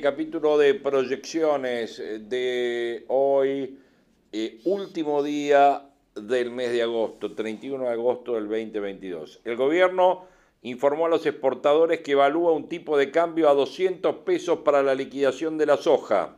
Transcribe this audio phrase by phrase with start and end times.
[0.00, 3.78] Capítulo de proyecciones de hoy,
[4.32, 9.40] eh, último día del mes de agosto, 31 de agosto del 2022.
[9.44, 10.24] El gobierno
[10.62, 14.94] informó a los exportadores que evalúa un tipo de cambio a 200 pesos para la
[14.94, 16.36] liquidación de la soja.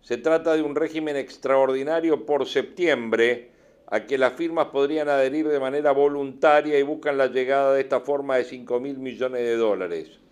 [0.00, 3.50] Se trata de un régimen extraordinario por septiembre
[3.86, 8.00] a que las firmas podrían adherir de manera voluntaria y buscan la llegada de esta
[8.00, 10.25] forma de 5 mil millones de dólares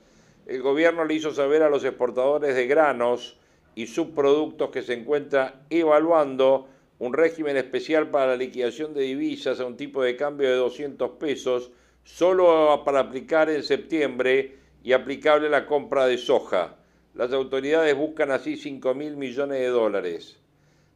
[0.46, 3.38] el gobierno le hizo saber a los exportadores de granos
[3.74, 9.66] y subproductos que se encuentra evaluando un régimen especial para la liquidación de divisas a
[9.66, 11.70] un tipo de cambio de 200 pesos,
[12.04, 16.76] solo para aplicar en septiembre y aplicable a la compra de soja.
[17.14, 20.36] Las autoridades buscan así 5 mil millones de dólares.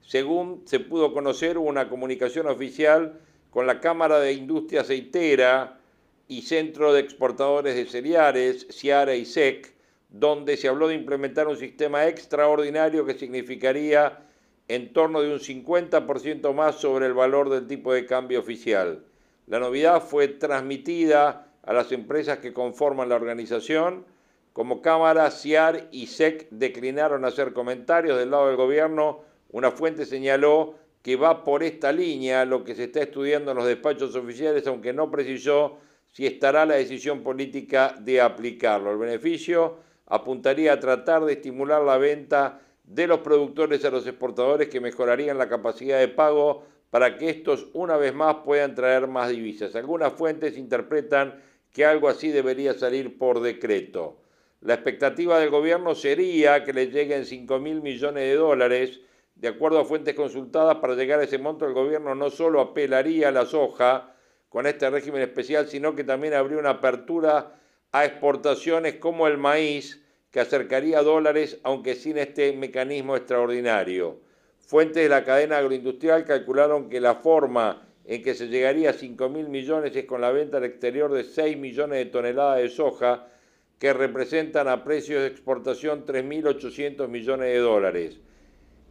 [0.03, 5.78] Según se pudo conocer, hubo una comunicación oficial con la Cámara de Industria Aceitera,
[6.29, 9.75] y Centro de Exportadores de Cereales, Ciara y SEC,
[10.11, 14.21] donde se habló de implementar un sistema extraordinario que significaría
[14.69, 19.05] en torno de un 50% más sobre el valor del tipo de cambio oficial.
[19.47, 24.05] La novedad fue transmitida a las empresas que conforman la organización.
[24.53, 30.75] Como Cámara, CIAR y SEC declinaron hacer comentarios del lado del gobierno, una fuente señaló
[31.03, 34.93] que va por esta línea lo que se está estudiando en los despachos oficiales, aunque
[34.93, 35.79] no precisó
[36.11, 38.93] si estará la decisión política de aplicarlo.
[38.93, 44.69] El beneficio apuntaría a tratar de estimular la venta de los productores a los exportadores
[44.69, 49.29] que mejorarían la capacidad de pago para que estos una vez más puedan traer más
[49.29, 49.75] divisas.
[49.77, 51.43] Algunas fuentes interpretan
[51.73, 54.19] que algo así debería salir por decreto.
[54.61, 59.01] La expectativa del gobierno sería que le lleguen 5 mil millones de dólares.
[59.37, 63.29] De acuerdo a fuentes consultadas, para llegar a ese monto el gobierno no solo apelaría
[63.29, 64.17] a la soja,
[64.49, 67.59] con este régimen especial, sino que también habría una apertura
[67.93, 74.21] a exportaciones como el maíz, que acercaría dólares, aunque sin este mecanismo extraordinario.
[74.59, 79.29] Fuentes de la cadena agroindustrial calcularon que la forma en que se llegaría a 5
[79.29, 83.29] mil millones es con la venta al exterior de 6 millones de toneladas de soja,
[83.79, 88.21] que representan a precios de exportación 3.800 millones de dólares.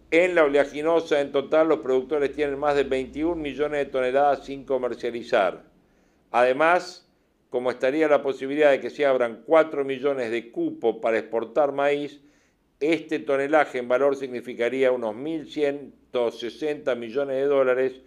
[0.09, 4.63] En la oleaginosa, en total, los productores tienen más de 21 millones de toneladas sin
[4.63, 5.63] comercializar.
[6.31, 7.09] Además,
[7.49, 12.21] como estaría la posibilidad de que se abran 4 millones de cupos para exportar maíz,
[12.79, 18.01] este tonelaje en valor significaría unos 1.160 millones de dólares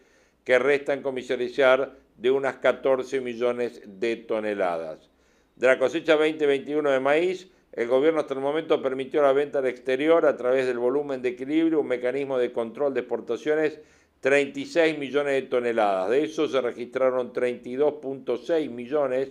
[0.44, 5.10] que restan comercializar de unas 14 millones de toneladas.
[5.56, 9.66] De la cosecha 2021 de maíz, el gobierno hasta el momento permitió la venta al
[9.66, 13.78] exterior a través del volumen de equilibrio, un mecanismo de control de exportaciones,
[14.20, 16.10] 36 millones de toneladas.
[16.10, 19.30] De eso se registraron 32.6 millones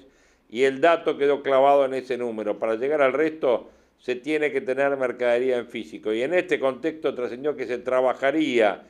[0.50, 2.58] y el dato quedó clavado en ese número.
[2.60, 6.14] Para llegar al resto se tiene que tener mercadería en físico.
[6.14, 8.88] Y en este contexto trascendió que se trabajaría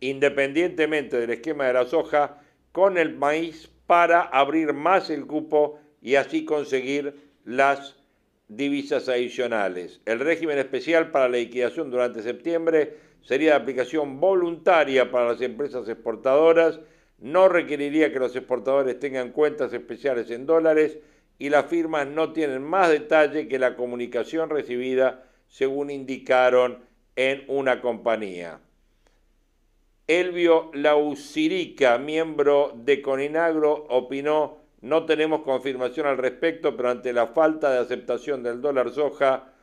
[0.00, 2.42] independientemente del esquema de la soja
[2.72, 8.03] con el maíz para abrir más el cupo y así conseguir las
[8.48, 10.00] divisas adicionales.
[10.04, 15.88] El régimen especial para la liquidación durante septiembre sería de aplicación voluntaria para las empresas
[15.88, 16.80] exportadoras,
[17.18, 20.98] no requeriría que los exportadores tengan cuentas especiales en dólares
[21.38, 26.80] y las firmas no tienen más detalle que la comunicación recibida según indicaron
[27.16, 28.60] en una compañía.
[30.06, 37.72] Elvio Lausirica, miembro de Coninagro, opinó no tenemos confirmación al respecto, pero ante la falta
[37.72, 39.54] de aceptación del dólar soja,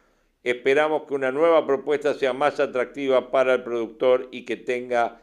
[0.41, 5.21] esperamos que una nueva propuesta sea más atractiva para el productor y que tenga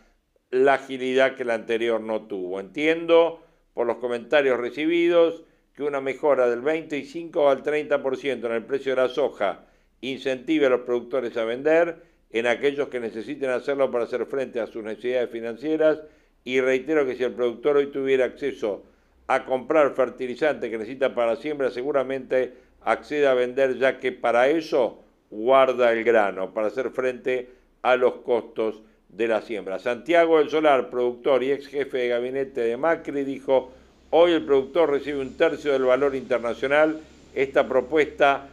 [0.51, 2.61] la agilidad que la anterior no tuvo.
[2.61, 3.43] Entiendo
[3.75, 5.43] por los comentarios recibidos
[5.75, 9.67] que una mejora del 25 al 30% en el precio de la soja
[10.01, 14.69] incentive a los productores a vender en aquellos que necesiten hacerlo para hacer frente a
[14.69, 16.01] sus necesidades financieras
[16.45, 18.85] y reitero que si el productor hoy tuviera acceso
[19.29, 24.49] a comprar fertilizante que necesita para la siembra, seguramente accede a vender ya que para
[24.49, 27.51] eso guarda el grano, para hacer frente
[27.83, 29.79] a los costos de la siembra.
[29.79, 33.71] Santiago del Solar, productor y ex jefe de gabinete de Macri, dijo,
[34.11, 36.99] hoy el productor recibe un tercio del valor internacional.
[37.35, 38.49] Esta propuesta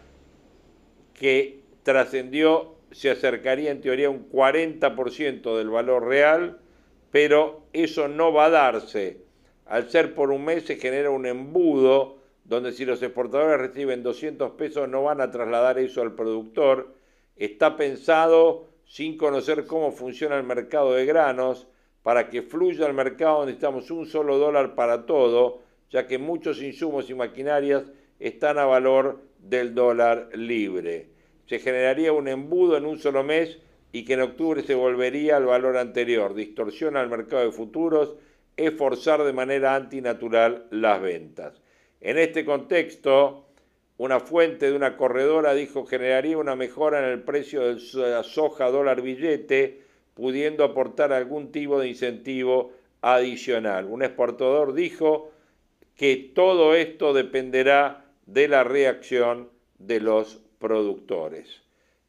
[1.13, 6.59] que trascendió se acercaría en teoría un 40% del valor real,
[7.11, 9.24] pero eso no va a darse.
[9.65, 14.51] Al ser por un mes se genera un embudo donde si los exportadores reciben 200
[14.51, 16.93] pesos no van a trasladar eso al productor.
[17.35, 21.67] Está pensado sin conocer cómo funciona el mercado de granos.
[22.03, 27.09] Para que fluya el mercado necesitamos un solo dólar para todo, ya que muchos insumos
[27.09, 27.83] y maquinarias
[28.19, 31.09] están a valor del dólar libre.
[31.47, 33.57] Se generaría un embudo en un solo mes
[33.91, 36.35] y que en octubre se volvería al valor anterior.
[36.35, 38.15] Distorsiona el mercado de futuros,
[38.57, 41.61] es forzar de manera antinatural las ventas.
[42.01, 43.45] En este contexto,
[43.97, 48.69] una fuente de una corredora dijo generaría una mejora en el precio de la soja
[48.69, 49.81] dólar billete,
[50.13, 52.71] pudiendo aportar algún tipo de incentivo
[53.01, 53.85] adicional.
[53.85, 55.31] Un exportador dijo
[55.95, 61.61] que todo esto dependerá de la reacción de los productores.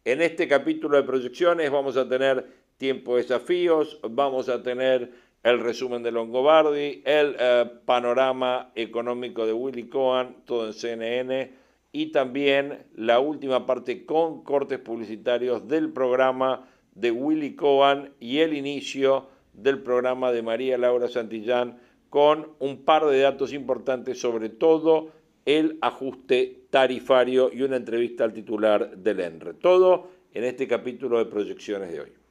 [0.05, 2.47] En este capítulo de proyecciones vamos a tener
[2.79, 5.11] tiempo de desafíos, vamos a tener
[5.47, 11.53] el resumen de Longobardi, el eh, panorama económico de Willy Cohen, todo en CNN,
[11.93, 18.55] y también la última parte con cortes publicitarios del programa de Willy Cohen y el
[18.55, 21.79] inicio del programa de María Laura Santillán
[22.11, 25.13] con un par de datos importantes sobre todo
[25.45, 29.55] el ajuste tarifario y una entrevista al titular del ENRE.
[29.55, 32.26] Todo en este capítulo de proyecciones de hoy.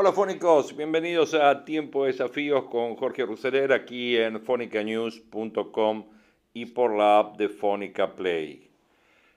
[0.00, 6.04] Hola fónicos, bienvenidos a Tiempo de Desafíos con Jorge Ruseler aquí en fonicanews.com
[6.54, 8.70] y por la app de Fónica Play.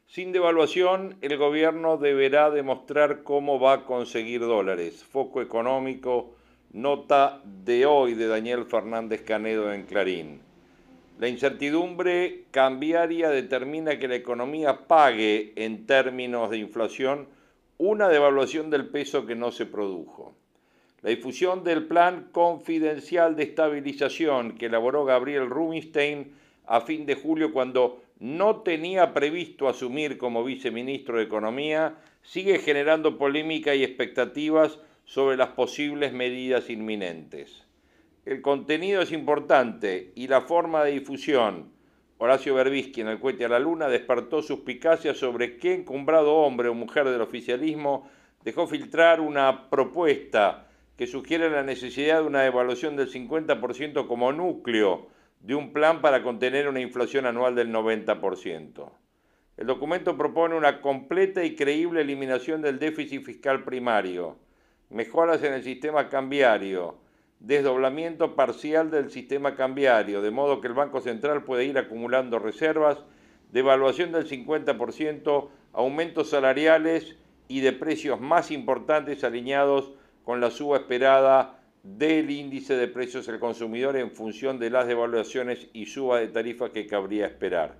[0.06, 5.04] Sin devaluación, el gobierno deberá demostrar cómo va a conseguir dólares.
[5.04, 6.36] Foco económico,
[6.74, 10.42] nota de hoy de Daniel Fernández Canedo en Clarín.
[11.18, 17.28] La incertidumbre cambiaria determina que la economía pague en términos de inflación
[17.80, 20.36] una devaluación del peso que no se produjo.
[21.02, 26.34] La difusión del plan confidencial de estabilización que elaboró Gabriel Rubinstein
[26.68, 33.18] a fin de julio cuando no tenía previsto asumir como viceministro de Economía sigue generando
[33.18, 37.64] polémica y expectativas sobre las posibles medidas inminentes.
[38.24, 41.72] El contenido es importante y la forma de difusión.
[42.20, 46.76] Horacio Berbisky en el cohete a la luna despertó suspicacias sobre qué encumbrado hombre o
[46.76, 48.08] mujer del oficialismo
[48.44, 50.68] dejó filtrar una propuesta
[51.02, 55.08] que sugiere la necesidad de una devaluación del 50% como núcleo
[55.40, 58.92] de un plan para contener una inflación anual del 90%.
[59.58, 64.38] El documento propone una completa y creíble eliminación del déficit fiscal primario,
[64.92, 67.00] mejoras en el sistema cambiario,
[67.40, 73.00] desdoblamiento parcial del sistema cambiario, de modo que el Banco Central puede ir acumulando reservas,
[73.52, 77.16] devaluación del 50%, aumentos salariales
[77.48, 83.40] y de precios más importantes alineados con la suba esperada del índice de precios del
[83.40, 87.76] consumidor en función de las devaluaciones y suba de tarifas que cabría esperar.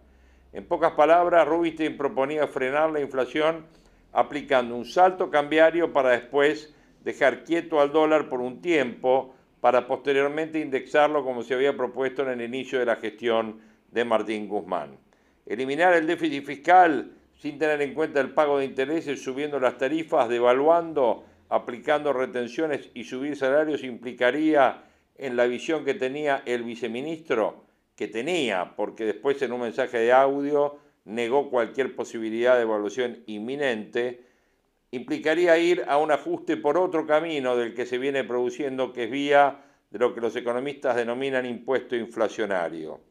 [0.54, 3.66] En pocas palabras, Rubinstein proponía frenar la inflación
[4.12, 6.74] aplicando un salto cambiario para después
[7.04, 12.30] dejar quieto al dólar por un tiempo para posteriormente indexarlo como se había propuesto en
[12.30, 13.62] el inicio de la gestión
[13.92, 14.98] de Martín Guzmán.
[15.46, 20.30] Eliminar el déficit fiscal sin tener en cuenta el pago de intereses, subiendo las tarifas,
[20.30, 24.86] devaluando aplicando retenciones y subir salarios implicaría
[25.18, 27.66] en la visión que tenía el viceministro,
[27.98, 34.24] que tenía, porque después en un mensaje de audio negó cualquier posibilidad de evaluación inminente,
[34.92, 39.12] implicaría ir a un ajuste por otro camino del que se viene produciendo, que es
[39.12, 43.02] vía de lo que los economistas denominan impuesto inflacionario.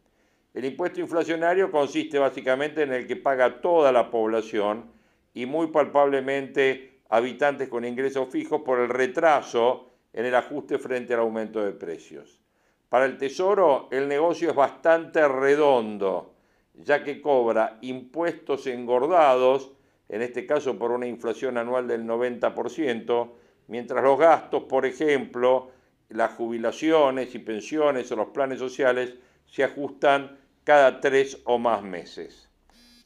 [0.54, 4.90] El impuesto inflacionario consiste básicamente en el que paga toda la población
[5.34, 11.20] y muy palpablemente habitantes con ingresos fijos por el retraso en el ajuste frente al
[11.20, 12.40] aumento de precios.
[12.88, 16.34] Para el Tesoro el negocio es bastante redondo,
[16.74, 19.72] ya que cobra impuestos engordados,
[20.08, 23.30] en este caso por una inflación anual del 90%,
[23.68, 25.70] mientras los gastos, por ejemplo,
[26.08, 29.14] las jubilaciones y pensiones o los planes sociales
[29.46, 32.48] se ajustan cada tres o más meses.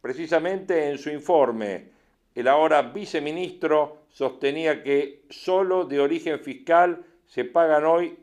[0.01, 1.94] Precisamente en su informe
[2.35, 8.19] el ahora viceministro sostenía que solo de origen fiscal se pagan hoy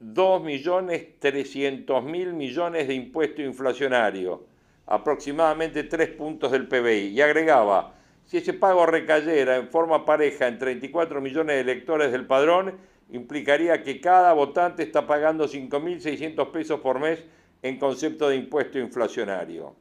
[0.00, 4.46] 2.300.000 millones de impuesto inflacionario,
[4.86, 7.92] aproximadamente 3 puntos del PBI, y agregaba,
[8.24, 12.76] Si ese pago recayera en forma pareja en 34 millones de electores del padrón,
[13.10, 17.22] implicaría que cada votante está pagando 5.600 pesos por mes
[17.62, 19.76] en concepto de impuesto inflacionario.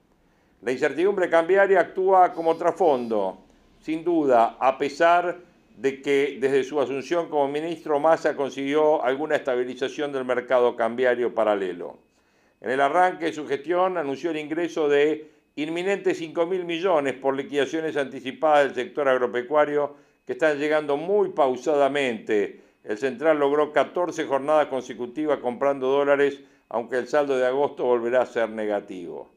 [0.66, 3.38] La incertidumbre cambiaria actúa como trasfondo,
[3.82, 5.38] sin duda, a pesar
[5.78, 12.00] de que desde su asunción como ministro Massa consiguió alguna estabilización del mercado cambiario paralelo.
[12.62, 17.36] En el arranque de su gestión anunció el ingreso de inminentes 5 mil millones por
[17.36, 19.96] liquidaciones anticipadas del sector agropecuario
[20.26, 22.60] que están llegando muy pausadamente.
[22.84, 28.26] El central logró 14 jornadas consecutivas comprando dólares, aunque el saldo de agosto volverá a
[28.26, 29.35] ser negativo.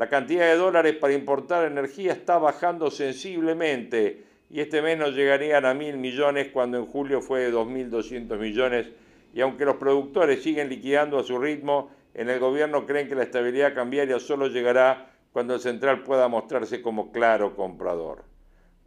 [0.00, 5.66] La cantidad de dólares para importar energía está bajando sensiblemente y este mes no llegarían
[5.66, 8.86] a mil millones cuando en julio fue de 2.200 millones
[9.34, 13.24] y aunque los productores siguen liquidando a su ritmo, en el gobierno creen que la
[13.24, 18.24] estabilidad cambiaria solo llegará cuando el central pueda mostrarse como claro comprador.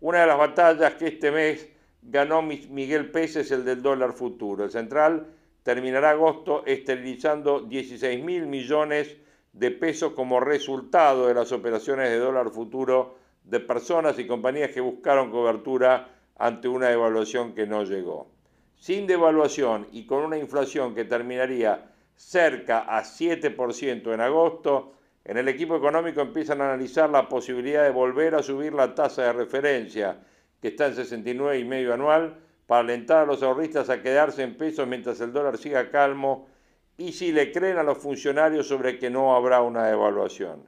[0.02, 1.70] Una de las batallas que este mes
[2.02, 4.64] ganó Miguel Pérez es el del dólar futuro.
[4.64, 5.28] El central
[5.62, 9.16] terminará agosto esterilizando 16 mil millones
[9.54, 14.82] de pesos como resultado de las operaciones de dólar futuro de personas y compañías que
[14.82, 18.28] buscaron cobertura ante una devaluación que no llegó.
[18.76, 24.94] Sin devaluación y con una inflación que terminaría cerca a 7% en agosto,
[25.24, 29.24] en el equipo económico empiezan a analizar la posibilidad de volver a subir la tasa
[29.24, 30.18] de referencia,
[30.62, 32.36] que está en 69,5 anual,
[32.68, 36.48] para alentar a los ahorristas a quedarse en pesos mientras el dólar siga calmo
[36.98, 40.64] y si le creen a los funcionarios sobre que no habrá una devaluación.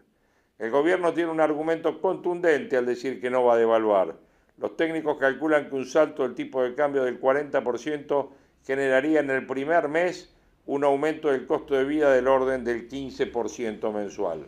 [0.58, 4.16] El gobierno tiene un argumento contundente al decir que no va a devaluar.
[4.58, 8.30] Los técnicos calculan que un salto del tipo de cambio del 40%
[8.66, 10.34] generaría en el primer mes
[10.66, 14.48] un aumento del costo de vida del orden del 15% mensual.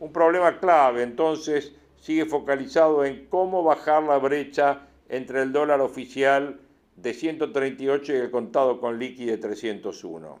[0.00, 6.58] Un problema clave entonces sigue focalizado en cómo bajar la brecha entre el dólar oficial
[6.96, 10.38] de 138 y el contado con liqui de 301.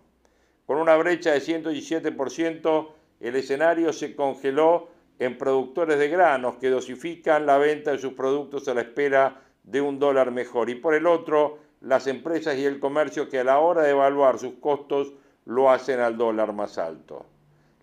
[0.66, 2.88] Con una brecha de 117%,
[3.20, 8.66] el escenario se congeló en productores de granos que dosifican la venta de sus productos
[8.68, 10.70] a la espera de un dólar mejor.
[10.70, 14.38] Y por el otro, las empresas y el comercio que a la hora de evaluar
[14.38, 15.12] sus costos
[15.44, 17.26] lo hacen al dólar más alto.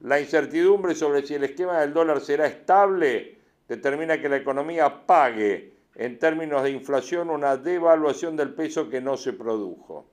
[0.01, 5.73] La incertidumbre sobre si el esquema del dólar será estable determina que la economía pague
[5.95, 10.07] en términos de inflación una devaluación del peso que no se produjo.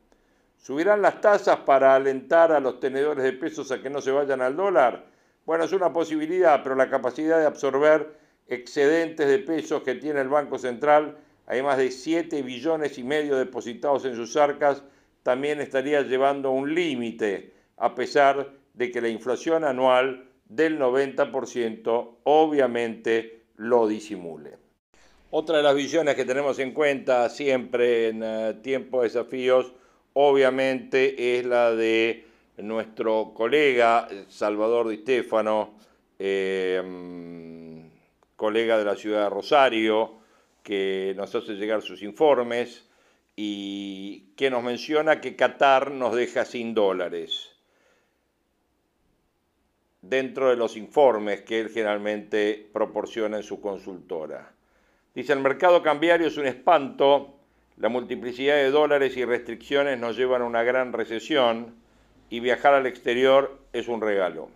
[0.59, 4.43] ¿Subirán las tasas para alentar a los tenedores de pesos a que no se vayan
[4.43, 5.07] al dólar?
[5.47, 10.29] Bueno, es una posibilidad, pero la capacidad de absorber excedentes de pesos que tiene el
[10.29, 14.83] Banco Central, hay más de 7 billones y medio depositados en sus arcas,
[15.23, 23.45] también estaría llevando un límite, a pesar de que la inflación anual del 90% obviamente
[23.57, 24.57] lo disimule.
[25.31, 29.75] Otra de las visiones que tenemos en cuenta siempre en eh, tiempos de desafíos,
[30.21, 35.79] obviamente, es la de nuestro colega Salvador Di Stefano,
[36.19, 36.83] eh,
[38.35, 40.15] colega de la ciudad de Rosario,
[40.65, 42.85] que nos hace llegar sus informes
[43.37, 47.53] y que nos menciona que Qatar nos deja sin dólares
[50.03, 54.53] dentro de los informes que él generalmente proporciona en su consultora.
[55.15, 57.38] Dice, el mercado cambiario es un espanto,
[57.79, 61.77] la multiplicidad de dólares y restricciones nos llevan a una gran recesión,
[62.31, 64.51] y viajar al exterior es un regalo.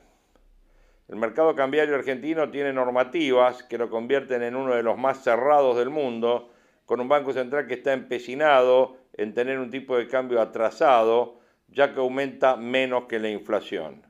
[1.08, 5.76] El mercado cambiario argentino tiene normativas que lo convierten en uno de los más cerrados
[5.76, 6.50] del mundo,
[6.84, 11.38] con un Banco Central que está empecinado en tener un tipo de cambio atrasado,
[11.68, 14.06] ya que aumenta menos que la inflación.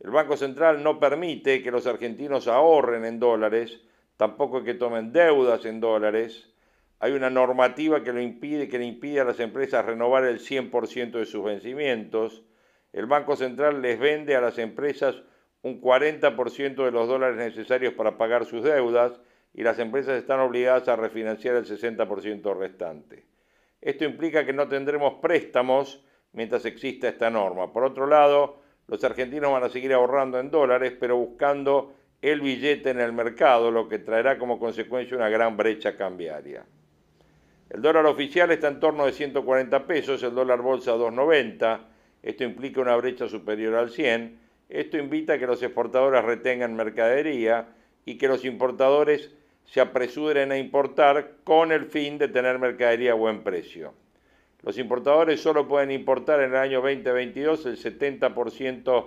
[0.00, 3.80] El Banco Central no permite que los argentinos ahorren en dólares,
[4.16, 6.49] tampoco que tomen deudas en dólares.
[7.00, 11.12] Hay una normativa que, lo impide, que le impide a las empresas renovar el 100%
[11.12, 12.44] de sus vencimientos
[12.92, 15.22] el Banco Central les vende a las empresas
[15.62, 19.20] un 40% de los dólares necesarios para pagar sus deudas
[19.54, 23.26] y las empresas están obligadas a refinanciar el 60% restante.
[23.80, 27.72] Esto implica que no tendremos préstamos mientras exista esta norma.
[27.72, 32.90] Por otro lado, los argentinos van a seguir ahorrando en dólares, pero buscando el billete
[32.90, 36.64] en el mercado, lo que traerá como consecuencia una gran brecha cambiaria.
[37.70, 41.90] El dólar oficial está en torno de 140 pesos, el dólar bolsa 290,
[42.22, 44.38] esto implica una brecha superior al 100.
[44.68, 47.68] Esto invita a que los exportadores retengan mercadería
[48.04, 49.30] y que los importadores
[49.64, 53.94] se apresuren a importar con el fin de tener mercadería a buen precio.
[54.62, 59.06] Los importadores solo pueden importar en el año 2022 el 70%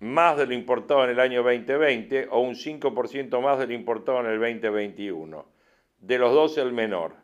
[0.00, 4.20] más de lo importado en el año 2020 o un 5% más de lo importado
[4.20, 5.57] en el 2021.
[6.00, 7.14] De los dos el menor.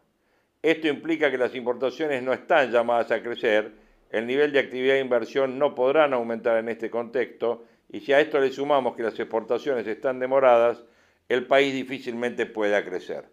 [0.63, 3.73] Esto implica que las importaciones no están llamadas a crecer,
[4.11, 8.21] el nivel de actividad e inversión no podrán aumentar en este contexto y si a
[8.21, 10.85] esto le sumamos que las exportaciones están demoradas,
[11.29, 13.25] el país difícilmente pueda crecer.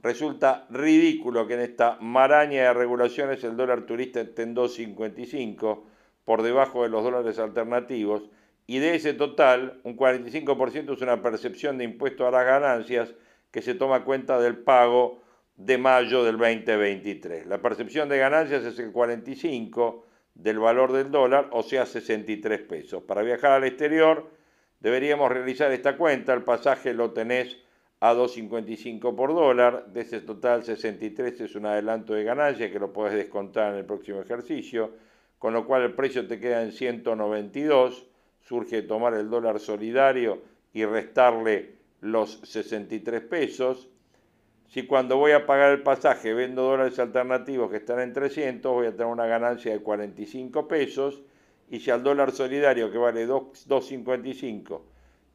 [0.00, 5.82] Resulta ridículo que en esta maraña de regulaciones el dólar turista esté en 2.55
[6.24, 8.28] por debajo de los dólares alternativos
[8.66, 13.14] y de ese total un 45% es una percepción de impuesto a las ganancias
[13.50, 15.22] que se toma cuenta del pago
[15.56, 17.46] de mayo del 2023.
[17.46, 23.02] La percepción de ganancias es el 45 del valor del dólar, o sea 63 pesos.
[23.02, 24.30] Para viajar al exterior
[24.80, 27.58] deberíamos realizar esta cuenta, el pasaje lo tenés
[28.00, 32.92] a 2.55 por dólar, de ese total 63 es un adelanto de ganancia que lo
[32.92, 34.92] podés descontar en el próximo ejercicio,
[35.38, 38.06] con lo cual el precio te queda en 192,
[38.40, 43.88] surge tomar el dólar solidario y restarle los 63 pesos.
[44.68, 48.86] Si cuando voy a pagar el pasaje vendo dólares alternativos que están en 300, voy
[48.86, 51.22] a tener una ganancia de 45 pesos.
[51.70, 54.80] Y si al dólar solidario que vale 2.55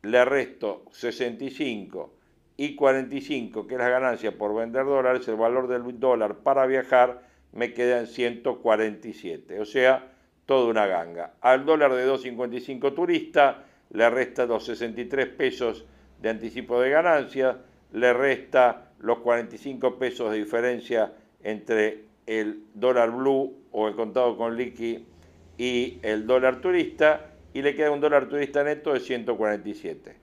[0.03, 2.13] le resto 65
[2.57, 7.21] y 45, que es la ganancia por vender dólares, el valor del dólar para viajar
[7.53, 9.59] me queda en 147.
[9.59, 10.11] O sea,
[10.45, 11.33] toda una ganga.
[11.41, 15.85] Al dólar de 2.55 turista le resta los 63 pesos
[16.23, 17.57] de anticipo de ganancia,
[17.91, 21.11] le resta los 45 pesos de diferencia
[21.43, 25.05] entre el dólar blue o el contado con liqui
[25.57, 30.15] y el dólar turista y le queda un dólar turista neto de 147.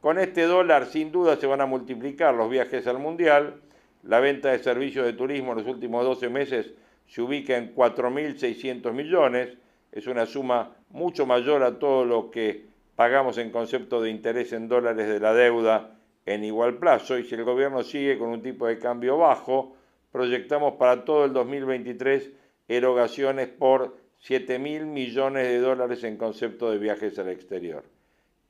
[0.00, 3.60] Con este dólar sin duda se van a multiplicar los viajes al mundial,
[4.02, 6.72] la venta de servicios de turismo en los últimos 12 meses
[7.06, 9.56] se ubica en 4.600 millones,
[9.92, 14.68] es una suma mucho mayor a todo lo que pagamos en concepto de interés en
[14.68, 18.66] dólares de la deuda en igual plazo y si el gobierno sigue con un tipo
[18.66, 19.76] de cambio bajo,
[20.12, 22.30] proyectamos para todo el 2023
[22.68, 27.84] erogaciones por 7 mil millones de dólares en concepto de viajes al exterior.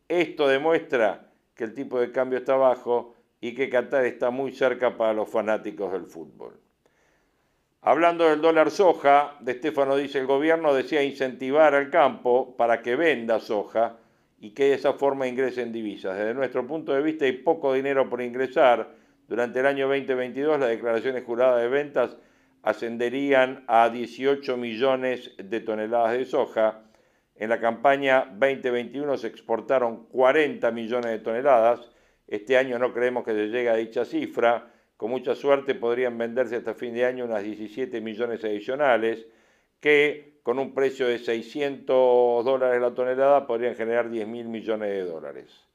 [0.08, 4.96] Esto demuestra que el tipo de cambio está bajo y que Qatar está muy cerca
[4.96, 6.54] para los fanáticos del fútbol.
[7.82, 12.96] Hablando del dólar soja, de Stefano dice el gobierno desea incentivar al campo para que
[12.96, 13.98] venda soja
[14.44, 16.18] y que de esa forma ingrese en divisas.
[16.18, 18.94] Desde nuestro punto de vista hay poco dinero por ingresar.
[19.26, 22.18] Durante el año 2022 las declaraciones juradas de ventas
[22.62, 26.82] ascenderían a 18 millones de toneladas de soja.
[27.36, 31.90] En la campaña 2021 se exportaron 40 millones de toneladas.
[32.28, 36.56] Este año no creemos que se llegue a dicha cifra con mucha suerte podrían venderse
[36.56, 39.26] hasta fin de año unas 17 millones adicionales
[39.80, 45.04] que con un precio de 600 dólares la tonelada podrían generar 10 mil millones de
[45.04, 45.66] dólares.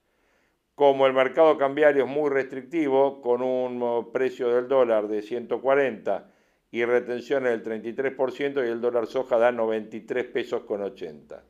[0.75, 6.32] Como el mercado cambiario es muy restrictivo, con un precio del dólar de 140
[6.71, 11.43] y retenciones del 33% y el dólar soja da 93 pesos con 80.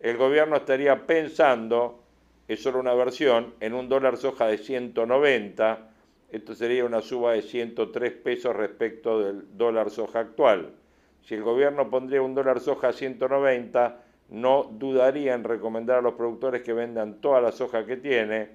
[0.00, 2.02] El gobierno estaría pensando,
[2.48, 5.90] es solo una versión, en un dólar soja de 190
[6.30, 10.74] esto sería una suba de 103 pesos respecto del dólar soja actual.
[11.28, 16.14] Si el gobierno pondría un dólar soja a 190, no dudaría en recomendar a los
[16.14, 18.48] productores que vendan toda la soja que tiene.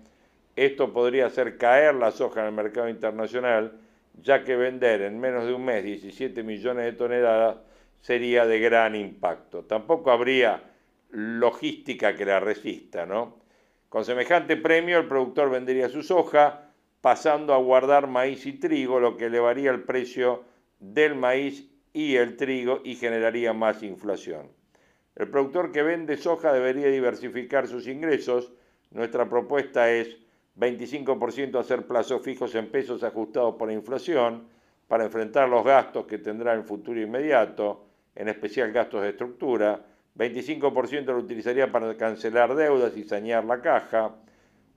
[0.55, 3.73] Esto podría hacer caer la soja en el mercado internacional,
[4.19, 7.57] ya que vender en menos de un mes 17 millones de toneladas
[8.01, 9.65] sería de gran impacto.
[9.65, 10.63] Tampoco habría
[11.11, 13.37] logística que la resista, ¿no?
[13.87, 19.15] Con semejante premio, el productor vendería su soja pasando a guardar maíz y trigo, lo
[19.15, 20.43] que elevaría el precio
[20.79, 24.49] del maíz y el trigo y generaría más inflación.
[25.15, 28.51] El productor que vende soja debería diversificar sus ingresos.
[28.91, 30.17] Nuestra propuesta es
[30.57, 34.47] 25% hacer plazos fijos en pesos ajustados por inflación
[34.87, 39.85] para enfrentar los gastos que tendrá en futuro inmediato, en especial gastos de estructura.
[40.17, 44.15] 25% lo utilizaría para cancelar deudas y sanear la caja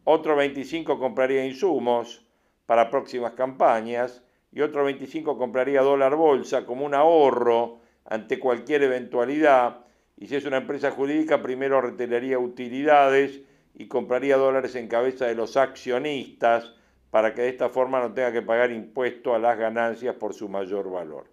[0.09, 2.25] otro 25 compraría insumos
[2.65, 4.23] para próximas campañas
[4.57, 9.85] y otro 25 compraría dólar bolsa como un ahorro ante cualquier eventualidad
[10.17, 13.43] y si es una empresa jurídica primero retiraría utilidades
[13.75, 16.73] y compraría dólares en cabeza de los accionistas
[17.11, 20.49] para que de esta forma no tenga que pagar impuesto a las ganancias por su
[20.49, 21.27] mayor valor.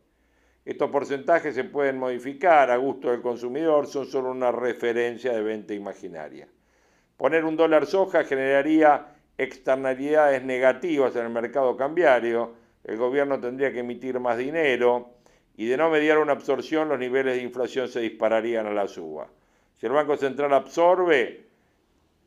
[0.66, 5.74] Estos porcentajes se pueden modificar a gusto del consumidor, son solo una referencia de venta
[5.74, 6.50] imaginaria.
[7.16, 13.80] Poner un dólar soja generaría externalidades negativas en el mercado cambiario, el gobierno tendría que
[13.80, 15.12] emitir más dinero
[15.56, 19.28] y de no mediar una absorción los niveles de inflación se dispararían a la suba.
[19.78, 21.46] Si el Banco Central absorbe,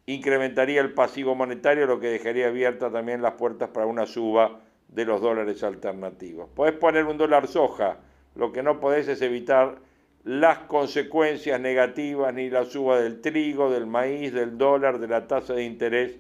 [0.07, 5.05] incrementaría el pasivo monetario, lo que dejaría abiertas también las puertas para una suba de
[5.05, 6.49] los dólares alternativos.
[6.55, 7.99] Podés poner un dólar soja,
[8.35, 9.79] lo que no podés es evitar
[10.25, 15.55] las consecuencias negativas ni la suba del trigo, del maíz, del dólar, de la tasa
[15.55, 16.19] de interés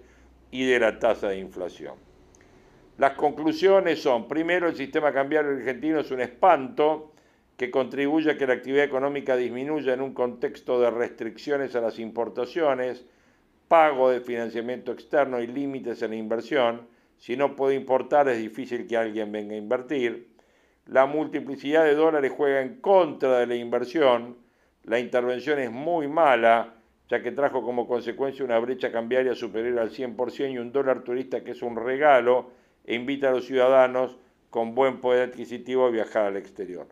[0.50, 2.05] y de la tasa de inflación.
[2.98, 7.12] Las conclusiones son, primero, el sistema cambiario argentino es un espanto
[7.58, 11.98] que contribuye a que la actividad económica disminuya en un contexto de restricciones a las
[11.98, 13.04] importaciones,
[13.68, 16.88] pago de financiamiento externo y límites en la inversión.
[17.18, 20.28] Si no puede importar es difícil que alguien venga a invertir.
[20.86, 24.38] La multiplicidad de dólares juega en contra de la inversión.
[24.84, 26.74] La intervención es muy mala,
[27.10, 31.44] ya que trajo como consecuencia una brecha cambiaria superior al 100% y un dólar turista
[31.44, 32.52] que es un regalo
[32.86, 34.16] e invita a los ciudadanos
[34.50, 36.86] con buen poder adquisitivo a viajar al exterior.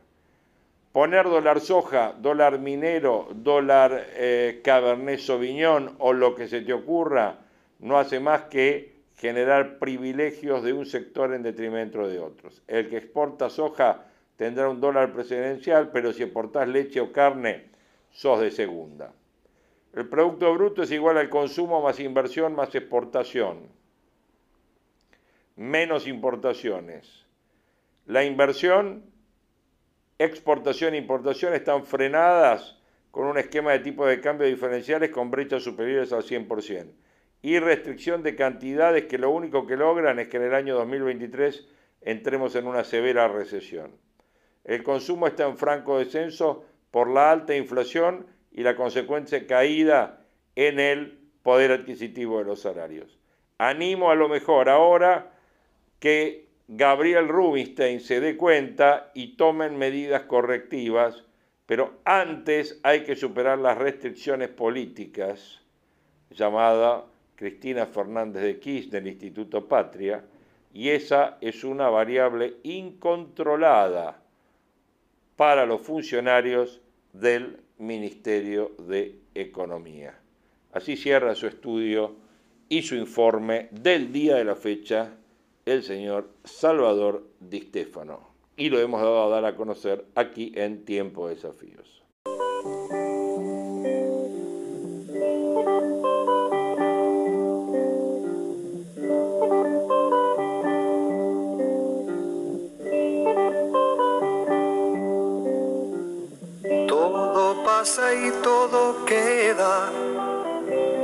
[0.92, 7.38] Poner dólar soja, dólar minero, dólar eh, cabernet sauvignon o lo que se te ocurra,
[7.80, 12.62] no hace más que generar privilegios de un sector en detrimento de otros.
[12.68, 14.04] El que exporta soja
[14.36, 17.64] tendrá un dólar presidencial, pero si exportás leche o carne,
[18.10, 19.12] sos de segunda.
[19.94, 23.68] El Producto Bruto es igual al consumo más inversión más exportación.
[25.56, 27.26] Menos importaciones.
[28.06, 29.04] La inversión
[30.18, 32.78] exportación e importación están frenadas
[33.10, 36.92] con un esquema de tipo de cambio diferenciales con brechas superiores al 100%.
[37.42, 41.68] Y restricción de cantidades que lo único que logran es que en el año 2023
[42.00, 43.92] entremos en una severa recesión.
[44.64, 50.24] El consumo está en franco descenso por la alta inflación y la consecuencia caída
[50.56, 53.18] en el poder adquisitivo de los salarios.
[53.58, 55.33] Animo a lo mejor ahora
[55.98, 61.24] que Gabriel Rubinstein se dé cuenta y tomen medidas correctivas,
[61.66, 65.60] pero antes hay que superar las restricciones políticas,
[66.30, 67.04] llamada
[67.36, 70.24] Cristina Fernández de Kirchner del Instituto Patria,
[70.72, 74.20] y esa es una variable incontrolada
[75.36, 76.80] para los funcionarios
[77.12, 80.18] del Ministerio de Economía.
[80.72, 82.16] Así cierra su estudio
[82.68, 85.12] y su informe del día de la fecha
[85.66, 88.20] el señor Salvador Di Stefano.
[88.56, 92.02] Y lo hemos dado a dar a conocer aquí en Tiempo de Desafíos.
[106.86, 109.90] Todo pasa y todo queda,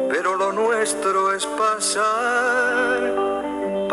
[0.09, 3.00] pero lo nuestro es pasar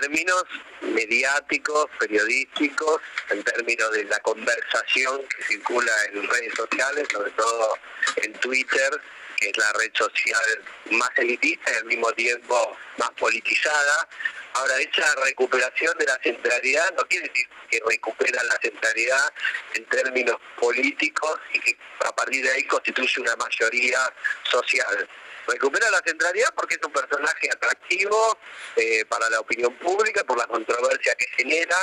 [0.00, 0.44] términos
[0.80, 7.74] mediáticos, periodísticos, en términos de la conversación que circula en redes sociales, sobre todo
[8.16, 8.90] en Twitter,
[9.36, 14.08] que es la red social más elitista y al mismo tiempo más politizada.
[14.54, 19.32] Ahora, esa recuperación de la centralidad no quiere decir que recupera la centralidad
[19.74, 23.98] en términos políticos y que a partir de ahí constituye una mayoría
[24.44, 25.08] social
[25.46, 28.38] recupera la centralidad porque es un personaje atractivo
[28.76, 31.76] eh, para la opinión pública por la controversia que genera.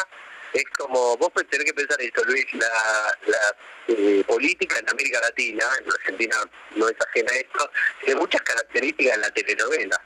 [0.54, 3.56] Es como, vos tenés que pensar esto, Luis, la, la
[3.88, 6.38] eh, política en América Latina, en Argentina
[6.76, 7.72] no es ajena a esto,
[8.04, 10.02] tiene muchas características de la telenovela.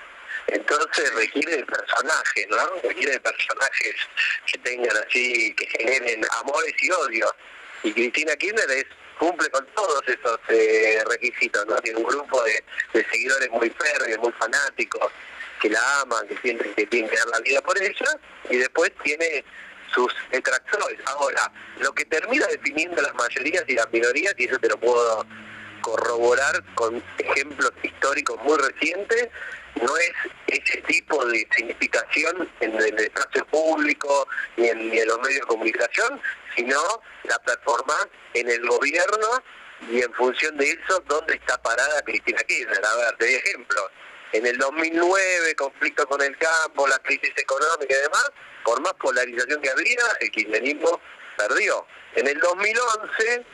[0.48, 2.76] Entonces requiere de personajes, ¿no?
[2.84, 3.96] Requiere de personajes
[4.46, 7.32] que tengan así, que generen amores y odios.
[7.84, 8.86] Y Cristina Kirchner es
[9.19, 11.76] cumple con todos esos eh, requisitos, ¿no?
[11.78, 12.63] Tiene un grupo de,
[13.04, 15.12] seguidores muy férreos, muy fanáticos,
[15.62, 18.91] que la aman, que sienten que tienen que dar la vida por ella, y después
[19.04, 19.43] tiene
[19.93, 20.99] sus detractores.
[21.06, 25.26] Ahora, lo que termina definiendo las mayorías y las minorías, y eso te lo puedo
[25.82, 29.30] corroborar con ejemplos históricos muy recientes,
[29.82, 30.13] no es
[30.47, 36.21] ese tipo de significación en el espacio público ni en los medios de comunicación,
[36.56, 39.44] sino la performance en el gobierno
[39.89, 42.86] y en función de eso, ¿dónde está parada Cristina Kirchner?
[42.86, 43.86] A ver, te doy ejemplos.
[44.32, 48.32] En el 2009, conflicto con el campo, la crisis económica y demás,
[48.63, 51.00] por más polarización que había, el kirchnerismo
[51.38, 51.86] perdió.
[52.16, 53.46] En el 2011,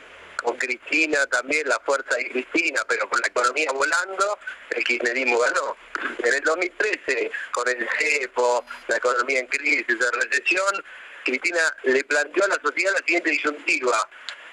[0.42, 4.38] con Cristina también, la fuerza de Cristina, pero con la economía volando,
[4.70, 5.76] el kirchnerismo ganó.
[6.18, 10.84] En el 2013, con el cepo, la economía en crisis, la recesión,
[11.24, 14.08] Cristina le planteó a la sociedad la siguiente disyuntiva.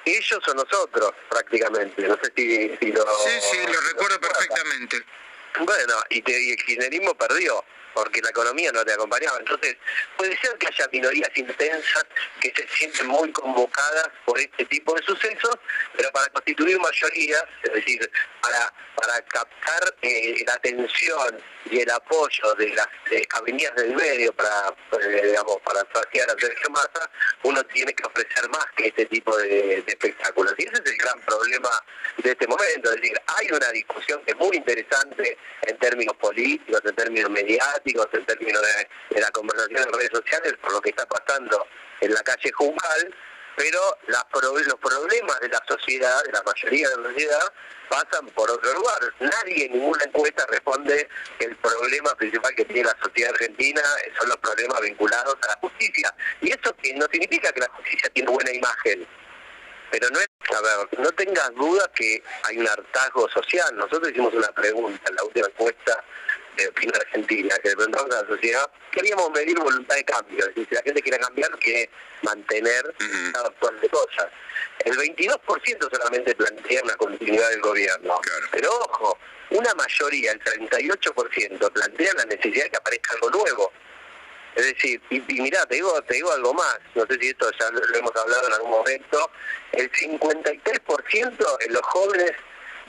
[0.05, 2.07] Ellos o nosotros, prácticamente.
[2.07, 3.01] No sé si, si lo...
[3.01, 5.03] Sí, sí, lo recuerdo perfectamente.
[5.59, 9.39] Bueno, y, te- y el kirchnerismo perdió, porque la economía no te acompañaba.
[9.39, 9.75] Entonces,
[10.15, 12.05] puede ser que haya minorías intensas
[12.39, 15.55] que se sienten muy convocadas por este tipo de sucesos,
[15.95, 21.39] pero para constituir mayorías, es decir, para, para captar eh, la atención
[21.71, 26.39] y el apoyo de las eh, avenidas del medio para, eh, digamos, para saciar a
[26.39, 27.09] Sergio Massa,
[27.43, 30.53] uno tiene que ofrecer más que este tipo de, de espectáculos.
[30.57, 31.69] Y ese es el gran problema
[32.17, 32.91] de este momento.
[32.93, 38.07] Es decir, hay una discusión que es muy interesante en términos políticos, en términos mediáticos,
[38.13, 38.61] en términos
[39.09, 41.67] de, la conversación en redes sociales, por lo que está pasando
[42.01, 43.15] en la calle Juncal,
[43.55, 44.23] pero las
[44.67, 47.53] los problemas de la sociedad, de la mayoría de la sociedad,
[47.89, 48.99] pasan por otro lugar.
[49.19, 53.81] Nadie en ninguna encuesta responde que el problema principal que tiene la sociedad argentina
[54.19, 56.13] son los problemas vinculados a la justicia.
[56.41, 59.07] Y eso que no significa que la justicia tiene buena imagen.
[59.89, 60.19] Pero no
[60.55, 63.75] a ver, no tengas duda que hay un hartazgo social.
[63.75, 66.03] Nosotros hicimos una pregunta en la última encuesta
[66.55, 70.47] de opinión argentina, que le preguntamos a la sociedad, queríamos medir voluntad de cambio, es
[70.47, 71.89] decir, si la gente quiere cambiar, quiere
[72.23, 74.27] mantener el estado actual de cosas.
[74.79, 78.19] El 22% solamente plantea una continuidad del gobierno.
[78.19, 78.47] Claro.
[78.51, 79.17] Pero ojo,
[79.51, 83.71] una mayoría, el 38%, plantea la necesidad de que aparezca algo nuevo.
[84.57, 87.47] Es decir, y, y mirá, te digo, te digo algo más, no sé si esto
[87.59, 89.29] ya lo, hemos hablado en algún momento,
[89.73, 92.31] el 53% en los jóvenes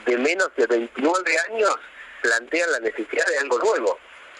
[0.07, 1.75] de menos de 29 años
[2.23, 3.99] plantean la necesidad de algo nuevo.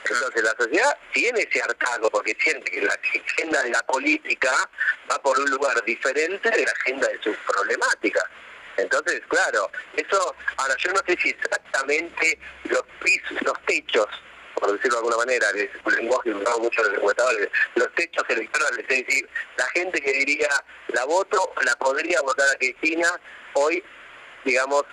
[0.09, 4.51] Entonces la sociedad tiene ese hartazgo porque siente que la agenda de la política
[5.11, 8.23] va por un lugar diferente de la agenda de sus problemáticas.
[8.77, 14.07] Entonces, claro, eso, ahora yo no sé si exactamente los pisos, los techos,
[14.59, 17.95] por decirlo de alguna manera, que es un lenguaje usado mucho en los encuestadores, los
[17.95, 20.49] techos electorales, es decir, la gente que diría
[20.89, 23.07] la voto, la podría votar a Cristina,
[23.53, 23.83] hoy,
[24.45, 24.83] digamos,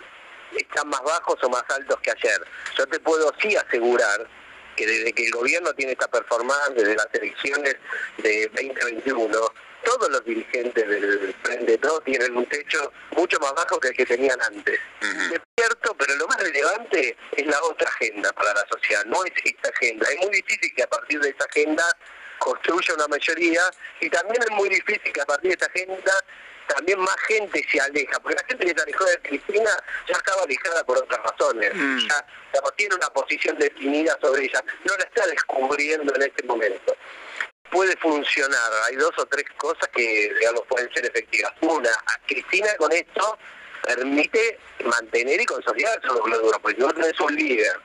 [0.56, 2.40] están más bajos o más altos que ayer.
[2.76, 4.28] Yo te puedo sí asegurar
[4.76, 7.76] que desde que el gobierno tiene esta performance, desde las elecciones
[8.18, 9.52] de 2021,
[9.86, 14.04] todos los dirigentes del Frente Todos tienen un techo mucho más bajo que el que
[14.04, 14.80] tenían antes.
[15.00, 19.32] Es cierto, pero lo más relevante es la otra agenda para la sociedad, no es
[19.44, 20.08] esta agenda.
[20.10, 21.84] Es muy difícil que a partir de esta agenda
[22.38, 23.62] construya una mayoría
[24.00, 26.12] y también es muy difícil que a partir de esta agenda
[26.66, 29.70] también más gente se aleja, porque la gente que se alejó de Cristina
[30.08, 32.08] ya estaba alejada por otras razones, Mm.
[32.08, 36.96] ya, ya tiene una posición definida sobre ella, no la está descubriendo en este momento.
[37.70, 41.52] Puede funcionar, hay dos o tres cosas que digamos pueden ser efectivas.
[41.60, 43.38] Una, a Cristina con esto
[43.82, 47.76] permite mantener y consolidar su duro, porque no tenés un líder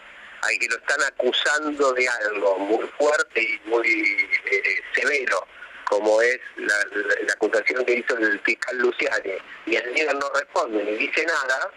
[0.41, 5.45] al que lo están acusando de algo muy fuerte y muy eh, severo,
[5.85, 9.33] como es la, la- la acusación que hizo el fiscal Luciani,
[9.65, 11.71] y el líder no responde ni dice nada,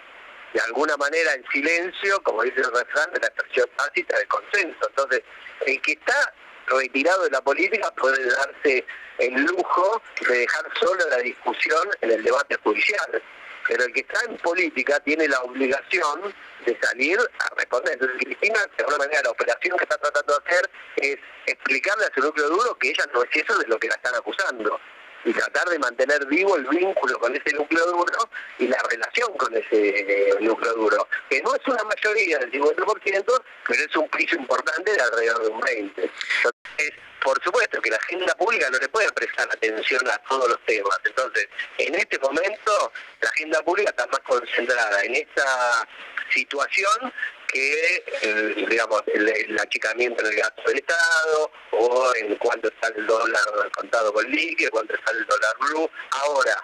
[0.52, 4.88] de alguna manera en silencio, como dice el refrán, de la expresión tácita del consenso.
[4.88, 5.22] Entonces,
[5.66, 6.32] el que está
[6.66, 8.84] retirado de la política puede darse
[9.18, 13.22] el lujo de dejar solo la discusión en el debate judicial.
[13.66, 16.34] Pero el que está en política tiene la obligación
[16.66, 17.94] de salir a responder.
[17.94, 22.14] Entonces, Cristina, de alguna manera, la operación que está tratando de hacer es explicarle a
[22.14, 24.78] su núcleo duro que ella no es eso de lo que la están acusando
[25.24, 29.54] y tratar de mantener vivo el vínculo con ese núcleo duro y la relación con
[29.56, 34.36] ese eh, núcleo duro, que no es una mayoría del 50%, pero es un piso
[34.36, 35.92] importante de alrededor de un 20%.
[35.96, 40.60] Entonces, por supuesto que la agenda pública no le puede prestar atención a todos los
[40.66, 40.98] temas.
[41.04, 45.88] Entonces, en este momento, la agenda pública está más concentrada en esta
[46.30, 47.12] situación
[47.54, 53.06] que, eh, digamos, el, achicamiento en el gasto del Estado o en cuánto está el
[53.06, 55.90] dólar contado con líquido, cuánto está el dólar blue.
[56.10, 56.56] Ahora,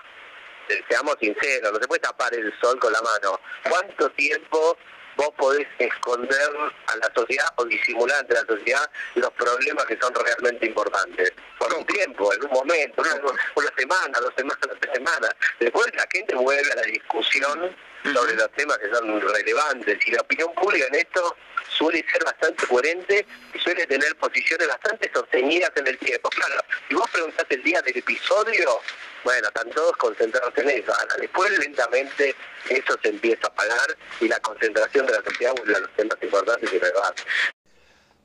[0.69, 3.41] eh, seamos sinceros, no se puede tapar el sol con la mano.
[3.69, 4.77] ¿Cuánto tiempo
[5.17, 6.51] vos podés esconder
[6.87, 11.33] a la sociedad o disimular ante la sociedad los problemas que son realmente importantes?
[11.57, 13.15] Por un tiempo, en un momento, una,
[13.55, 15.31] una semana, dos semanas, tres semanas.
[15.61, 20.21] Después la gente vuelve a la discusión sobre los temas que son relevantes y la
[20.23, 21.37] opinión pública en esto
[21.69, 26.29] suele ser bastante coherente y suele tener posiciones bastante sostenidas en el tiempo.
[26.31, 28.81] Claro, si vos preguntás el día del episodio,
[29.25, 30.93] bueno, están todos concentrados en eso.
[30.93, 32.35] Ahora, después lentamente
[32.69, 36.17] eso se empieza a apagar y la concentración de la sociedad vuelve a los temas
[36.23, 37.25] importantes y relevantes.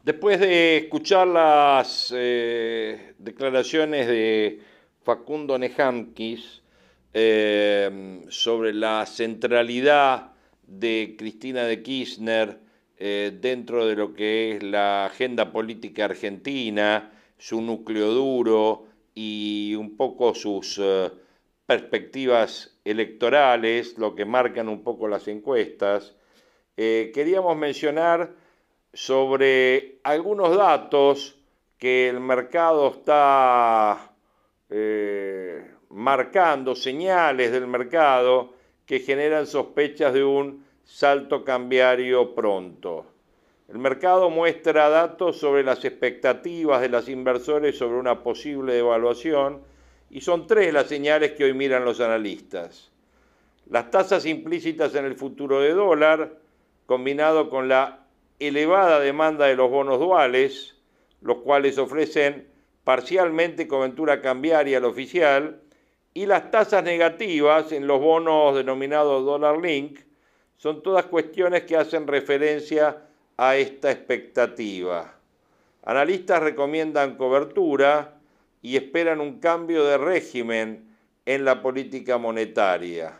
[0.03, 4.61] Después de escuchar las eh, declaraciones de
[5.03, 6.61] Facundo Nejamquis
[7.17, 10.33] eh, sobre la centralidad
[10.67, 12.59] de Cristina de Kirchner
[12.97, 19.95] eh, dentro de lo que es la agenda política argentina, su núcleo duro y un
[19.95, 21.09] poco sus eh,
[21.65, 26.17] perspectivas electorales, lo que marcan un poco las encuestas,
[26.75, 28.35] eh, queríamos mencionar
[28.91, 31.37] sobre algunos datos
[31.77, 34.11] que el mercado está
[35.95, 38.53] marcando, señales del mercado
[38.85, 43.05] que generan sospechas de un salto cambiario pronto.
[43.69, 49.61] El mercado muestra datos sobre las expectativas de los inversores sobre una posible devaluación
[50.09, 52.91] y son tres las señales que hoy miran los analistas.
[53.69, 56.39] Las tasas implícitas en el futuro de dólar,
[56.87, 58.05] combinado con la
[58.39, 60.75] elevada demanda de los bonos duales,
[61.21, 62.49] los cuales ofrecen
[62.83, 65.61] parcialmente cobertura cambiaria al oficial,
[66.17, 69.99] y las tasas negativas en los bonos denominados dólar link,
[70.55, 73.03] son todas cuestiones que hacen referencia
[73.35, 75.13] a esta expectativa.
[75.83, 78.17] Analistas recomiendan cobertura
[78.61, 83.19] y esperan un cambio de régimen en la política monetaria.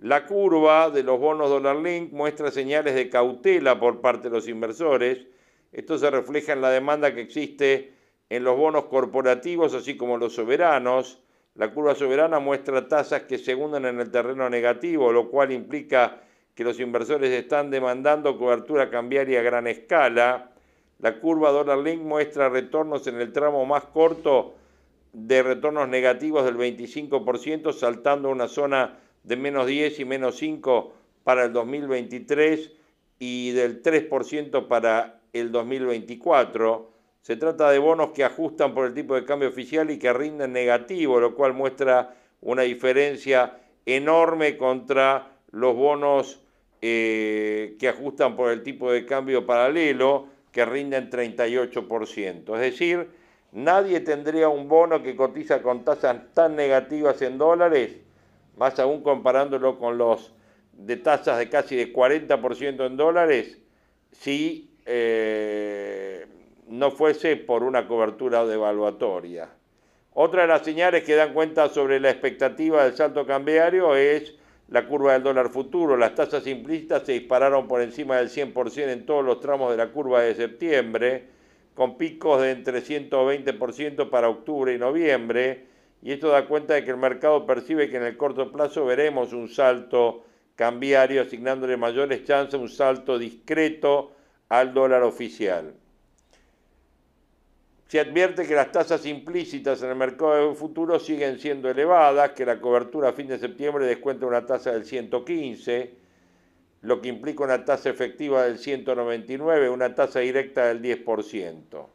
[0.00, 4.48] La curva de los bonos dólar link muestra señales de cautela por parte de los
[4.48, 5.24] inversores.
[5.70, 7.92] Esto se refleja en la demanda que existe
[8.28, 11.22] en los bonos corporativos, así como los soberanos.
[11.58, 16.20] La curva soberana muestra tasas que se hunden en el terreno negativo, lo cual implica
[16.54, 20.52] que los inversores están demandando cobertura cambiaria a gran escala.
[21.00, 24.54] La curva dólar link muestra retornos en el tramo más corto
[25.12, 30.92] de retornos negativos del 25%, saltando a una zona de menos 10 y menos 5
[31.24, 32.70] para el 2023
[33.18, 36.97] y del 3% para el 2024.
[37.22, 40.52] Se trata de bonos que ajustan por el tipo de cambio oficial y que rinden
[40.52, 46.40] negativo, lo cual muestra una diferencia enorme contra los bonos
[46.80, 52.54] eh, que ajustan por el tipo de cambio paralelo, que rinden 38%.
[52.54, 53.08] Es decir,
[53.52, 57.96] nadie tendría un bono que cotiza con tasas tan negativas en dólares,
[58.56, 60.32] más aún comparándolo con los
[60.72, 63.58] de tasas de casi de 40% en dólares,
[64.12, 66.26] si eh,
[66.68, 69.50] no fuese por una cobertura devaluatoria.
[70.12, 74.34] Otra de las señales que dan cuenta sobre la expectativa del salto cambiario es
[74.68, 75.96] la curva del dólar futuro.
[75.96, 79.90] Las tasas implícitas se dispararon por encima del 100% en todos los tramos de la
[79.90, 81.28] curva de septiembre,
[81.74, 85.66] con picos de entre 120% para octubre y noviembre,
[86.02, 89.32] y esto da cuenta de que el mercado percibe que en el corto plazo veremos
[89.32, 94.12] un salto cambiario, asignándole mayores chances a un salto discreto
[94.48, 95.74] al dólar oficial.
[97.88, 102.44] Se advierte que las tasas implícitas en el mercado de futuro siguen siendo elevadas, que
[102.44, 105.90] la cobertura a fin de septiembre descuenta una tasa del 115,
[106.82, 111.86] lo que implica una tasa efectiva del 199, una tasa directa del 10%.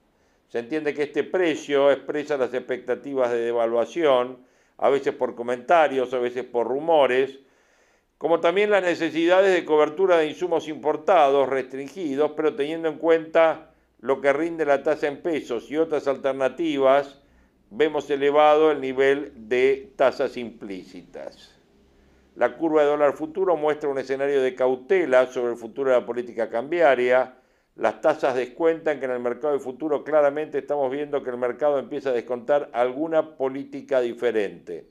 [0.47, 4.39] Se entiende que este precio expresa las expectativas de devaluación,
[4.79, 7.37] a veces por comentarios, a veces por rumores,
[8.17, 13.72] como también las necesidades de cobertura de insumos importados restringidos, pero teniendo en cuenta
[14.03, 17.21] lo que rinde la tasa en pesos y otras alternativas,
[17.69, 21.57] vemos elevado el nivel de tasas implícitas.
[22.35, 26.05] La curva de dólar futuro muestra un escenario de cautela sobre el futuro de la
[26.05, 27.35] política cambiaria.
[27.77, 31.79] Las tasas descuentan que en el mercado de futuro claramente estamos viendo que el mercado
[31.79, 34.89] empieza a descontar alguna política diferente.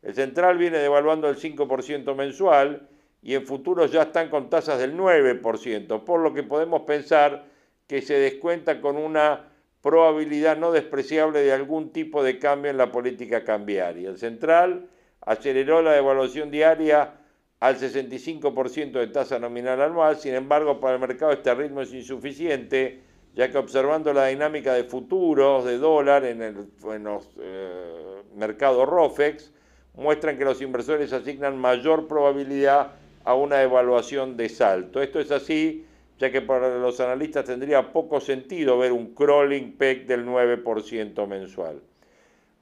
[0.00, 2.88] El central viene devaluando el 5% mensual
[3.20, 7.54] y en futuros ya están con tasas del 9%, por lo que podemos pensar
[7.86, 9.48] que se descuenta con una
[9.82, 14.08] probabilidad no despreciable de algún tipo de cambio en la política cambiaria.
[14.08, 14.88] El central
[15.20, 17.14] aceleró la devaluación diaria
[17.60, 23.00] al 65% de tasa nominal anual, sin embargo para el mercado este ritmo es insuficiente,
[23.34, 26.54] ya que observando la dinámica de futuros de dólar en, el,
[27.02, 29.52] los eh, ROFEX,
[29.94, 32.92] muestran que los inversores asignan mayor probabilidad
[33.24, 35.00] a una devaluación de salto.
[35.00, 35.86] Esto es así
[36.18, 41.82] ya que para los analistas tendría poco sentido ver un crawling peg del 9% mensual.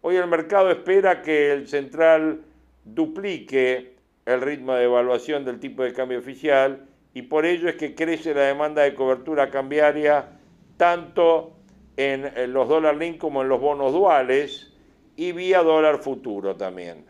[0.00, 2.42] Hoy el mercado espera que el central
[2.84, 3.94] duplique
[4.26, 8.34] el ritmo de evaluación del tipo de cambio oficial y por ello es que crece
[8.34, 10.38] la demanda de cobertura cambiaria
[10.76, 11.52] tanto
[11.96, 14.72] en los dólar link como en los bonos duales
[15.16, 17.06] y vía dólar futuro también.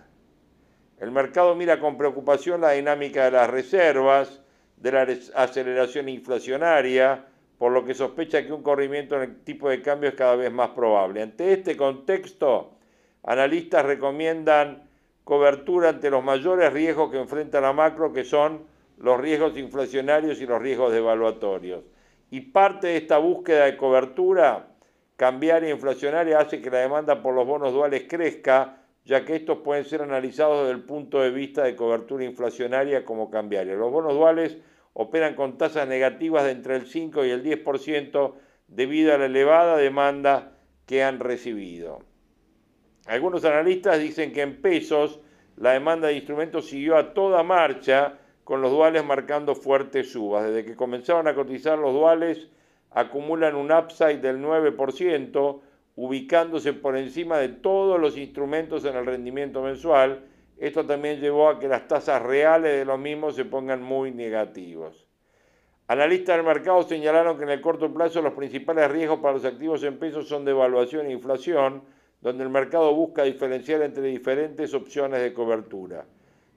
[0.98, 4.43] El mercado mira con preocupación la dinámica de las reservas,
[4.84, 7.24] de la aceleración inflacionaria,
[7.56, 10.52] por lo que sospecha que un corrimiento en el tipo de cambio es cada vez
[10.52, 11.22] más probable.
[11.22, 12.72] Ante este contexto,
[13.22, 14.82] analistas recomiendan
[15.24, 18.66] cobertura ante los mayores riesgos que enfrenta la macro, que son
[18.98, 21.82] los riesgos inflacionarios y los riesgos devaluatorios.
[22.30, 24.68] Y parte de esta búsqueda de cobertura
[25.16, 29.60] cambiaria e inflacionaria hace que la demanda por los bonos duales crezca, ya que estos
[29.60, 33.74] pueden ser analizados desde el punto de vista de cobertura inflacionaria como cambiaria.
[33.76, 34.58] Los bonos duales
[34.94, 38.34] operan con tasas negativas de entre el 5 y el 10%
[38.68, 42.00] debido a la elevada demanda que han recibido.
[43.06, 45.20] Algunos analistas dicen que en pesos
[45.56, 50.46] la demanda de instrumentos siguió a toda marcha con los duales marcando fuertes subas.
[50.46, 52.48] Desde que comenzaron a cotizar los duales
[52.90, 55.60] acumulan un upside del 9%,
[55.96, 60.24] ubicándose por encima de todos los instrumentos en el rendimiento mensual
[60.58, 65.06] esto también llevó a que las tasas reales de los mismos se pongan muy negativos.
[65.86, 69.82] Analistas del mercado señalaron que en el corto plazo los principales riesgos para los activos
[69.82, 71.82] en pesos son devaluación e inflación,
[72.22, 76.06] donde el mercado busca diferenciar entre diferentes opciones de cobertura.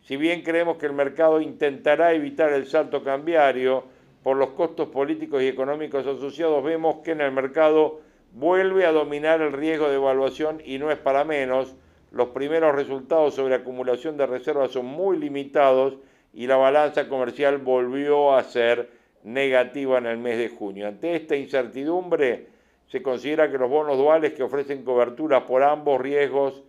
[0.02, 3.84] Si bien creemos que el mercado intentará evitar el salto cambiario
[4.24, 8.00] por los costos políticos y económicos asociados, vemos que en el mercado
[8.32, 11.76] vuelve a dominar el riesgo de evaluación y no es para menos,
[12.12, 15.98] los primeros resultados sobre acumulación de reservas son muy limitados
[16.34, 18.90] y la balanza comercial volvió a ser
[19.24, 20.88] negativa en el mes de junio.
[20.88, 22.48] Ante esta incertidumbre,
[22.88, 26.64] se considera que los bonos duales que ofrecen cobertura por ambos riesgos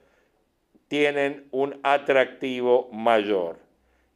[0.88, 3.58] tienen un atractivo mayor.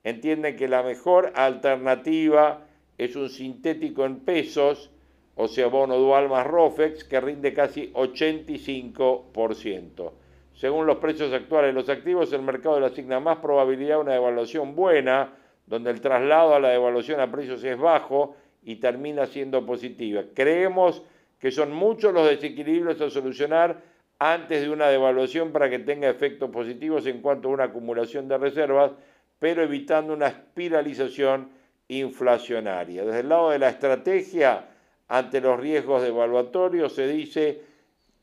[0.04, 2.66] Entienden que la mejor alternativa
[2.98, 4.90] es un sintético en pesos,
[5.36, 10.12] o sea, bono dual más ROFEX, que rinde casi 85%.
[10.54, 14.12] Según los precios actuales de los activos, el mercado le asigna más probabilidad a una
[14.12, 15.32] devaluación buena,
[15.66, 20.22] donde el traslado a la devaluación a precios es bajo y termina siendo positiva.
[20.34, 21.02] Creemos
[21.38, 23.80] que son muchos los desequilibrios a solucionar
[24.18, 28.38] antes de una devaluación para que tenga efectos positivos en cuanto a una acumulación de
[28.38, 28.92] reservas,
[29.40, 31.50] pero evitando una espiralización
[31.88, 33.04] inflacionaria.
[33.04, 34.68] Desde el lado de la estrategia,
[35.08, 37.62] ante los riesgos devaluatorios, se dice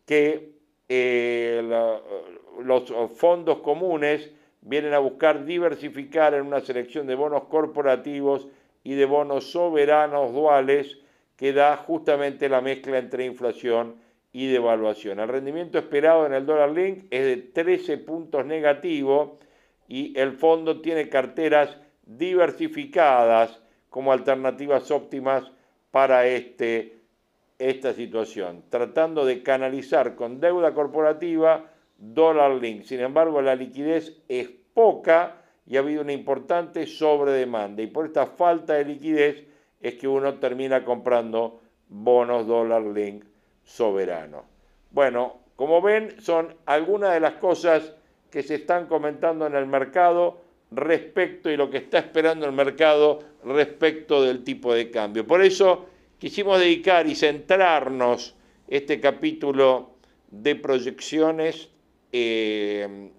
[0.05, 0.58] que
[0.89, 1.61] eh,
[2.63, 4.31] los fondos comunes
[4.61, 8.47] vienen a buscar diversificar en una selección de bonos corporativos
[8.83, 10.97] y de bonos soberanos duales
[11.35, 13.95] que da justamente la mezcla entre inflación
[14.31, 15.19] y devaluación.
[15.19, 19.39] El rendimiento esperado en el dólar link es de 13 puntos negativo
[19.87, 25.51] y el fondo tiene carteras diversificadas como alternativas óptimas
[25.91, 26.98] para este
[27.59, 31.65] esta situación, tratando de canalizar con deuda corporativa
[31.97, 32.83] dólar link.
[32.83, 37.83] Sin embargo, la liquidez es poca y ha habido una importante sobredemanda.
[37.83, 39.43] Y por esta falta de liquidez
[39.81, 43.25] es que uno termina comprando bonos dólar link
[43.63, 44.45] soberanos.
[44.91, 47.93] Bueno, como ven, son algunas de las cosas
[48.31, 50.41] que se están comentando en el mercado
[50.71, 55.25] respecto y lo que está esperando el mercado respecto del tipo de cambio.
[55.27, 55.87] Por eso
[56.19, 58.35] quisimos dedicar y centrarnos
[58.67, 59.95] este capítulo
[60.29, 61.69] de proyecciones
[62.11, 63.09] eh,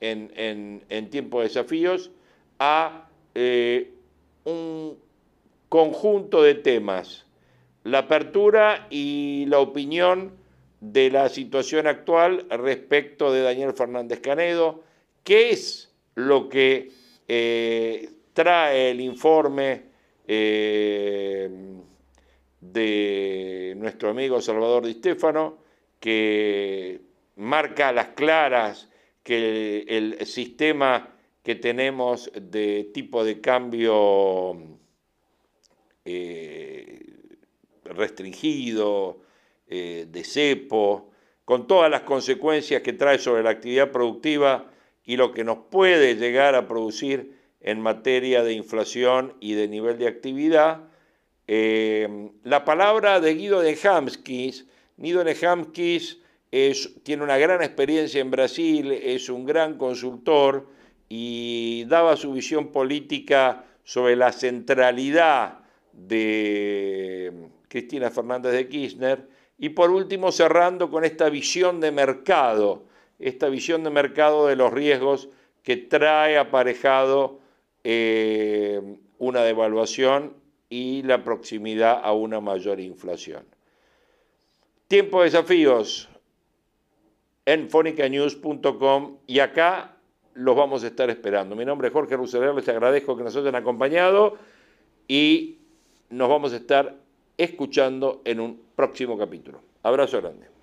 [0.00, 2.10] en, tiempo de desafíos
[2.58, 3.92] a eh,
[4.44, 4.96] un
[5.68, 7.26] conjunto de temas.
[7.82, 10.32] La apertura y la opinión
[10.80, 14.82] de la situación actual respecto de Daniel Fernández Canedo,
[15.22, 16.90] qué es lo que
[17.26, 19.82] eh, trae el informe
[22.72, 25.58] de nuestro amigo Salvador Di Stefano,
[26.00, 27.00] que
[27.36, 28.88] marca las claras
[29.22, 34.78] que el sistema que tenemos de tipo de cambio
[36.04, 37.00] eh,
[37.84, 39.20] restringido,
[39.66, 41.10] de cepo,
[41.44, 44.70] con todas las consecuencias que trae sobre la actividad productiva,
[45.04, 49.98] y lo que nos puede llegar a producir en materia de inflación y de nivel
[49.98, 50.88] de actividad.
[51.46, 54.66] Eh, la palabra de Guido de Hamskis,
[54.96, 56.20] Guido de Hamskis
[57.02, 60.68] tiene una gran experiencia en Brasil, es un gran consultor
[61.08, 65.58] y daba su visión política sobre la centralidad
[65.92, 69.28] de Cristina Fernández de Kirchner.
[69.58, 72.84] Y por último, cerrando con esta visión de mercado
[73.18, 75.28] esta visión de mercado de los riesgos
[75.62, 77.40] que trae aparejado
[77.84, 80.34] eh, una devaluación
[80.68, 83.44] y la proximidad a una mayor inflación.
[84.88, 86.08] Tiempo de desafíos
[87.46, 89.96] en fonicanews.com y acá
[90.34, 91.56] los vamos a estar esperando.
[91.56, 94.36] Mi nombre es Jorge Ruseler, les agradezco que nos hayan acompañado
[95.06, 95.58] y
[96.10, 96.96] nos vamos a estar
[97.36, 99.60] escuchando en un próximo capítulo.
[99.82, 100.53] Abrazo grande.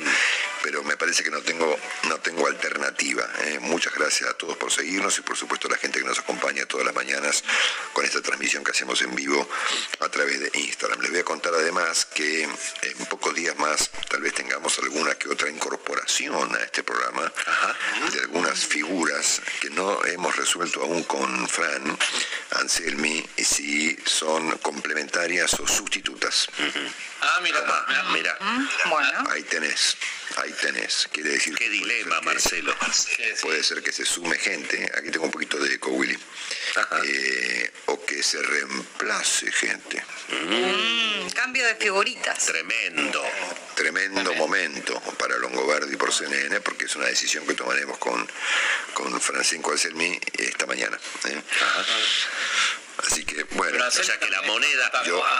[0.00, 0.41] Uhum.
[0.62, 1.76] pero me parece que no tengo,
[2.08, 3.28] no tengo alternativa.
[3.44, 3.58] Eh.
[3.60, 6.66] Muchas gracias a todos por seguirnos y por supuesto a la gente que nos acompaña
[6.66, 7.42] todas las mañanas
[7.92, 9.48] con esta transmisión que hacemos en vivo
[10.00, 11.00] a través de Instagram.
[11.00, 15.28] Les voy a contar además que en pocos días más tal vez tengamos alguna que
[15.28, 17.32] otra incorporación a este programa
[18.12, 21.96] de algunas figuras que no hemos resuelto aún con Fran,
[22.52, 26.48] Anselmi, y si son complementarias o sustitutas.
[27.20, 28.36] Ah, mira, ah, mira.
[28.88, 29.30] Bueno.
[29.30, 29.96] Ahí tenés
[33.40, 36.18] puede ser que se sume gente, aquí tengo un poquito de eco, Willy,
[37.04, 40.02] eh, o que se reemplace gente.
[40.28, 42.46] Mm, cambio de figuritas.
[42.46, 43.22] Tremendo.
[43.74, 48.28] Tremendo momento para Longobardi por CNN, porque es una decisión que tomaremos con,
[48.94, 50.98] con Francisco Anselmi esta mañana.
[51.24, 51.42] ¿eh?
[53.06, 53.84] Así que, bueno.
[53.86, 54.90] o sea que la moneda,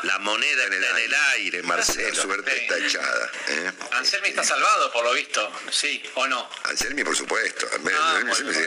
[0.02, 2.22] la moneda en el, aire, Marcelo.
[2.22, 3.30] Suerte está echada.
[3.48, 3.72] ¿eh?
[3.92, 6.48] Anselmi está salvado, por lo visto, ¿sí o no?
[6.64, 7.68] Anselmi, por supuesto.
[7.94, 8.20] Ah,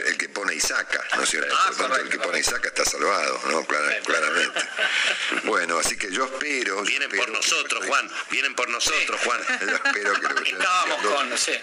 [0.06, 1.56] el que pone y saca, ¿no es cierto?
[1.58, 3.66] Ah, por tanto, el que pone y saca está salvado, ¿no?
[3.66, 4.62] claramente.
[5.44, 6.82] bueno, así que yo espero.
[6.84, 8.10] Vienen por nosotros, Juan.
[8.30, 9.42] Vienen por nosotros, Juan.
[9.62, 11.62] Yo espero que lo que Estábamos con, sé.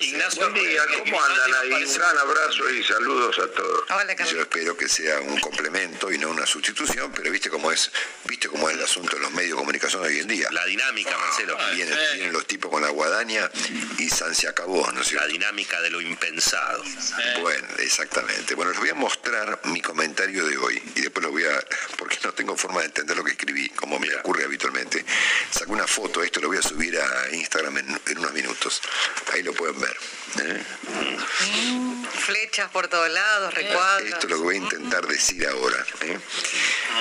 [0.00, 1.84] Ignacio, Buen día, ¿cómo andan ahí?
[1.84, 3.84] Un gran abrazo y saludos a todos.
[3.90, 4.14] Hola.
[4.30, 7.90] Yo espero que sea un complemento y no una sustitución, pero viste cómo es,
[8.24, 10.48] viste cómo es el asunto de los medios de comunicación hoy en día.
[10.52, 11.58] La dinámica, Marcelo.
[11.74, 13.50] Vienen, vienen los tipos con la guadaña
[13.98, 15.28] y San se acabó, ¿no es La cierto?
[15.28, 16.84] dinámica de lo impensado.
[17.40, 18.54] Bueno, exactamente.
[18.54, 21.60] Bueno, les voy a mostrar mi comentario de hoy y después lo voy a,
[21.96, 25.04] porque no tengo forma de entender lo que escribí, como me ocurre habitualmente.
[25.50, 28.80] Saco una foto, esto lo voy a subir a Instagram en, en unos minutos.
[29.32, 29.87] Ahí lo pueden ver.
[30.40, 30.62] ¿Eh?
[32.12, 34.08] Flechas por todos lados, recuadros.
[34.08, 35.86] Esto es lo que voy a intentar decir ahora.
[36.02, 36.18] ¿eh?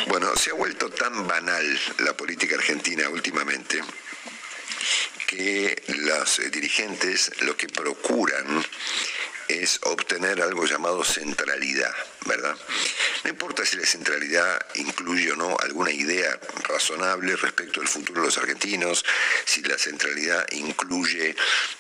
[0.08, 3.82] Bueno, se ha vuelto tan banal la política argentina últimamente
[5.28, 8.66] que los eh, dirigentes lo que procuran
[9.48, 11.94] es obtener algo llamado centralidad,
[12.26, 12.56] ¿verdad?
[13.24, 18.28] No importa si la centralidad incluye o no alguna idea razonable respecto del futuro de
[18.28, 19.06] los argentinos,
[19.46, 21.36] si la centralidad incluye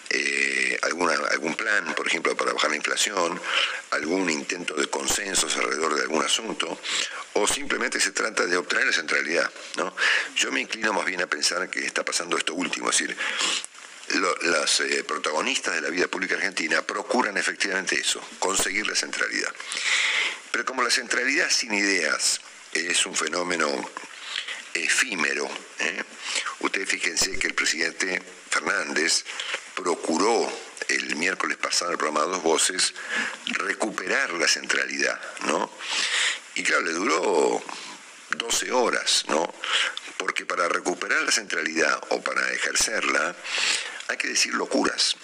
[0.09, 3.39] eh, algún plan, por ejemplo, para bajar la inflación,
[3.91, 6.79] algún intento de consensos alrededor de algún asunto,
[7.33, 9.93] o simplemente se trata de obtener la centralidad, ¿no?
[10.35, 13.17] Yo me inclino más bien a pensar que está pasando esto último, es decir,
[14.15, 19.53] lo- las eh, protagonistas de la vida pública argentina procuran efectivamente eso, conseguir la centralidad.
[20.51, 22.41] Pero como la centralidad sin ideas
[22.73, 23.67] es un fenómeno
[24.73, 25.49] efímero,
[25.79, 26.03] ¿eh?
[26.59, 29.23] ustedes fíjense que el presidente Fernández
[29.75, 30.51] procuró
[30.87, 32.93] el miércoles pasado en el programa Dos Voces
[33.47, 35.71] recuperar la centralidad, ¿no?
[36.55, 37.63] Y claro, le duró
[38.37, 39.53] 12 horas, ¿no?
[40.17, 43.35] Porque para recuperar la centralidad o para ejercerla
[44.07, 45.15] hay que decir locuras.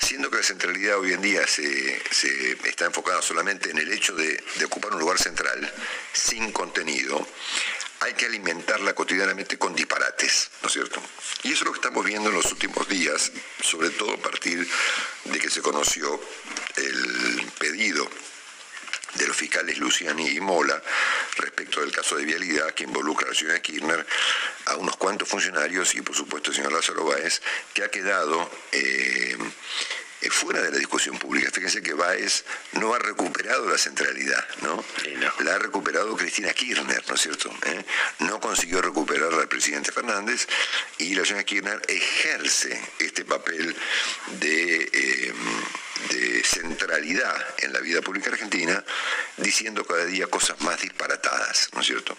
[0.00, 4.14] Siendo que la centralidad hoy en día se, se está enfocada solamente en el hecho
[4.14, 5.72] de, de ocupar un lugar central,
[6.12, 7.26] sin contenido,
[8.00, 11.00] hay que alimentarla cotidianamente con disparates, ¿no es cierto?
[11.44, 13.30] Y eso es lo que estamos viendo en los últimos días,
[13.62, 14.66] sobre todo a partir
[15.24, 16.20] de que se conoció
[16.76, 18.08] el pedido
[19.14, 20.82] de los fiscales Luciani y Mola
[21.36, 24.06] respecto del caso de vialidad que involucra a la señora Kirchner,
[24.66, 27.42] a unos cuantos funcionarios y por supuesto el señor Lázaro Báez,
[27.74, 29.36] que ha quedado eh,
[30.30, 31.50] fuera de la discusión pública.
[31.52, 34.84] Fíjense que Báez no ha recuperado la centralidad, ¿no?
[35.40, 37.50] La ha recuperado Cristina Kirchner, ¿no es cierto?
[37.66, 37.84] ¿Eh?
[38.20, 40.46] No consiguió recuperar al presidente Fernández
[40.98, 43.76] y la señora Kirchner ejerce este papel
[44.40, 44.90] de...
[44.92, 45.34] eh,
[46.10, 48.84] de centralidad en la vida pública argentina,
[49.36, 52.16] diciendo cada día cosas más disparatadas, ¿no es cierto?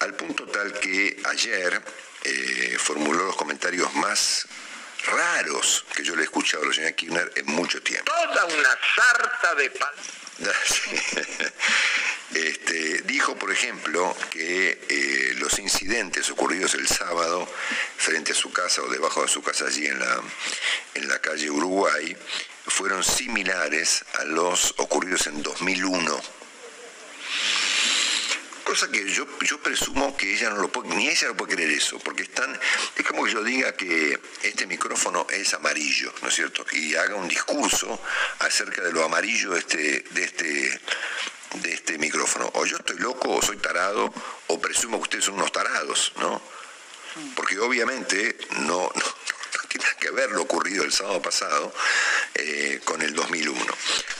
[0.00, 1.82] Al punto tal que ayer
[2.24, 4.46] eh, formuló los comentarios más
[5.06, 8.10] raros que yo le he escuchado a la señora Kirchner en mucho tiempo.
[8.12, 9.90] Toda una sarta de pan.
[12.32, 17.48] Este, dijo, por ejemplo, que eh, los incidentes ocurridos el sábado
[17.96, 20.22] frente a su casa o debajo de su casa allí en la,
[20.94, 22.16] en la calle Uruguay
[22.66, 26.22] fueron similares a los ocurridos en 2001.
[28.70, 31.72] Cosa que yo, yo presumo que ella no lo puede, ni ella no puede creer
[31.72, 32.56] eso, porque están,
[32.94, 36.64] es como que yo diga que este micrófono es amarillo, ¿no es cierto?
[36.70, 38.00] Y haga un discurso
[38.38, 40.80] acerca de lo amarillo de este, de este,
[41.54, 42.48] de este micrófono.
[42.54, 44.14] O yo estoy loco, o soy tarado,
[44.46, 46.40] o presumo que ustedes son unos tarados, ¿no?
[47.34, 51.74] Porque obviamente no, no, no tiene que ver lo ocurrido el sábado pasado
[52.34, 53.60] eh, con el 2001.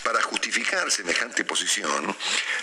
[0.03, 2.17] Para justificar semejante posición,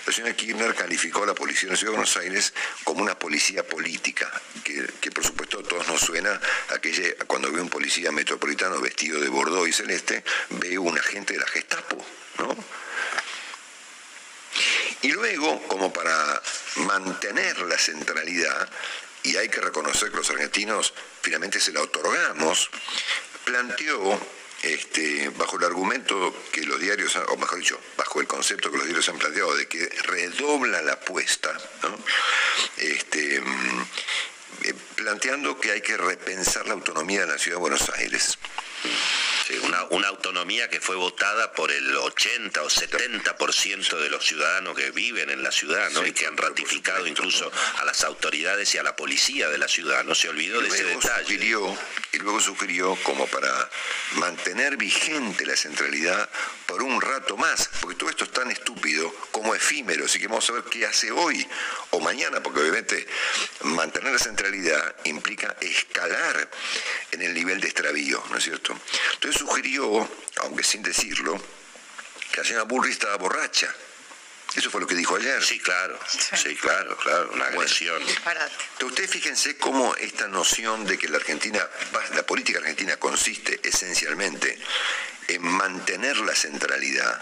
[0.06, 3.18] la señora Kirchner calificó a la policía de la Ciudad de Buenos Aires como una
[3.18, 4.30] policía política,
[4.64, 6.40] que, por supuesto a todos nos suena
[6.70, 11.40] aquella, cuando ve un policía metropolitano vestido de bordó y celeste, ve un agente de
[11.40, 12.06] la Gestapo,
[12.40, 12.56] ¿no?
[15.04, 16.42] Y luego, como para
[16.78, 18.70] mantener la centralidad,
[19.24, 22.70] y hay que reconocer que los argentinos finalmente se la otorgamos,
[23.44, 24.20] planteó,
[24.64, 28.86] este, bajo el argumento que los diarios, o mejor dicho, bajo el concepto que los
[28.86, 31.56] diarios han planteado de que redobla la apuesta,
[32.78, 33.82] este, mm,
[34.64, 38.38] eh, planteando que hay que repensar la autonomía de la ciudad de Buenos Aires.
[39.48, 44.76] Sí, una, una autonomía que fue votada por el 80 o 70% de los ciudadanos
[44.76, 46.04] que viven en la ciudad, ¿no?
[46.04, 49.70] Sí, y que han ratificado incluso a las autoridades y a la policía de la
[49.70, 50.04] ciudad.
[50.04, 51.24] No se olvidó de ese detalle.
[51.24, 51.78] sugirió,
[52.12, 53.70] y luego sugirió como para
[54.16, 56.30] mantener vigente la centralidad
[56.66, 60.50] por un rato más, porque todo esto es tan estúpido como efímero, así que vamos
[60.50, 61.48] a ver qué hace hoy
[61.92, 63.08] o mañana, porque obviamente
[63.62, 66.50] mantener la centralidad implica escalar
[67.12, 68.78] en el nivel de extravío, ¿no es cierto?
[69.14, 70.10] Entonces sugirió,
[70.42, 71.40] aunque sin decirlo,
[72.32, 73.74] que la señora Bullrich estaba borracha.
[74.56, 75.44] Eso fue lo que dijo ayer.
[75.44, 78.02] Sí, claro, sí, claro, claro, una agresión.
[78.82, 81.68] Ustedes fíjense cómo esta noción de que la Argentina,
[82.16, 84.58] la política argentina consiste esencialmente
[85.28, 87.22] en mantener la centralidad,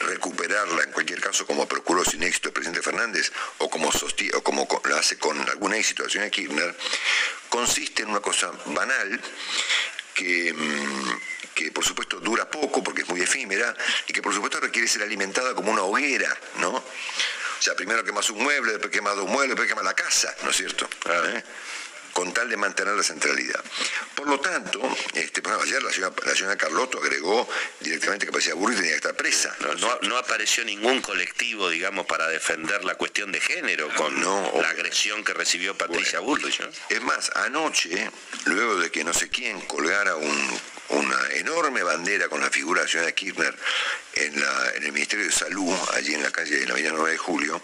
[0.00, 4.68] recuperarla en cualquier caso como procuró sin éxito el presidente Fernández o como, o como
[4.84, 6.76] lo hace con algún éxito la señora Kirchner,
[7.48, 9.20] consiste en una cosa banal
[10.14, 11.20] que, mm,
[11.56, 13.74] que por supuesto dura poco porque es muy efímera
[14.06, 16.68] y que por supuesto requiere ser alimentada como una hoguera, ¿no?
[16.68, 20.50] O sea, primero quemas un mueble, después quemas dos muebles, después quemas la casa, ¿no
[20.50, 20.86] es cierto?
[21.06, 21.42] ¿Eh?
[22.16, 23.62] Con tal de mantener la centralidad.
[24.14, 24.80] Por lo tanto,
[25.12, 27.46] este, ayer la señora, Carlotto agregó
[27.78, 29.54] directamente que parecía Burri tenía que estar presa.
[30.00, 35.34] No, apareció ningún colectivo, digamos, para defender la cuestión de género con la agresión que
[35.34, 36.48] recibió Patricia bueno,
[36.88, 38.10] Es más, anoche,
[38.46, 42.92] luego de que no sé quién colgara una enorme bandera con la figura de la
[42.92, 43.54] señora Kirchner
[44.14, 44.42] en,
[44.76, 47.60] en el Ministerio de Salud, allí en la calle de la Avenida 9 de Julio,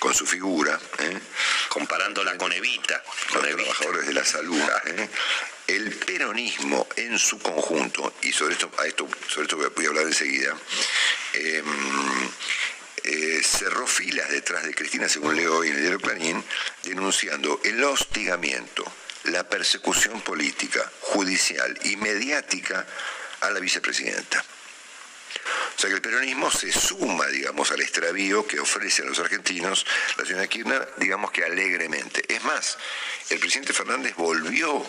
[0.00, 0.80] con su figura.
[0.98, 1.20] ¿eh?
[1.68, 3.00] Comparándola con Evita.
[3.32, 4.60] Con los trabajadores de la salud.
[4.86, 5.08] ¿eh?
[5.68, 10.06] El peronismo en su conjunto, y sobre esto, a esto, sobre esto voy a hablar
[10.06, 10.56] enseguida,
[11.34, 12.30] em,
[13.04, 16.44] eh, cerró filas detrás de Cristina, según leo hoy en el diario Clarín,
[16.82, 18.84] denunciando el hostigamiento,
[19.24, 22.84] la persecución política, judicial y mediática
[23.42, 24.44] a la vicepresidenta.
[25.76, 29.86] O sea que el peronismo se suma, digamos, al extravío que ofrece a los argentinos
[30.16, 32.22] la señora Kirchner, digamos que alegremente.
[32.28, 32.78] Es más,
[33.30, 34.84] el presidente Fernández volvió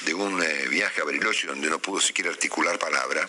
[0.00, 3.28] de un eh, viaje a Bariloche donde no pudo siquiera articular palabra,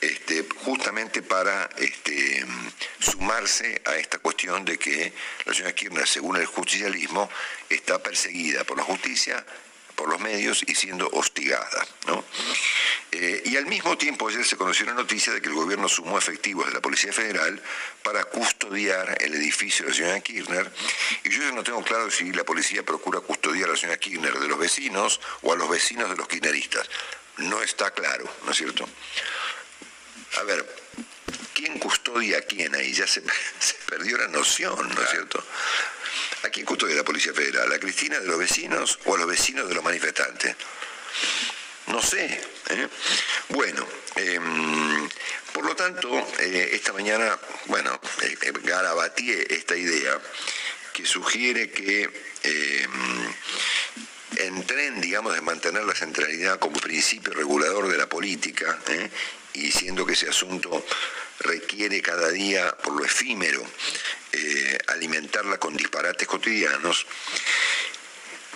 [0.00, 2.44] este, justamente para este,
[2.98, 5.12] sumarse a esta cuestión de que
[5.44, 7.30] la señora Kirchner, según el justicialismo,
[7.68, 9.44] está perseguida por la justicia,
[10.02, 11.86] por los medios y siendo hostigada.
[12.08, 12.24] ¿no?
[13.12, 16.18] Eh, y al mismo tiempo ayer se conoció la noticia de que el gobierno sumó
[16.18, 17.62] efectivos de la Policía Federal
[18.02, 20.72] para custodiar el edificio de la señora Kirchner.
[21.22, 24.36] Y yo ya no tengo claro si la policía procura custodiar a la señora Kirchner
[24.40, 26.90] de los vecinos o a los vecinos de los kirchneristas.
[27.36, 28.88] No está claro, ¿no es cierto?
[30.40, 30.66] A ver,
[31.54, 32.92] ¿quién custodia a quién ahí?
[32.92, 33.22] Ya se,
[33.60, 35.44] se perdió la noción, ¿no es cierto?
[36.42, 37.72] ¿A quién custodia la Policía Federal?
[37.72, 40.56] ¿A Cristina de los vecinos o a los vecinos de los manifestantes?
[41.86, 42.40] No sé.
[42.70, 42.88] ¿eh?
[43.48, 43.86] Bueno,
[44.16, 45.08] em,
[45.52, 46.08] por lo tanto,
[46.38, 50.18] eh, esta mañana, bueno, eh, garabatí esta idea
[50.92, 52.08] que sugiere que
[52.42, 53.34] em,
[54.36, 58.78] en tren, digamos, de mantener la centralidad como principio regulador de la política,
[59.52, 60.84] y siendo que ese asunto
[61.40, 63.62] requiere cada día, por lo efímero,
[64.88, 67.06] alimentarla con disparates cotidianos,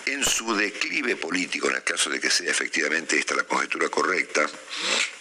[0.07, 4.49] en su declive político, en el caso de que sea efectivamente esta la conjetura correcta,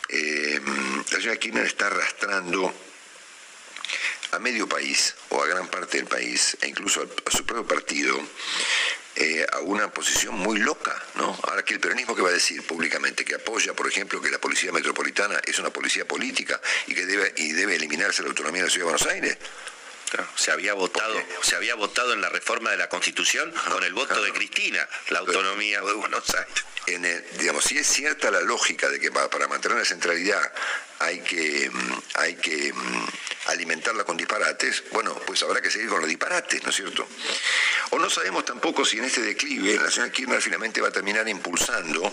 [0.09, 0.61] eh,
[1.11, 2.73] la señora Kirchner está arrastrando
[4.33, 8.21] a medio país o a gran parte del país e incluso a, su propio partido
[9.17, 11.37] eh, a una posición muy loca, ¿no?
[11.45, 14.39] Ahora que el peronismo que va a decir públicamente que apoya, por ejemplo, que la
[14.39, 18.69] policía metropolitana es una policía política y que debe y debe eliminarse la autonomía de
[18.69, 19.39] la ciudad de Buenos Aires.
[20.37, 24.23] Se había votado, se había votado en la reforma de la Constitución con el voto
[24.23, 26.65] de Cristina, la autonomía de Buenos Aires.
[26.87, 30.41] En digamos, si es cierta la lógica de que para, mantener la centralidad
[31.01, 33.07] hay que, mm, hay que mm,
[33.47, 37.07] alimentarla con disparates, bueno, pues habrá que seguir con los disparates, ¿no es cierto?
[37.91, 41.29] O no sabemos tampoco si en este declive la señora Kirchner finalmente va a terminar
[41.29, 42.13] impulsando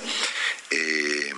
[0.69, 1.33] eh,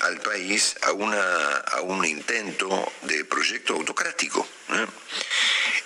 [0.00, 4.46] al país a, una, a un intento de proyecto autocrático.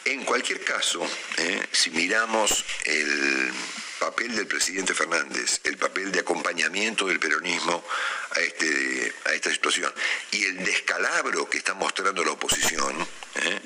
[0.05, 1.05] En cualquier caso,
[1.37, 1.67] ¿eh?
[1.73, 3.53] si miramos el
[3.99, 7.85] papel del presidente Fernández, el papel de acompañamiento del peronismo
[8.33, 9.93] a, este, a esta situación
[10.33, 12.97] y el descalabro que está mostrando la oposición,
[13.37, 13.61] ¿eh?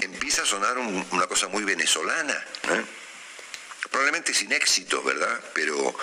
[0.00, 2.44] empieza a sonar una cosa muy venezolana.
[2.70, 2.84] ¿eh?
[3.90, 5.40] Probablemente sin éxito, ¿verdad?
[5.54, 5.96] Pero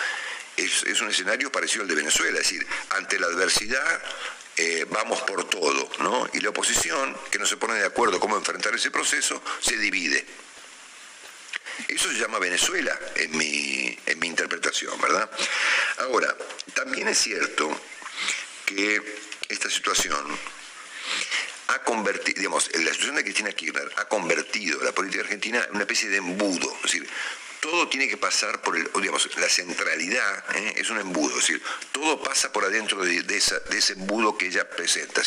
[0.58, 4.02] es, un escenario parecido al de Venezuela, es decir, ante la adversidad
[4.58, 6.28] eh, vamos por todo, ¿no?
[6.34, 10.26] Y la oposición, que no se pone de acuerdo cómo enfrentar ese proceso, se divide.
[11.88, 15.30] Eso se llama Venezuela en mi, en mi interpretación, ¿verdad?
[16.00, 16.36] Ahora,
[16.74, 17.70] también es cierto
[18.66, 19.02] que
[19.50, 20.26] esta situación
[21.68, 25.82] ha convertido, digamos, la situación de Cristina Kirchner ha convertido la política argentina en una
[25.82, 26.74] especie de embudo.
[26.78, 27.08] Es decir,
[27.62, 30.74] todo tiene que pasar por el, digamos, la centralidad ¿eh?
[30.78, 35.22] es un embudo, es decir, todo pasa por adentro de, ese embudo que ella presenta.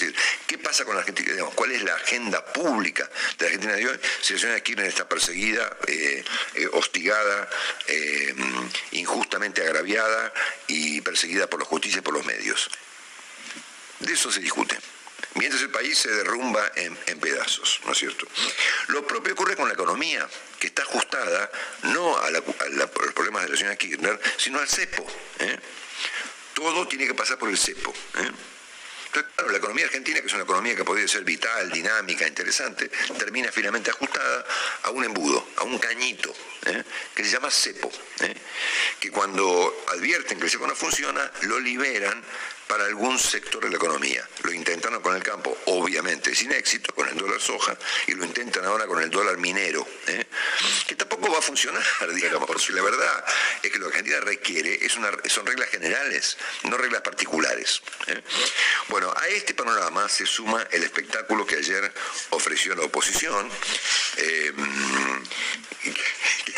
[0.47, 1.45] ¿qué pasa con la Argentina?
[1.55, 3.09] ¿Cuál es la agenda pública
[3.39, 4.01] de la Argentina de hoy?
[4.21, 6.25] Si la señora Kirchner está perseguida, eh,
[6.55, 7.49] eh, hostigada,
[8.91, 10.33] injustamente agraviada
[10.67, 12.69] y perseguida por la justicia y por los medios.
[14.01, 14.77] De eso se discute.
[15.35, 18.27] Mientras el país se derrumba en, pedazos, ¿no es cierto?
[18.89, 21.51] Lo propio ocurre con la economía, que está ajustada
[21.85, 25.07] no a, los problemas de la señora Kirchner, sino al cepo.
[25.39, 25.59] ¿eh?
[26.55, 27.95] Todo tiene que pasar por el cepo.
[28.19, 28.31] ¿eh?
[29.11, 33.51] claro, la economía argentina, que es una economía que podría ser vital, dinámica, interesante, termina
[33.53, 34.45] finalmente ajustada
[34.83, 36.35] a un embudo, a un cañito,
[36.67, 36.83] ¿eh?
[37.15, 37.91] que se llama cepo,
[39.01, 42.23] que cuando advierten que el cepo no funciona, lo liberan
[42.69, 44.27] para algún sector de la economía.
[44.43, 48.65] Lo intentaron con el campo, obviamente sin éxito, con el dólar soja, y lo intentan
[48.65, 50.27] ahora con el dólar minero, ¿eh?
[50.87, 51.83] que tampoco va a funcionar,
[52.15, 53.25] digamos, porque la verdad
[53.63, 57.83] es que lo que Argentina requiere es una, son reglas generales, no reglas particulares.
[58.07, 58.23] ¿eh?
[58.89, 61.93] Bueno, a este panorama se suma el espectáculo que ayer
[62.31, 63.51] ofreció la oposición.
[64.17, 64.53] Eh,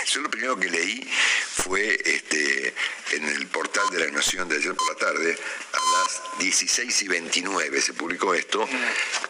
[0.06, 1.08] yo lo primero que leí
[1.66, 2.74] fue este,
[3.12, 5.36] en el portal de la Nación de ayer por la tarde,
[5.72, 8.68] a las 16 y 29 se publicó esto,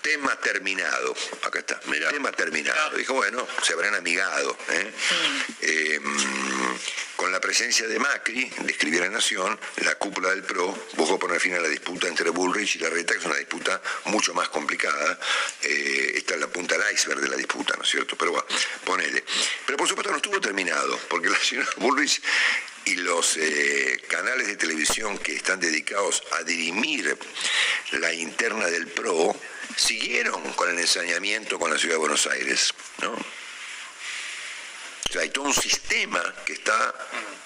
[0.02, 2.96] tema terminado, acá está, tema terminado.
[2.96, 4.56] Dijo, bueno, se habrán amigado.
[4.70, 4.92] ¿eh?
[5.62, 6.16] Em,
[7.16, 11.54] con la presencia de Macri, describió la Nación, la cúpula del PRO buscó poner fin
[11.54, 15.18] a la disputa entre Bullrich y Larreta, que es una disputa mucho más complicada.
[15.62, 18.16] Eh, esta es la punta del iceberg de la disputa, ¿no es cierto?
[18.16, 18.46] Pero bueno,
[18.84, 19.24] ponele.
[19.64, 22.20] Pero por supuesto no estuvo terminado, porque la señora Bullrich
[22.84, 27.18] y los eh, canales de televisión que están dedicados a dirimir
[27.92, 29.34] la interna del PRO
[29.74, 33.16] siguieron con el ensañamiento con la ciudad de Buenos Aires, ¿no?
[35.20, 36.94] Hay todo un sistema que está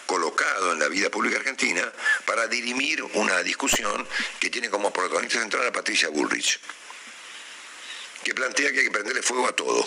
[0.07, 1.91] colocado en la vida pública argentina
[2.25, 4.07] para dirimir una discusión
[4.41, 6.59] que tiene como protagonista central a Patricia Bullrich,
[8.25, 9.87] que plantea que hay que prenderle fuego a todo.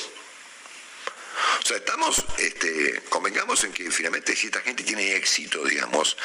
[1.61, 6.17] O sea, estamos, este, convengamos en que finalmente si esta gente tiene éxito, digamos,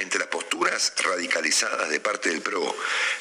[0.00, 2.76] entre las posturas radicalizadas de parte del PRO,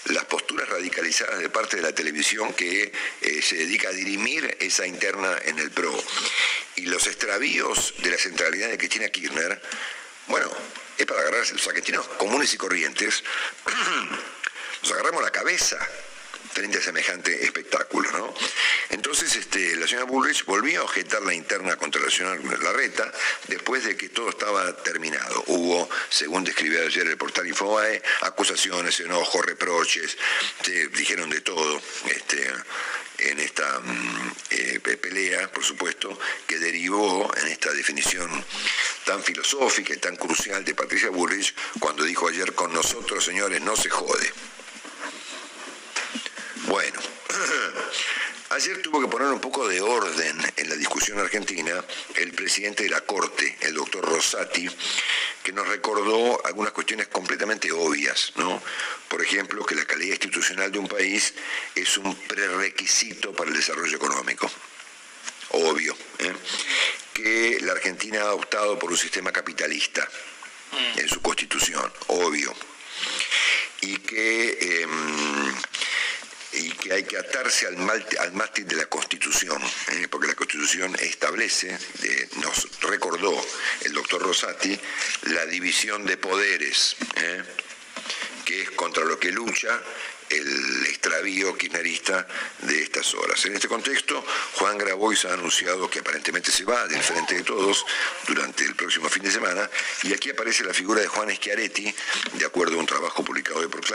[0.06, 2.92] las posturas radicalizadas de parte de la televisión que
[3.22, 5.96] eh, se dedica a dirimir esa interna en el PRO,
[6.76, 9.62] y los extravíos de la centralidad de Cristina Kirchner,
[10.28, 10.50] bueno,
[10.98, 13.24] es para agarrarse los argentinos comunes y corrientes,
[14.82, 15.78] nos agarramos la cabeza
[16.56, 18.10] frente a semejante espectáculo.
[18.12, 18.34] ¿no?
[18.90, 23.12] Entonces este, la señora Bullrich volvió a objetar la interna contra la señora Larreta
[23.48, 25.44] después de que todo estaba terminado.
[25.48, 30.18] Hubo, según describió ayer el portal Infobae, acusaciones, enojos, reproches,
[30.64, 31.82] se dijeron de todo.
[32.10, 32.50] Este,
[33.18, 38.30] en esta mm, eh, pelea, por supuesto, que derivó en esta definición
[39.06, 43.76] tan filosófica y tan crucial de Patricia Bullrich cuando dijo ayer con nosotros, señores, no
[43.76, 44.32] se jode.
[46.68, 47.00] Bueno,
[48.50, 51.84] ayer tuvo que poner un poco de orden en la discusión argentina
[52.16, 54.68] el presidente de la Corte, el doctor Rosati,
[55.44, 58.62] que nos recordó algunas cuestiones completamente obvias, ¿no?
[59.08, 61.36] Por ejemplo, que la calidad institucional de un país
[61.76, 64.50] es un prerequisito para el desarrollo económico.
[65.50, 65.96] Obvio.
[66.20, 66.34] ¿eh?
[67.14, 70.08] Que la Argentina ha optado por un sistema capitalista
[70.96, 72.54] en su constitución, obvio.
[73.82, 75.56] Y que em,
[76.56, 80.08] y que hay que atarse al, mástil de la Constitución, ¿eh?
[80.10, 83.34] porque la Constitución establece, eh, nos recordó
[83.82, 84.80] el doctor Rosati,
[85.24, 87.44] la división de poderes, ¿eh?
[88.46, 89.82] que es contra lo que lucha
[90.30, 92.28] el extravío kirchnerista
[92.60, 93.46] de estas horas.
[93.46, 94.24] En este contexto,
[94.54, 97.86] Juan Grabois ha anunciado que aparentemente se va del frente de todos
[98.28, 99.70] durante el próximo fin de semana
[100.04, 101.94] y aquí aparece la figura de Juan Schiaretti,
[102.34, 103.86] de acuerdo a un trabajo publicado de por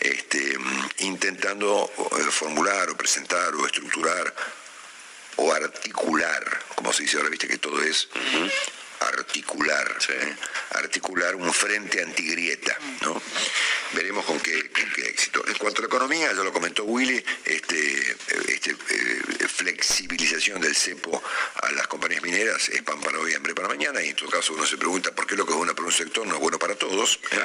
[0.00, 0.58] este,
[0.98, 4.34] intentando eh, formular o presentar o estructurar
[5.36, 6.42] o articular,
[6.74, 8.08] como se dice ahora, viste que todo es
[9.06, 10.36] articular, ¿eh?
[10.70, 13.20] articular un frente antigrieta, ¿no?
[13.92, 14.70] Veremos con qué,
[15.06, 15.46] éxito.
[15.46, 18.16] En cuanto a la economía, ya lo comentó Willy, este,
[18.48, 21.22] este eh, flexibilización del cepo
[21.62, 24.52] a las compañías mineras es pan para hoy, hambre para mañana, y en todo caso
[24.52, 26.58] uno se pregunta por qué lo que es bueno para un sector no es bueno
[26.58, 27.20] para todos.
[27.30, 27.38] ¿eh?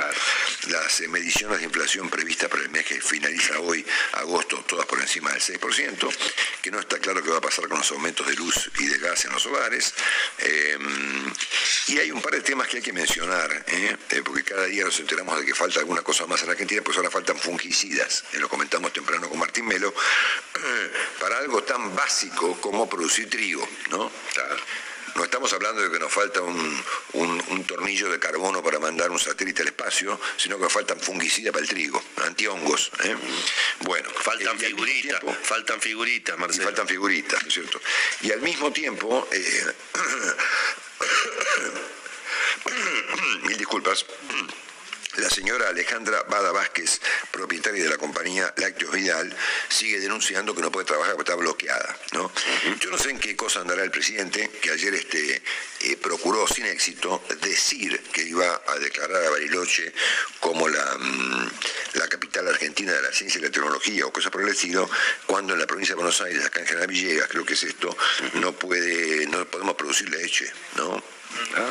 [0.69, 5.31] Las mediciones de inflación previstas para el mes que finaliza hoy, agosto, todas por encima
[5.31, 6.09] del 6%,
[6.61, 8.97] que no está claro qué va a pasar con los aumentos de luz y de
[8.97, 9.93] gas en los hogares.
[11.87, 13.97] Y hay un par de temas que hay que mencionar, ¿eh?
[14.11, 16.97] Eh, porque cada día nos enteramos de que falta alguna cosa más en Argentina, pues
[16.97, 19.93] ahora faltan fungicidas, eh, lo comentamos temprano con Martín Melo,
[21.19, 24.11] para algo tan básico como producir trigo, ¿no?
[25.15, 29.63] No estamos hablando de que nos falta un, tornillo de carbono para mandar un satélite
[29.63, 32.91] al espacio, sino que faltan fungicidas para el trigo, antihongos.
[33.81, 36.65] Bueno, faltan figuritas, faltan figuritas, Marcelo.
[36.65, 37.81] faltan figuritas, ¿no es cierto?
[38.21, 39.27] Y al mismo tiempo,
[43.49, 44.05] Mil disculpas.
[45.17, 49.35] La señora Alejandra Bada Vázquez, propietaria de la compañía Lácteos Vidal,
[49.67, 51.97] sigue denunciando que no puede trabajar porque está bloqueada.
[52.11, 52.31] ¿no?
[52.79, 55.41] Yo no sé en qué cosa andará el presidente, que ayer este,
[55.81, 59.91] eh, procuró sin éxito decir que iba a declarar a Bariloche
[60.39, 61.49] como la, mm,
[61.93, 64.87] la capital argentina de la ciencia y la tecnología o cosas por el estilo,
[65.25, 67.97] cuando en la provincia de Buenos Aires, acá en General Villegas, creo que es esto,
[68.35, 71.03] no puede, no podemos producir leche, ¿no?
[71.55, 71.69] ¿Ah?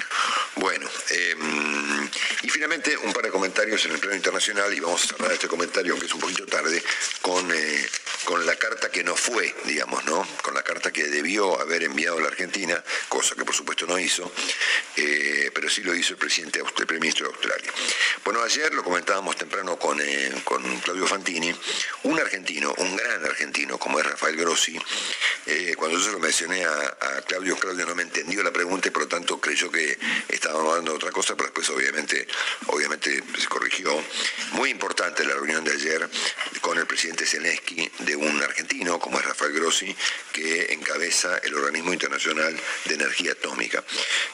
[0.57, 2.09] Bueno, em,
[2.43, 5.49] y finalmente un par de comentarios en el plano internacional y vamos a cerrar este
[5.49, 6.83] comentario, aunque es un poquito tarde,
[7.23, 7.89] con, eh,
[8.25, 10.27] con la carta que no fue, digamos, ¿no?
[10.43, 14.33] Con la carta que debió haber enviado la Argentina, cosa que por supuesto no hizo,
[14.97, 17.73] eh, pero sí lo hizo el presidente, el primer ministro de Australia.
[18.25, 21.55] Bueno, ayer lo comentábamos temprano con, eh, con Claudio Fantini,
[22.05, 24.79] un argentino, un gran argentino como es Rafael Grossi,
[25.77, 28.91] cuando yo se lo mencioné a, a Claudio, Claudio no me entendió la pregunta y
[28.91, 32.29] por lo tanto creyó que estábamos hablando de otra cosa, pero después obviamente,
[32.67, 33.91] obviamente se corrigió.
[34.53, 36.07] Muy importante la reunión de ayer
[36.61, 39.97] con el presidente Zelensky de un argentino, como es Rafael Grossi,
[40.35, 43.83] que encabeza el Organismo Internacional de Energía Atómica.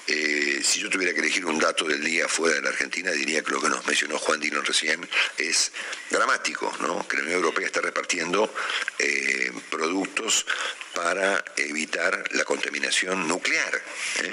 [0.08, 3.40] Eh, si yo tuviera que elegir un dato del día fuera de la Argentina, diría
[3.42, 5.08] que lo que nos mencionó Juan Dillon recién
[5.38, 5.70] es
[6.10, 7.06] dramático, ¿no?
[7.06, 8.52] que la Unión Europea está repartiendo
[8.98, 10.44] eh, productos
[10.92, 13.80] para evitar la contaminación nuclear.
[14.22, 14.32] ¿eh?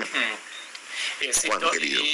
[1.19, 1.31] Eh,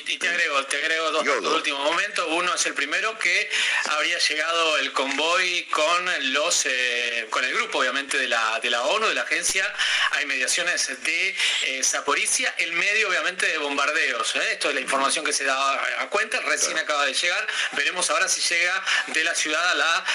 [0.07, 2.27] y, te agrego, te agrego dos datos de último momento.
[2.27, 3.49] Uno es el primero que
[3.89, 8.83] habría llegado el convoy con los eh, con el grupo, obviamente, de la, de la
[8.83, 9.71] ONU, de la agencia,
[10.11, 14.35] a inmediaciones de eh, Zaporicia, en medio, obviamente, de bombardeos.
[14.35, 17.47] Esto es la información que se da a cuenta, recién acaba de llegar.
[17.73, 20.05] Veremos ahora si llega de la ciudad a la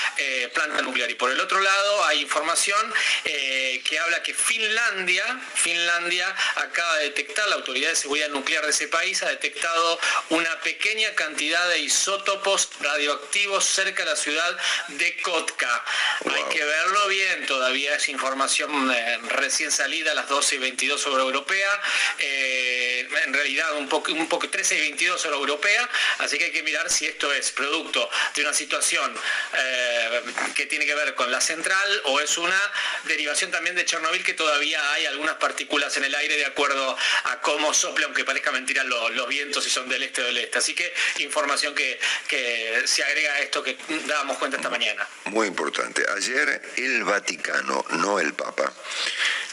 [0.53, 1.11] planta nuclear.
[1.11, 2.93] Y por el otro lado, hay información
[3.25, 8.89] que habla que Finlandia, Finlandia acaba de detectar la Autoridad de Seguridad Nuclear de ese
[8.89, 9.99] país ha detectado
[10.31, 14.57] una pequeña cantidad de isótopos radioactivos cerca de la ciudad
[14.89, 15.85] de Kotka.
[16.25, 21.07] Hay que verlo bien, todavía es información eh, recién salida a las 12 y 22
[21.07, 21.81] hora europea,
[22.19, 25.89] eh, en realidad un poco, un poco 13 y 22 hora europea,
[26.19, 29.15] así que hay que mirar si esto es producto de una situación
[29.55, 30.23] eh,
[30.55, 32.61] que tiene que ver con la central o es una
[33.05, 37.41] derivación también de Chernobyl que todavía hay algunas partículas en el aire de acuerdo a
[37.41, 40.59] cómo sople, aunque parezca mentira los, los vientos si son del este o del este.
[40.59, 43.77] Así que información que, que se agrega a esto que
[44.07, 45.07] dábamos cuenta esta mañana.
[45.27, 46.05] Muy importante.
[46.17, 48.73] Ayer el Vaticano, no el Papa,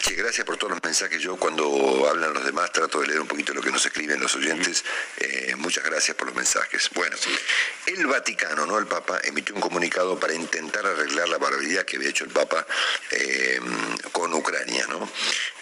[0.01, 1.21] Sí, gracias por todos los mensajes.
[1.21, 4.33] Yo cuando hablan los demás trato de leer un poquito lo que nos escriben los
[4.33, 4.85] oyentes.
[5.17, 6.89] Eh, muchas gracias por los mensajes.
[6.95, 7.17] Bueno,
[7.85, 12.09] el Vaticano, no el Papa, emitió un comunicado para intentar arreglar la barbaridad que había
[12.09, 12.65] hecho el Papa
[13.11, 13.59] eh,
[14.13, 14.87] con Ucrania.
[14.87, 15.09] ¿no?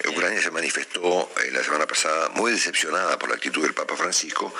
[0.07, 4.53] Ucrania se manifestó eh, la semana pasada muy decepcionada por la actitud del Papa Francisco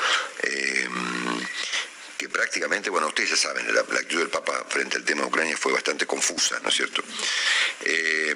[2.18, 5.56] que prácticamente, bueno, ustedes ya saben, la, actitud del Papa frente al tema de Ucrania
[5.56, 7.04] fue bastante confusa, ¿no es cierto?
[7.82, 8.36] Eh,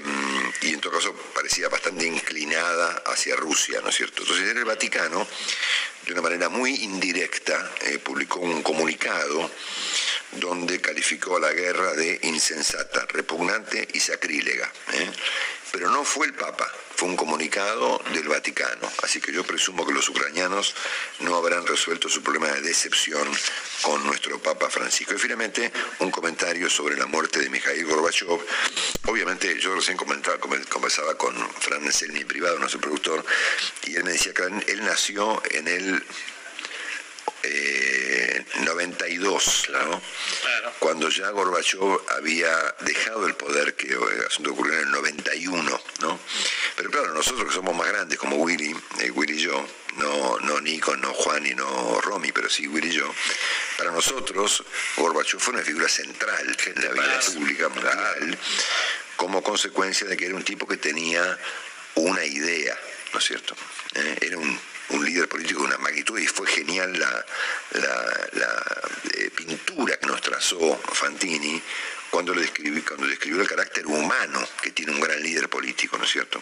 [0.61, 4.21] y en todo caso parecía bastante inclinada hacia Rusia, ¿no es cierto?
[4.21, 5.27] Entonces en el Vaticano,
[6.05, 9.49] de una manera muy indirecta, eh, publicó un comunicado
[10.33, 14.71] donde calificó a la guerra de insensata, repugnante y sacrílega.
[14.93, 15.11] ¿eh?
[15.71, 18.91] Pero no fue el Papa, fue un comunicado del Vaticano.
[19.03, 20.75] Así que yo presumo que los ucranianos
[21.21, 23.27] no habrán resuelto su problema de decepción
[23.81, 25.13] con nuestro Papa Francisco.
[25.13, 28.39] Y finalmente, un comentario sobre la muerte de Mikhail Gorbachev.
[29.07, 33.25] Obviamente, yo recién comentaba, conversaba con Fran Selmi privado, nuestro productor,
[33.85, 36.03] y él me decía que él nació en el
[38.73, 39.99] 92, eh,
[40.79, 42.49] cuando ya Gorbachev había
[42.79, 46.19] dejado el poder, que el asunto ocurrió en el 91, ¿no?
[46.77, 49.67] Pero claro, nosotros que somos más grandes, como Willy, eh, Willy y yo,
[49.97, 53.13] no, no Nico, no Juan y no Romy, pero sí Willy y yo,
[53.77, 54.63] para nosotros
[54.95, 58.39] Gorbachev fue una figura central en la vida pública mundial,
[59.17, 61.37] como consecuencia de que era un tipo que tenía
[61.95, 62.77] una idea,
[63.13, 63.55] ¿no es cierto?
[63.95, 67.25] Eh, era un un líder político de una magnitud y fue genial la,
[69.15, 71.61] eh, pintura que nos trazó Fantini
[72.11, 76.03] cuando, le describió, cuando describió el carácter humano que tiene un gran líder político, ¿no
[76.03, 76.41] es cierto?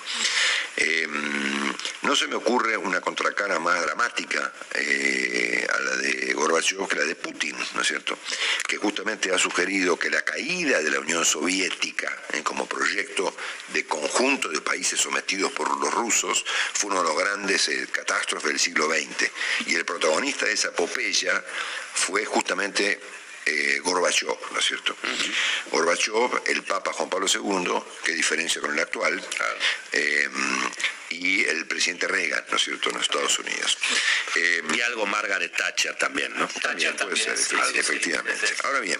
[0.75, 6.95] Em, no se me ocurre una contracara más dramática eh, a la de Gorbachev que
[6.95, 8.17] la de Putin, ¿no es cierto?
[8.67, 12.09] Que justamente ha sugerido que la caída de la Unión Soviética
[12.43, 13.31] como proyecto
[13.73, 16.43] de conjunto de países sometidos por los rusos
[16.73, 19.31] fue uno de los grandes eh, catástrofes del siglo XX.
[19.67, 21.43] Y el protagonista de esa epopeya
[21.93, 22.99] fue justamente
[23.49, 24.95] eh, Gorbachev, ¿no es cierto?
[25.71, 29.21] Gorbachev, el Papa Juan Pablo II, que diferencia con el actual,
[29.91, 30.29] eh,
[31.09, 33.77] y el presidente Reagan, ¿no es cierto?, en los Estados Unidos.
[34.35, 36.47] Eh, y algo Margaret Thatcher también, ¿no?
[36.47, 37.37] También puede ser,
[37.75, 38.47] efectivamente.
[38.63, 38.99] Ahora bien,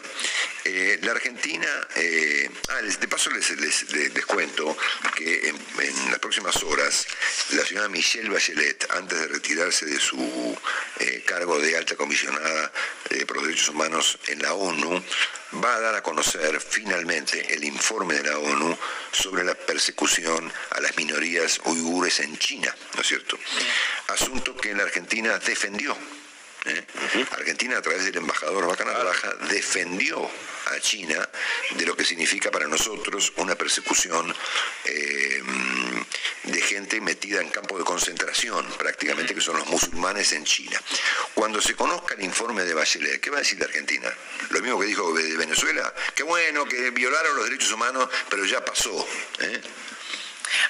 [0.66, 4.78] eh, la Argentina, eh, ah, de paso les, les, cuento
[5.16, 7.08] que en, las próximas horas
[7.52, 10.58] la señora Michelle Bachelet, antes de retirarse de su
[11.26, 12.72] cargo de alta comisionada
[13.28, 15.04] por los derechos humanos en la ONU,
[15.54, 18.78] va a dar a conocer finalmente el informe de la ONU
[19.12, 23.38] sobre la persecución a las minorías uigures en China, ¿no es cierto?
[24.08, 25.96] Asunto que la Argentina defendió.
[26.66, 26.86] ¿Eh?
[27.32, 30.30] Argentina, a través del embajador Bacana Baja, defendió
[30.68, 31.28] a China
[31.72, 34.34] de lo que significa para nosotros una persecución
[34.86, 35.42] eh,
[36.44, 40.80] de gente metida en campo de concentración, prácticamente, que son los musulmanes en China.
[41.34, 44.14] Cuando se conozca el informe de Bachelet, ¿qué va a decir de Argentina?
[44.50, 48.64] Lo mismo que dijo de Venezuela, qué bueno que violaron los derechos humanos, pero ya
[48.64, 49.08] pasó.
[49.40, 49.62] ¿eh?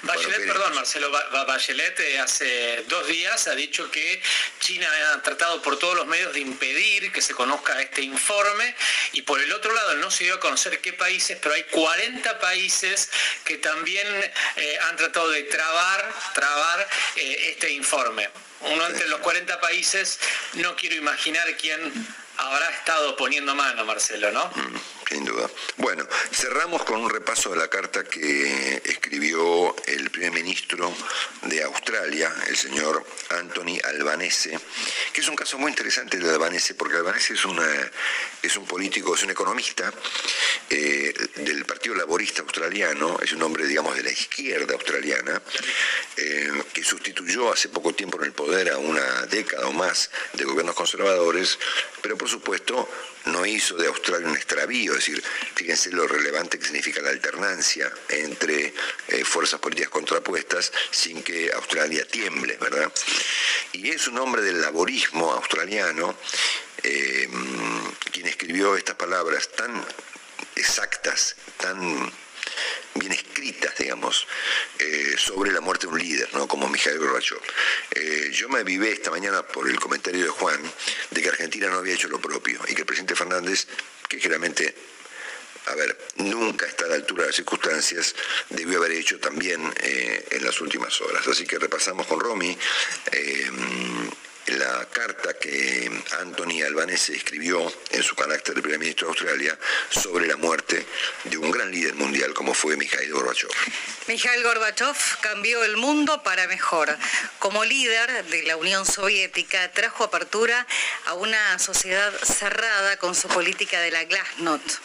[0.03, 4.21] Bachelet, perdón, Marcelo, Bachelet eh, hace dos días ha dicho que
[4.59, 8.75] China ha tratado por todos los medios de impedir que se conozca este informe
[9.13, 12.39] y por el otro lado no se dio a conocer qué países, pero hay 40
[12.39, 13.09] países
[13.43, 14.07] que también
[14.55, 18.29] eh, han tratado de trabar, trabar eh, este informe.
[18.61, 20.19] Uno entre los 40 países,
[20.53, 21.79] no quiero imaginar quién
[22.37, 24.51] habrá estado poniendo mano, Marcelo, ¿no?
[24.53, 25.49] Mm sin duda.
[25.77, 30.93] Bueno, cerramos con un repaso de la carta que escribió el primer ministro
[31.43, 34.59] de Australia, el señor Anthony Albanese,
[35.11, 37.41] que es un caso muy interesante de Albanese, porque Albanese es,
[38.43, 39.91] es un político, es un economista
[40.69, 45.41] eh, del Partido Laborista Australiano, es un hombre, digamos, de la izquierda australiana,
[46.17, 50.45] eh, que sustituyó hace poco tiempo en el poder a una década o más de
[50.45, 51.57] gobiernos conservadores,
[52.01, 52.87] pero por supuesto
[53.25, 55.23] no hizo de Australia un extravío, es decir,
[55.55, 58.73] fíjense lo relevante que significa la alternancia entre
[59.07, 62.91] eh, fuerzas políticas contrapuestas sin que Australia tiemble, ¿verdad?
[63.73, 66.15] Y es un hombre del laborismo australiano
[66.83, 67.29] eh,
[68.11, 69.83] quien escribió estas palabras tan
[70.55, 72.11] exactas, tan
[72.95, 74.27] bien escritas, digamos,
[74.79, 76.47] eh, sobre la muerte de un líder, ¿no?
[76.47, 77.39] como Mijail Gorbachev.
[77.91, 80.61] Eh, yo me avivé esta mañana por el comentario de Juan
[81.11, 83.67] de que Argentina no había hecho lo propio y que el presidente Fernández,
[84.07, 84.75] que generalmente
[85.67, 88.15] a ver, nunca está a la altura de las circunstancias,
[88.49, 91.27] debió haber hecho también eh, en las últimas horas.
[91.27, 92.57] Así que repasamos con Romy
[94.51, 100.27] la carta que Anthony Albanese escribió en su carácter de primer ministro de Australia sobre
[100.27, 100.85] la muerte
[101.25, 103.49] de un gran líder mundial como fue Mikhail Gorbachev.
[104.07, 106.97] Mikhail Gorbachev cambió el mundo para mejor.
[107.39, 110.65] Como líder de la Unión Soviética, trajo apertura
[111.05, 114.79] a una sociedad cerrada con su política de la glasnost.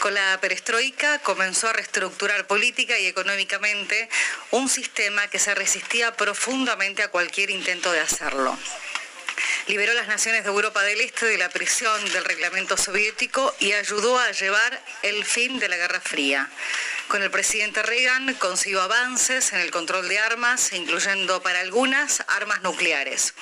[0.00, 4.08] Con la perestroika comenzó a reestructurar política y económicamente
[4.50, 8.56] un sistema que se resistía profundamente a cualquier intento de hacerlo
[9.66, 14.18] liberó las naciones de Europa del Este de la prisión del reglamento soviético y ayudó
[14.18, 16.50] a llevar el fin de la Guerra Fría.
[17.08, 22.62] Con el presidente Reagan consiguió avances en el control de armas, incluyendo para algunas armas
[22.62, 23.34] nucleares.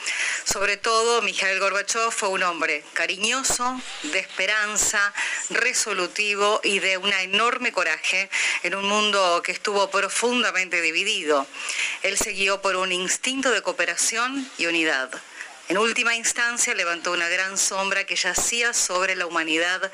[0.44, 5.14] Sobre todo, Mikhail Gorbachev fue un hombre cariñoso, de esperanza,
[5.51, 8.28] resolutivo y de una enorme coraje
[8.64, 11.46] en un mundo que estuvo profundamente dividido.
[12.03, 15.11] Él se guió por un instinto de cooperación y unidad.
[15.71, 19.93] En última instancia levantó una gran sombra que yacía sobre la humanidad.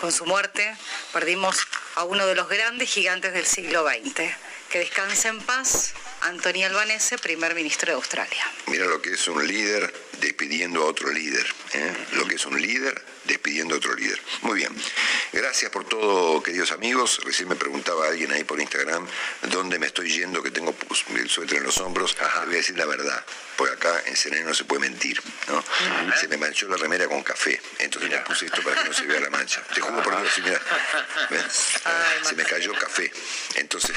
[0.00, 0.76] Con su muerte
[1.12, 1.56] perdimos
[1.94, 4.22] a uno de los grandes gigantes del siglo XX.
[4.68, 8.44] Que descanse en paz, Antonio Albanese, primer ministro de Australia.
[8.66, 11.46] Mira lo que es un líder despidiendo a otro líder.
[11.74, 11.94] ¿eh?
[12.14, 14.20] Lo que es un líder despidiendo a otro líder.
[14.42, 14.74] Muy bien.
[15.32, 17.20] Gracias por todo, queridos amigos.
[17.24, 19.06] Recién me preguntaba alguien ahí por Instagram
[19.42, 22.16] dónde me estoy yendo, que tengo pues, el suéter en los hombros.
[22.20, 22.44] Ajá.
[22.44, 23.24] voy a decir la verdad,
[23.56, 25.20] porque acá en Serena no se puede mentir.
[25.48, 25.64] ¿no?
[26.16, 29.06] Se me manchó la remera con café, entonces me puse esto para que no se
[29.06, 29.62] vea la mancha.
[29.74, 30.60] Te juro por Dios, mira.
[32.22, 33.10] se me cayó café.
[33.56, 33.96] Entonces,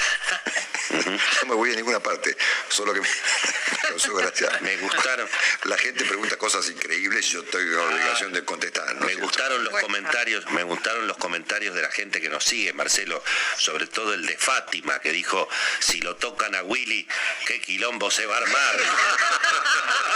[1.42, 2.36] no me voy a ninguna parte,
[2.70, 3.08] solo que me
[4.18, 4.50] gracia.
[4.62, 5.28] Me gustaron.
[5.64, 8.96] La gente pregunta cosas increíbles y yo estoy con la obligación de contestar.
[9.02, 13.24] Me gustaron los comentarios, me gustaron los comentarios de la gente que nos sigue, Marcelo,
[13.58, 15.48] sobre todo el de Fátima, que dijo,
[15.80, 17.08] si lo tocan a Willy,
[17.46, 18.76] qué quilombo se va a armar.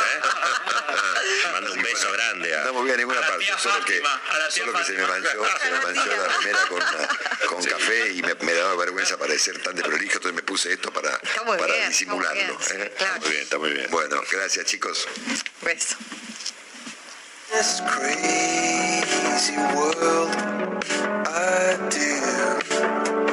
[0.01, 0.21] ¿Eh?
[1.53, 2.55] Mando un beso grande.
[2.55, 2.63] A...
[2.65, 4.01] No me voy a ninguna parte, solo que,
[4.49, 6.81] solo que se me manchó, se me manchó la remera con,
[7.47, 10.91] con café y me, me, daba vergüenza parecer tan de prolijo, entonces me puse esto
[10.91, 12.57] para, para disimularlo.
[12.71, 12.93] ¿eh?
[12.97, 13.87] Está muy bien, está muy bien.
[13.91, 15.07] Bueno, gracias chicos.
[15.61, 15.95] Beso.
[17.51, 20.31] This crazy world
[21.27, 23.30] I do.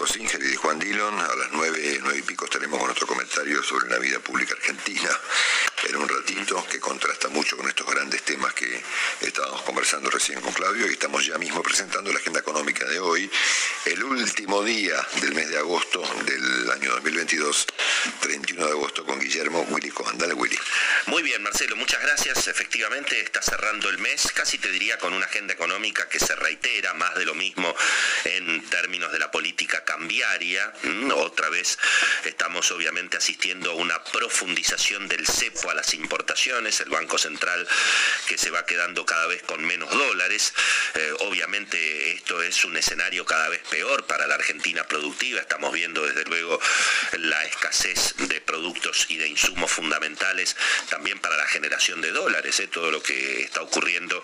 [0.00, 1.20] Nico Singer y de Juan Dillon.
[1.20, 5.10] A las nueve, nueve y pico estaremos con nuestro comentario sobre la vida pública argentina
[5.88, 8.82] en un ratito que contrasta mucho con estos grandes temas que
[9.20, 13.30] estábamos conversando recién con Claudio y estamos ya mismo presentando la agenda económica de hoy,
[13.86, 17.66] el último día del mes de agosto del año 2022,
[18.20, 20.58] 31 de agosto con Guillermo Willy Dale Willy.
[21.06, 22.48] Muy bien, Marcelo, muchas gracias.
[22.48, 26.94] Efectivamente, está cerrando el mes, casi te diría con una agenda económica que se reitera
[26.94, 27.74] más de lo mismo
[28.24, 30.72] en términos de la política cambiaria.
[31.16, 31.76] Otra vez
[32.24, 37.66] estamos obviamente asistiendo a una profundización del cepo a las importaciones, el Banco Central
[38.28, 40.54] que se va quedando cada vez con menos dólares.
[40.94, 45.40] Eh, obviamente esto es un escenario cada vez peor para la Argentina productiva.
[45.40, 46.60] Estamos viendo desde luego
[47.18, 50.56] la escasez de productos y de insumos fundamentales
[50.88, 52.60] también para la generación de dólares.
[52.60, 52.68] ¿eh?
[52.68, 54.22] Todo lo que está ocurriendo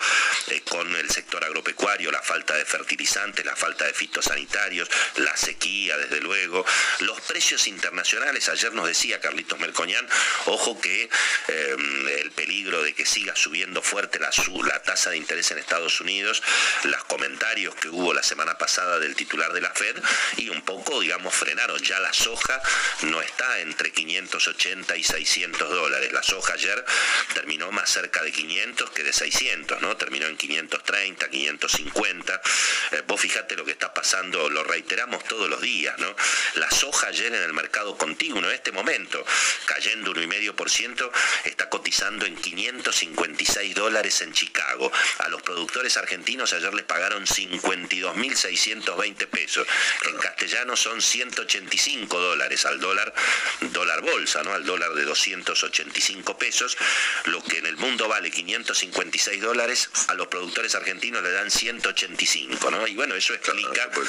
[0.48, 5.96] eh, con el sector agropecuario, la falta de fertilizantes, la falta de fitosanitarios, la sequía,
[5.96, 6.64] desde luego,
[7.00, 8.48] los precios internacionales.
[8.48, 10.06] Ayer nos decía Carlitos Melcoñán,
[10.46, 11.08] ojo que
[11.48, 14.30] Em, el peligro de que siga subiendo fuerte la,
[14.64, 16.42] la tasa de interés en Estados Unidos,
[16.84, 19.96] los comentarios que hubo la semana pasada del titular de la Fed
[20.38, 21.80] y un poco, digamos, frenaron.
[21.82, 22.60] Ya la soja
[23.02, 26.12] no está entre 580 y 600 dólares.
[26.12, 26.84] La soja ayer
[27.34, 29.96] terminó más cerca de 500 que de 600, ¿no?
[29.96, 32.40] Terminó en 530, 550.
[32.92, 36.16] Eh, vos fíjate lo que está pasando, lo reiteramos todos los días, ¿no?
[36.54, 39.22] La soja ayer en el mercado continuo, en este momento,
[39.66, 41.12] cayendo 1,5%,
[41.44, 44.90] está cotizando en 556 dólares en Chicago.
[45.18, 49.68] A los productores argentinos ayer les pagaron 52.620 pesos.
[50.08, 53.12] En castellano son 185 dólares al dólar,
[53.72, 54.54] dólar bolsa, ¿no?
[54.54, 56.78] Al dólar de 285 pesos.
[57.26, 62.70] Lo que en el mundo vale 556 dólares, a los productores argentinos le dan 185,
[62.70, 62.86] ¿no?
[62.86, 64.06] Y bueno, eso explica por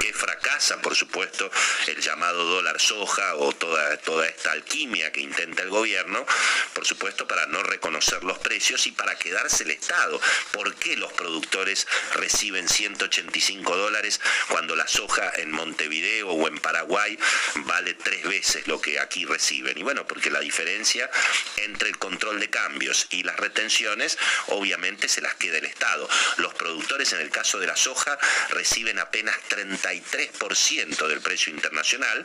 [0.00, 1.50] qué fracasa, por supuesto,
[1.86, 6.24] el llamado dólar soja o toda, toda esta alquimia que intenta el gobierno
[6.72, 10.20] por supuesto para no reconocer los precios y para quedarse el Estado.
[10.52, 17.18] ¿Por qué los productores reciben 185 dólares cuando la soja en Montevideo o en Paraguay
[17.56, 19.76] vale tres veces lo que aquí reciben?
[19.78, 21.10] Y bueno, porque la diferencia
[21.58, 24.18] entre el control de cambios y las retenciones
[24.48, 26.08] obviamente se las queda el Estado.
[26.38, 28.18] Los productores en el caso de la soja
[28.50, 32.24] reciben apenas 33% del precio internacional,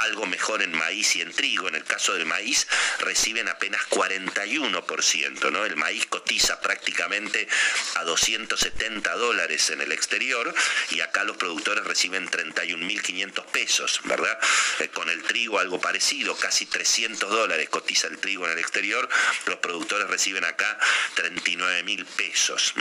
[0.00, 1.68] algo mejor en maíz y en trigo.
[1.68, 2.66] En el caso del maíz
[3.00, 5.64] reciben apenas 41%, ¿no?
[5.64, 7.46] El maíz cotiza prácticamente
[7.96, 10.54] a 270 dólares en el exterior
[10.90, 14.38] y acá los productores reciben 31.500 pesos, ¿verdad?
[14.80, 19.06] Eh, con el trigo algo parecido, casi 300 dólares cotiza el trigo en el exterior,
[19.44, 20.78] los productores reciben acá
[21.16, 22.72] 39.000 pesos.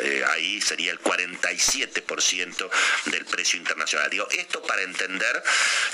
[0.00, 2.70] Eh, ahí sería el 47%
[3.06, 4.08] del precio internacional.
[4.08, 5.42] Digo, esto para entender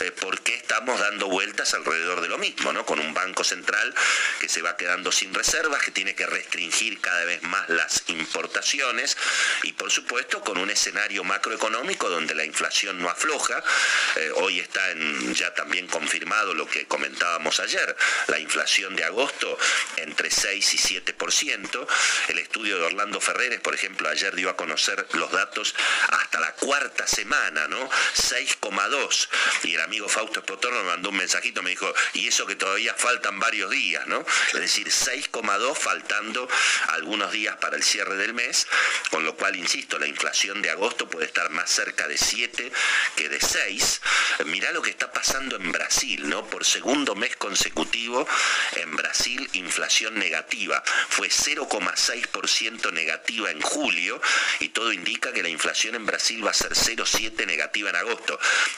[0.00, 2.84] eh, por qué estamos dando vueltas alrededor de lo mismo, ¿no?
[2.84, 3.94] Con un banco central
[4.40, 9.16] que se va quedando sin reservas, que tiene que restringir cada vez más las importaciones
[9.62, 13.62] y por supuesto con un escenario macroeconómico donde la inflación no afloja.
[14.16, 14.82] Eh, hoy está
[15.32, 17.96] ya también confirmado lo que comentábamos ayer,
[18.28, 19.58] la inflación de agosto
[19.96, 21.86] entre 6 y 7%.
[22.28, 25.74] El estudio de Orlando Ferreres, por ejemplo, ayer dio a conocer los datos
[26.08, 27.88] hasta la cuarta semana, ¿no?
[28.32, 29.28] 6,2.
[29.64, 32.94] Y el amigo Fausto Potorno me mandó un mensajito, me dijo, y eso que todavía
[32.94, 34.24] faltan varios días, ¿no?
[34.54, 36.48] es decir, 6,2 faltando
[36.88, 38.66] algunos días para el cierre del mes,
[39.10, 42.72] con lo cual, insisto, la inflación de agosto puede estar más cerca de 7
[43.16, 44.00] que de 6.
[44.46, 46.46] Mirá lo que está pasando en Brasil, ¿no?
[46.46, 48.26] Por segundo mes consecutivo,
[48.76, 50.82] en Brasil inflación negativa.
[51.08, 54.20] Fue 0,6% negativa en julio
[54.60, 58.21] y todo indica que la inflación en Brasil va a ser 0,7 negativa en agosto.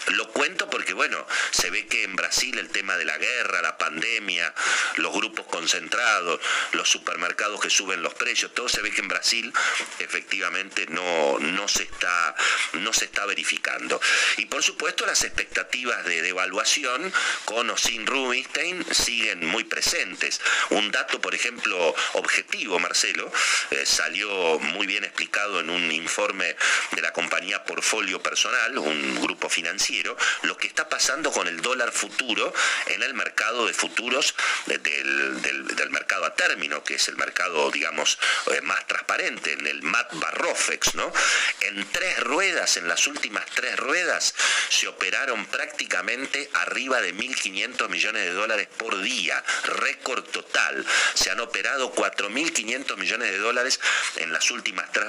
[0.09, 3.79] Lo cuento porque, bueno, se ve que en Brasil el tema de la guerra, la
[3.79, 4.53] pandemia,
[4.97, 6.41] los grupos concentrados,
[6.73, 9.53] los supermercados que suben los precios, todo se ve que en Brasil
[9.99, 12.35] efectivamente no, no, se, está,
[12.75, 14.01] no se está verificando.
[14.37, 17.13] Y por supuesto las expectativas de devaluación
[17.45, 20.41] con o sin Rubinstein siguen muy presentes.
[20.71, 23.31] Un dato, por ejemplo, objetivo, Marcelo,
[23.71, 26.57] eh, salió muy bien explicado en un informe
[26.93, 31.93] de la compañía Portfolio Personal, un grupo financiero, lo que está pasando con el dólar
[31.93, 32.53] futuro
[32.87, 34.35] en el mercado de futuros
[34.67, 38.19] del, del, mercado a término, que es el mercado, digamos,
[38.53, 41.13] eh, más transparente, en el MAT Barrofex, ¿no?
[41.61, 44.35] En tres ruedas, en las últimas tres ruedas,
[44.71, 50.85] se operaron prácticamente arriba de 1.500 millones de dólares por día, récord total.
[51.15, 53.81] Se han operado 4.500 millones de dólares
[54.17, 55.05] en las últimas tres,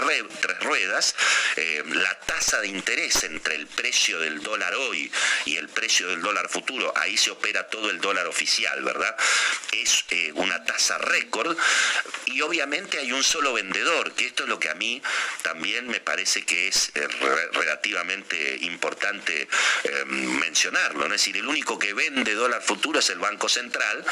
[0.60, 1.16] ruedas.
[1.56, 5.12] Eh, la tasa de interés entre el precio del dólar hoy
[5.46, 9.16] y el precio del dólar futuro, ahí se opera todo el dólar oficial, ¿verdad?
[9.72, 11.58] Es eh, una tasa récord
[12.26, 15.02] y obviamente hay un solo vendedor, que esto es lo que a mí
[15.42, 17.08] también me parece que es eh,
[17.54, 19.48] relativamente importante
[20.06, 21.16] mencionarlo, ¿no?
[21.16, 24.04] es decir, el único que vende dólar futuro es el Banco Central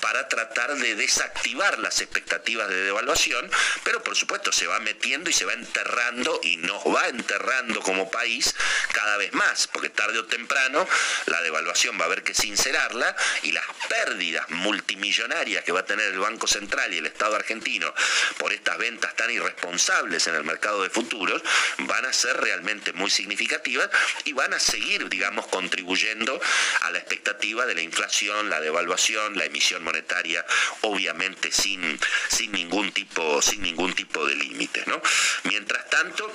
[0.00, 3.50] para tratar de desactivar las expectativas de devaluación,
[3.84, 8.10] pero por supuesto se va metiendo y se va enterrando y nos va enterrando como
[8.10, 8.54] país
[8.92, 10.86] cada vez más, porque tarde o temprano
[11.26, 16.06] la devaluación va a haber que sincerarla y las pérdidas multimillonarias que va a tener
[16.12, 17.92] el Banco Central y el Estado argentino
[18.38, 21.42] por estas ventas tan irresponsables en el mercado de futuros
[21.78, 23.88] van a ser realmente muy significativas
[24.24, 26.40] y van a seguir, digamos, contribuyendo
[26.82, 30.44] a la expectativa de la inflación, la devaluación, la emisión monetaria,
[30.82, 31.98] obviamente sin,
[32.28, 34.86] sin ningún tipo, sin ningún tipo de límites.
[34.86, 35.00] ¿no?
[35.44, 36.32] Mientras tanto,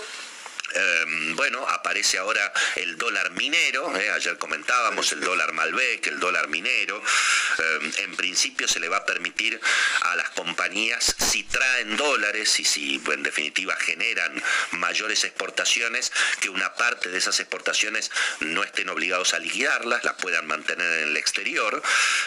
[0.73, 4.09] Em, bueno, aparece ahora el dólar minero, ¿eh?
[4.11, 7.01] ayer comentábamos el dólar Malbec, el dólar minero.
[7.57, 9.59] Em, en principio se le va a permitir
[10.01, 14.41] a las compañías, si traen dólares y si en definitiva generan
[14.71, 20.47] mayores exportaciones, que una parte de esas exportaciones no estén obligados a liquidarlas, las puedan
[20.47, 21.81] mantener en el exterior.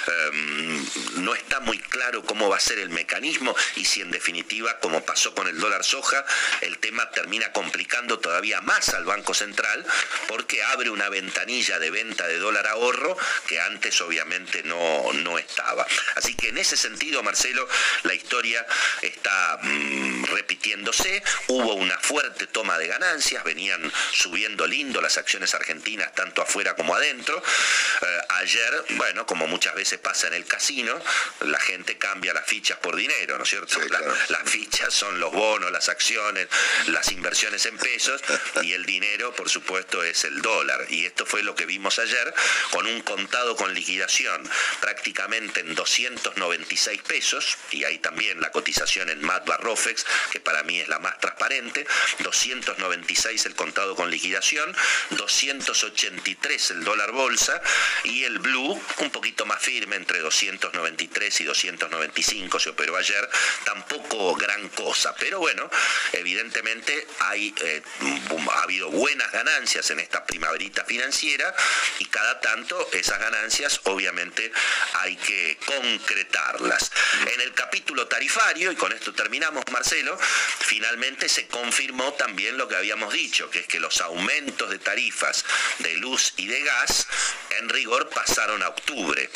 [0.06, 0.86] Em,
[1.24, 5.04] no está muy claro cómo va a ser el mecanismo y si en definitiva, como
[5.04, 6.24] pasó con el dólar soja,
[6.60, 9.86] el tema termina complicando todavía todavía más al Banco Central
[10.26, 13.16] porque abre una ventanilla de venta de dólar ahorro
[13.46, 15.86] que antes obviamente no, no estaba.
[16.16, 17.68] Así que en ese sentido, Marcelo,
[18.02, 18.66] la historia
[19.02, 21.22] está mm, repitiéndose.
[21.46, 26.96] Hubo una fuerte toma de ganancias, venían subiendo lindo las acciones argentinas tanto afuera como
[26.96, 27.40] adentro.
[28.02, 31.00] Eh, ayer, bueno, como muchas veces pasa en el casino,
[31.42, 33.78] la gente cambia las fichas por dinero, ¿no es cierto?
[34.28, 36.48] las fichas son los bonos, las acciones,
[36.86, 38.23] las inversiones en pesos
[38.62, 40.86] y el dinero, por supuesto, es el dólar.
[40.90, 42.34] Y esto fue lo que vimos ayer
[42.70, 44.48] con un contado con liquidación
[44.80, 50.80] prácticamente en 296 pesos, y ahí también la cotización en MAT Barrofex, que para mí
[50.80, 51.86] es la más transparente,
[52.20, 54.74] 296 el contado con liquidación,
[55.10, 57.60] 283 el dólar bolsa
[58.04, 63.28] y el blue un poquito más firme entre 293 y 295 se operó ayer,
[63.64, 65.68] tampoco gran cosa, pero bueno,
[66.12, 67.82] evidentemente hay eh,
[68.52, 71.54] ha habido buenas ganancias en esta primaverita financiera
[71.98, 74.52] y cada tanto esas ganancias obviamente
[74.94, 76.90] hay que concretarlas.
[77.32, 82.76] En el capítulo tarifario, y con esto terminamos Marcelo, finalmente se confirmó también lo que
[82.76, 85.44] habíamos dicho, que es que los aumentos de tarifas
[85.78, 87.06] de luz y de gas
[87.58, 89.30] en rigor pasaron a octubre.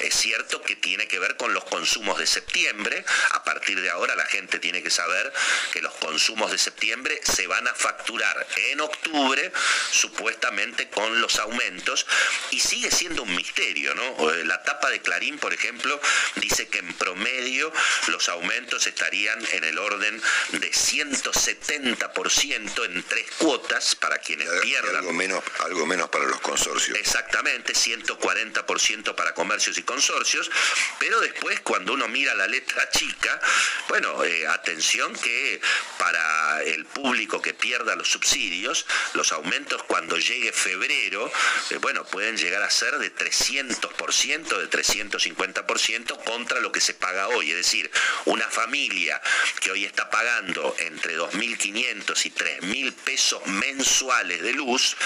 [0.00, 4.16] Es cierto que tiene que ver con los consumos de septiembre, a partir de ahora
[4.16, 5.32] la gente tiene que saber
[5.72, 8.21] que los consumos de septiembre se van a facturar
[8.56, 9.52] en octubre,
[9.90, 12.06] supuestamente con los aumentos,
[12.50, 14.30] y sigue siendo un misterio, ¿no?
[14.44, 16.00] La tapa de Clarín, por ejemplo,
[16.36, 17.72] dice que en promedio
[18.08, 20.20] los aumentos estarían en el orden
[20.52, 24.96] de 170% en tres cuotas para quienes pierdan.
[24.96, 26.96] Algo menos, algo menos para los consorcios.
[26.98, 30.50] Exactamente, 140% para comercios y consorcios,
[30.98, 33.40] pero después cuando uno mira la letra chica,
[33.88, 35.60] bueno, eh, atención que
[35.98, 41.30] para el público que pierda los subsidios, los aumentos cuando llegue febrero,
[41.70, 47.28] eh, bueno, pueden llegar a ser de 300%, de 350% contra lo que se paga
[47.28, 47.50] hoy.
[47.50, 47.90] Es decir,
[48.26, 49.20] una familia
[49.60, 54.96] que hoy está pagando entre 2.500 y 3.000 pesos mensuales de luz,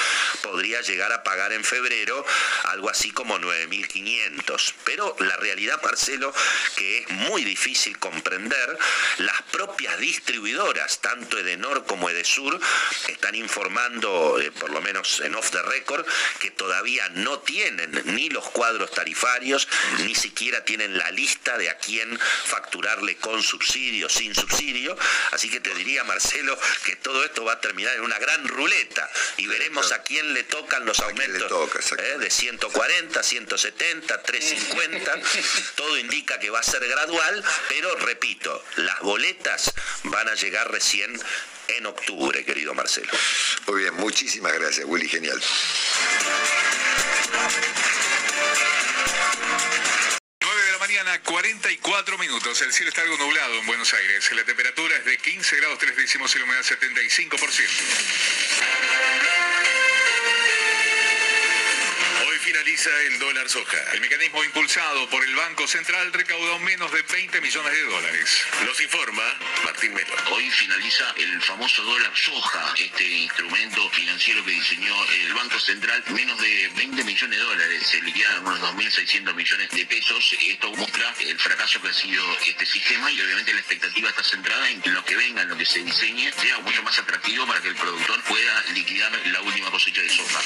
[0.42, 2.24] podría llegar a pagar en febrero
[2.64, 4.74] algo así como 9.500.
[4.84, 6.32] Pero la realidad, Marcelo,
[6.76, 8.78] que es muy difícil comprender,
[9.18, 12.58] las propias distribuidoras, tanto Edenor como Edesur,
[13.08, 16.06] están informando, eh, por lo menos en off the record,
[16.40, 19.68] que todavía no tienen ni los cuadros tarifarios,
[20.04, 24.96] ni siquiera tienen la lista de a quién facturarle con subsidio, sin subsidio.
[25.32, 29.08] Así que te diría, Marcelo, que todo esto va a terminar en una gran ruleta
[29.36, 31.52] y veremos a quién le tocan los aumentos
[31.98, 35.20] eh, de 140, 170, 350.
[35.74, 39.72] Todo indica que va a ser gradual, pero repito, las boletas
[40.04, 41.20] van a llegar recién
[41.68, 43.12] en octubre, querido Marcelo.
[43.66, 45.40] Muy bien, muchísimas gracias, Willy, genial.
[50.40, 52.60] 9 de la mañana, 44 minutos.
[52.62, 54.30] El cielo está algo nublado en Buenos Aires.
[54.32, 58.75] La temperatura es de 15 grados 3 décimos y la humedad 75%.
[62.76, 63.78] Finaliza el dólar soja.
[63.94, 68.46] El mecanismo impulsado por el Banco Central recaudó menos de 20 millones de dólares.
[68.66, 69.22] Nos informa
[69.64, 70.14] Martín Melo.
[70.32, 76.04] Hoy finaliza el famoso dólar soja, este instrumento financiero que diseñó el Banco Central.
[76.08, 80.36] Menos de 20 millones de dólares, se liquidan unos 2.600 millones de pesos.
[80.40, 84.68] Esto muestra el fracaso que ha sido este sistema y obviamente la expectativa está centrada
[84.68, 87.68] en lo que venga, en lo que se diseñe, sea mucho más atractivo para que
[87.68, 90.42] el productor pueda liquidar la última cosecha de soja.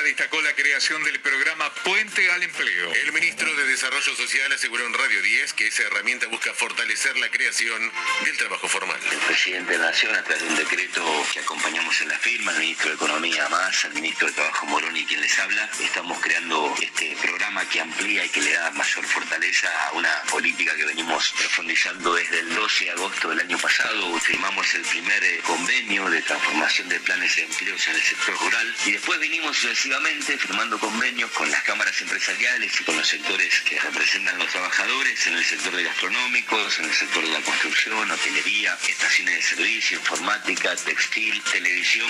[0.00, 2.92] Destacó la creación del programa Puente al Empleo.
[2.94, 7.30] El ministro de Desarrollo Social aseguró en Radio 10 que esa herramienta busca fortalecer la
[7.30, 7.92] creación
[8.24, 8.98] del trabajo formal.
[9.10, 12.52] El presidente de la Nación, a través de un decreto que acompañamos en la firma,
[12.52, 16.74] el ministro de Economía más, el ministro de Trabajo Moroni, quien les habla, estamos creando
[16.80, 21.34] este programa que amplía y que le da mayor fortaleza a una política que venimos
[21.36, 24.18] profundizando desde el 12 de agosto del año pasado.
[24.20, 28.74] Firmamos el primer eh, convenio de transformación de planes de empleos en el sector rural
[28.86, 33.80] y después vinimos sucesivamente firmando convenios con las cámaras empresariales y con los sectores que
[33.80, 38.78] representan los trabajadores en el sector de gastronómicos, en el sector de la construcción, hotelería,
[38.88, 42.06] estaciones de servicio, informática, textil, televisión.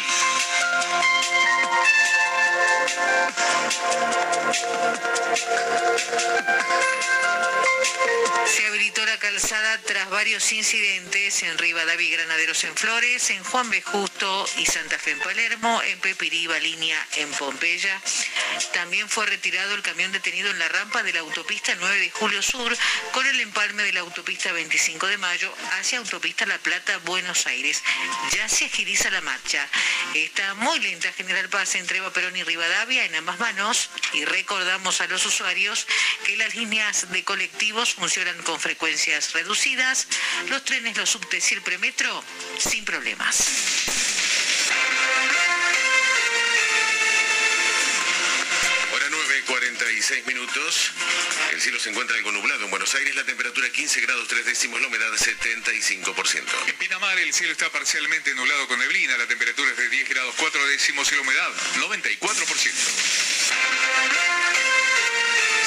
[8.45, 13.81] Se habilitó la calzada tras varios incidentes en Rivadavia Granaderos en Flores, en Juan B.
[13.81, 17.62] Justo y Santa Fe en Palermo, en Pepiriba, línea en Pompeya.
[18.73, 22.43] También fue retirado el camión detenido en la rampa de la autopista 9 de Julio
[22.43, 22.77] Sur
[23.13, 27.81] con el empalme de la autopista 25 de Mayo hacia autopista La Plata, Buenos Aires.
[28.33, 29.69] Ya se agiliza la marcha.
[30.13, 35.01] Está muy lenta General Paz entre Eva Perón y Rivadavia en ambas manos y recordamos
[35.01, 35.87] a los usuarios
[36.27, 40.09] que las líneas de colectivos funcionan con frecuencias reducidas,
[40.49, 42.25] los trenes, los subtes y el premetro
[42.59, 43.47] sin problemas.
[49.83, 50.93] 9, 46 minutos.
[51.53, 54.81] El cielo se encuentra algo nublado en Buenos Aires, la temperatura 15 grados 3 décimos,
[54.81, 56.45] la humedad 75%.
[56.69, 60.37] En Pinamar el cielo está parcialmente nublado con neblina, la temperatura es de 10 grados
[60.39, 61.51] 4 décimos y la humedad
[61.81, 62.73] 94%.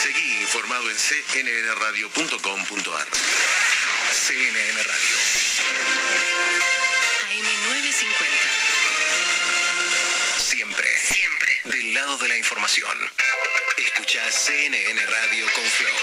[0.03, 3.07] Seguí informado en cnnradio.com.ar.
[4.13, 6.34] CNN Radio.
[11.95, 12.97] Lado de la información.
[13.77, 15.95] Escucha CNN Radio con Flow.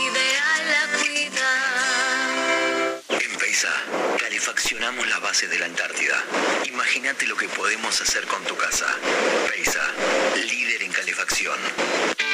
[0.00, 0.86] ideal la
[3.54, 3.68] Peisa,
[4.18, 6.16] calefaccionamos la base de la Antártida.
[6.64, 8.86] Imagínate lo que podemos hacer con tu casa.
[9.48, 9.80] Peisa,
[10.34, 11.56] líder en calefacción.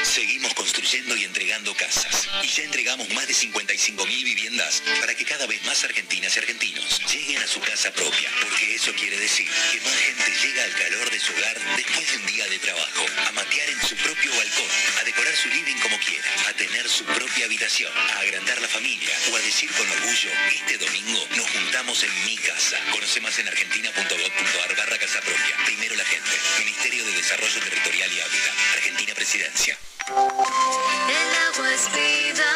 [0.03, 2.29] Seguimos construyendo y entregando casas.
[2.43, 7.01] Y ya entregamos más de 55.000 viviendas para que cada vez más argentinas y argentinos
[7.13, 8.31] lleguen a su casa propia.
[8.41, 12.17] Porque eso quiere decir que más gente llega al calor de su hogar después de
[12.17, 13.07] un día de trabajo.
[13.29, 14.67] A matear en su propio balcón.
[15.01, 16.29] A decorar su living como quiera.
[16.49, 17.93] A tener su propia habitación.
[17.97, 22.37] A agrandar la familia o a decir con orgullo, este domingo nos juntamos en mi
[22.39, 22.79] casa.
[22.91, 25.57] Conoce más en argentina.gov.ar barra casa propia.
[25.67, 26.31] Primero la gente.
[26.59, 28.55] Ministerio de Desarrollo Territorial y Hábitat.
[28.75, 29.79] Argentina Presidencia.
[30.11, 32.51] El agua es vida,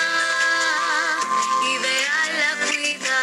[1.62, 3.18] ideal la cuida.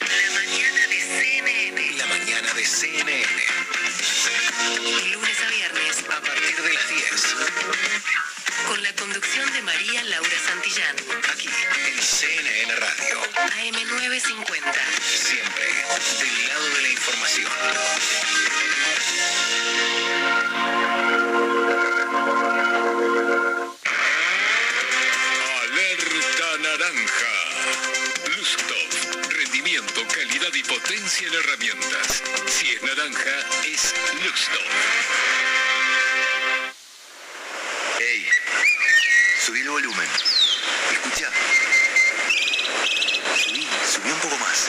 [0.00, 1.92] La mañana de CNN.
[1.96, 3.24] La mañana de CNN.
[5.14, 7.36] Lunes a viernes, A partir de las 10.
[8.68, 10.96] con la conducción de María Laura Santillán.
[11.32, 13.20] Aquí, en CNN Radio.
[13.62, 14.74] AM950.
[15.08, 15.64] Siempre
[16.20, 17.50] del lado de la información.
[26.92, 28.36] Naranja.
[28.36, 29.30] Lustov.
[29.30, 32.22] Rendimiento, calidad y potencia en herramientas.
[32.46, 33.94] Si es naranja, es
[34.24, 34.64] Lustov.
[38.00, 38.28] Ey,
[39.44, 40.08] subí el volumen.
[40.92, 41.30] Escucha.
[43.44, 44.68] Subí, subí un poco más.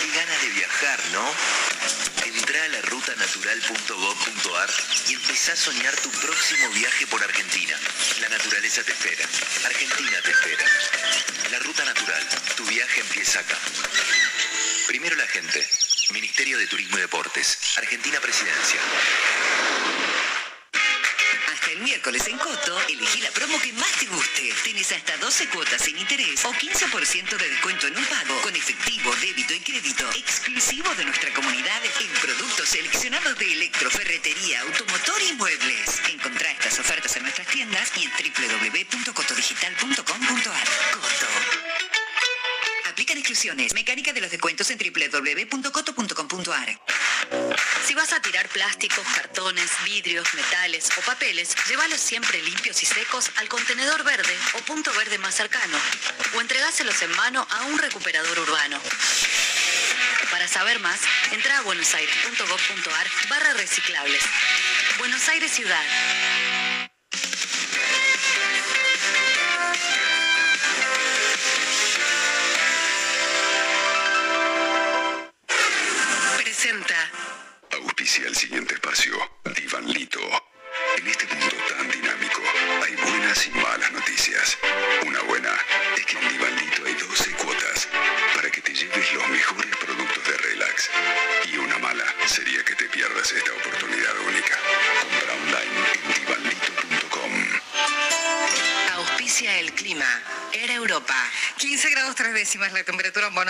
[0.00, 2.13] Qué ganas de viajar, ¿no?
[2.54, 4.70] Entrá a la rutanatural.gov.ar
[5.08, 7.76] y empezá a soñar tu próximo viaje por Argentina.
[8.20, 9.24] La naturaleza te espera.
[9.64, 10.64] Argentina te espera.
[11.50, 12.22] La Ruta Natural.
[12.56, 13.58] Tu viaje empieza acá.
[14.86, 15.66] Primero la gente.
[16.12, 17.58] Ministerio de Turismo y Deportes.
[17.76, 18.80] Argentina Presidencia.
[21.70, 24.52] El miércoles en Coto, elegí la promo que más te guste.
[24.62, 29.14] Tienes hasta 12 cuotas sin interés o 15% de descuento en un pago con efectivo,
[29.20, 36.00] débito y crédito exclusivo de nuestra comunidad en productos seleccionados de electroferretería, automotor y muebles.
[36.08, 40.68] Encontrá estas ofertas en nuestras tiendas y en www.cotodigital.com.ar.
[40.92, 41.93] Coto.
[42.94, 43.74] Aplican exclusiones.
[43.74, 46.80] Mecánica de los descuentos en www.coto.com.ar.
[47.84, 53.32] Si vas a tirar plásticos, cartones, vidrios, metales o papeles, llévalos siempre limpios y secos
[53.38, 55.76] al contenedor verde o punto verde más cercano
[56.36, 58.80] o entregáselos en mano a un recuperador urbano.
[60.30, 61.00] Para saber más,
[61.32, 64.22] entra a buenosaires.gov.ar barra reciclables.
[65.00, 65.82] Buenos Aires Ciudad.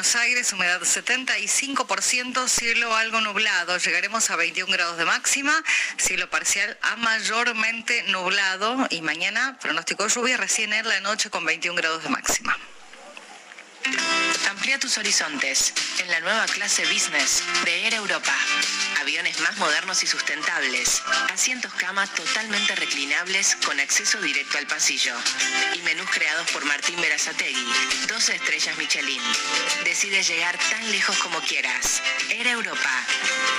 [0.04, 3.78] Buenos Aires, humedad 75%, cielo algo nublado.
[3.78, 5.64] Llegaremos a 21 grados de máxima,
[5.96, 11.74] cielo parcial a mayormente nublado y mañana pronóstico lluvia recién en la noche con 21
[11.74, 12.54] grados de máxima.
[14.50, 18.34] Amplía tus horizontes en la nueva clase Business de Air Europa.
[19.24, 21.02] Más modernos y sustentables.
[21.32, 25.14] Asientos cama totalmente reclinables con acceso directo al pasillo.
[25.74, 27.66] Y menús creados por Martín Berazategui.
[28.06, 29.22] 12 estrellas Michelin.
[29.84, 32.02] Decides llegar tan lejos como quieras.
[32.28, 32.90] Air Europa.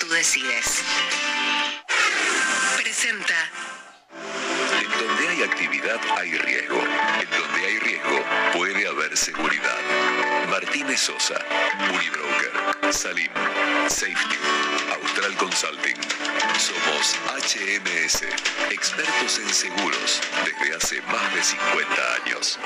[0.02, 0.84] Tú decides.
[2.78, 3.50] Presenta.
[4.82, 6.80] En donde hay actividad hay riesgo.
[6.80, 8.24] En donde hay riesgo
[8.54, 9.80] puede haber seguridad.
[10.48, 11.44] Martínez Sosa,
[11.92, 13.32] Unibroker, Salim,
[13.88, 14.38] Safety,
[15.34, 15.96] Consulting.
[16.60, 18.22] Somos HMS,
[18.70, 22.60] expertos en seguros desde hace más de 50 años.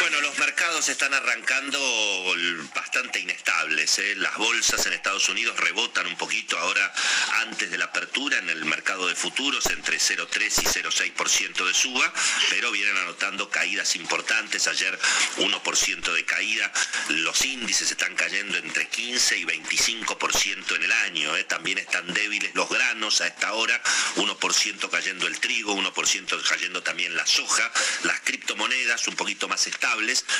[0.00, 1.78] Bueno, los mercados están arrancando
[2.74, 3.98] bastante inestables.
[3.98, 4.14] ¿eh?
[4.16, 6.92] Las bolsas en Estados Unidos rebotan un poquito ahora
[7.42, 12.12] antes de la apertura en el mercado de futuros entre 0,3 y 0,6% de suba,
[12.50, 14.68] pero vienen anotando caídas importantes.
[14.68, 14.98] Ayer
[15.38, 16.70] 1% de caída.
[17.08, 21.36] Los índices están cayendo entre 15 y 25% en el año.
[21.36, 21.44] ¿eh?
[21.44, 23.80] También están débiles los granos a esta hora.
[24.16, 27.72] 1% cayendo el trigo, 1% cayendo también la soja.
[28.02, 29.85] Las criptomonedas un poquito más estables.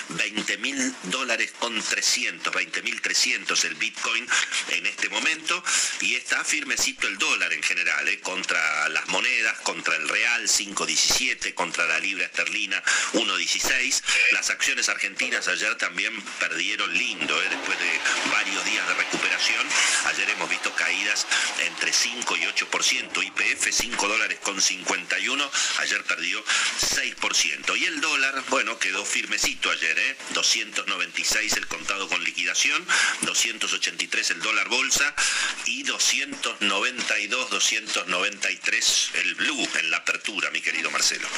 [0.09, 4.27] 20 mil dólares con 300, 20 mil 300 el Bitcoin
[4.71, 5.63] en este momento.
[6.01, 8.21] Y está firmecito el dólar en general, ¿eh?
[8.21, 12.83] contra las monedas, contra el real 5.17, contra la libra esterlina
[13.13, 14.03] 1.16.
[14.33, 17.47] Las acciones argentinas ayer también perdieron lindo, ¿eh?
[17.49, 18.01] después de
[18.31, 19.67] varios días de recuperación.
[20.07, 21.27] Ayer hemos visto caídas
[21.67, 23.25] entre 5 y 8%.
[23.27, 27.77] IPF 5 dólares con 51, ayer perdió 6%.
[27.79, 29.05] Y el dólar, bueno, quedó
[29.37, 30.17] firmecito ayer, ¿eh?
[30.31, 32.87] 296 el contado con liquidación,
[33.23, 35.15] 283 el dólar bolsa
[35.67, 41.29] y 292, 293 el blue en la apertura, mi querido Marcelo.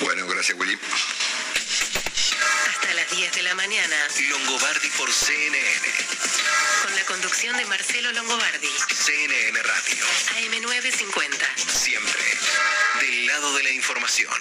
[0.00, 0.78] Bueno, gracias Willy.
[2.70, 3.96] Hasta las 10 de la mañana.
[4.30, 5.92] Longobardi por CNN.
[6.84, 8.70] Con la conducción de Marcelo Longobardi.
[8.94, 10.06] CNN Radio.
[10.40, 11.56] AM950.
[11.56, 12.22] Siempre
[13.00, 14.32] del lado de la información.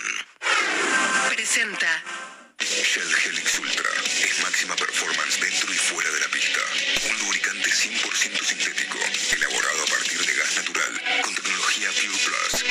[1.35, 2.34] Presenta.
[2.59, 3.89] Shell Helix Ultra
[4.23, 6.61] es máxima performance dentro y fuera de la pista.
[7.09, 8.97] Un lubricante 100% sintético,
[9.31, 12.64] elaborado a partir de gas natural, con tecnología Pure Plus,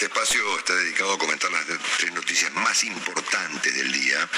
[0.00, 1.66] este espacio está dedicado a comentar las
[1.98, 4.30] tres noticias más importantes del día.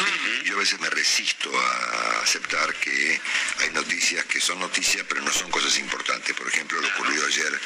[0.42, 3.20] Yo a veces me resisto a aceptar que
[3.60, 6.34] hay noticias que son noticias pero no son cosas importantes.
[6.34, 7.60] Por ejemplo, lo ocurrido ayer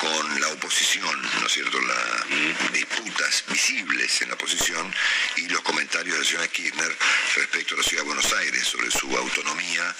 [0.00, 1.80] con la oposición, ¿no es cierto?
[1.80, 4.94] Las disputas visibles en la oposición
[5.36, 6.94] y los comentarios de la señora Kirchner
[7.36, 9.96] respecto a la ciudad de Buenos Aires sobre su autonomía,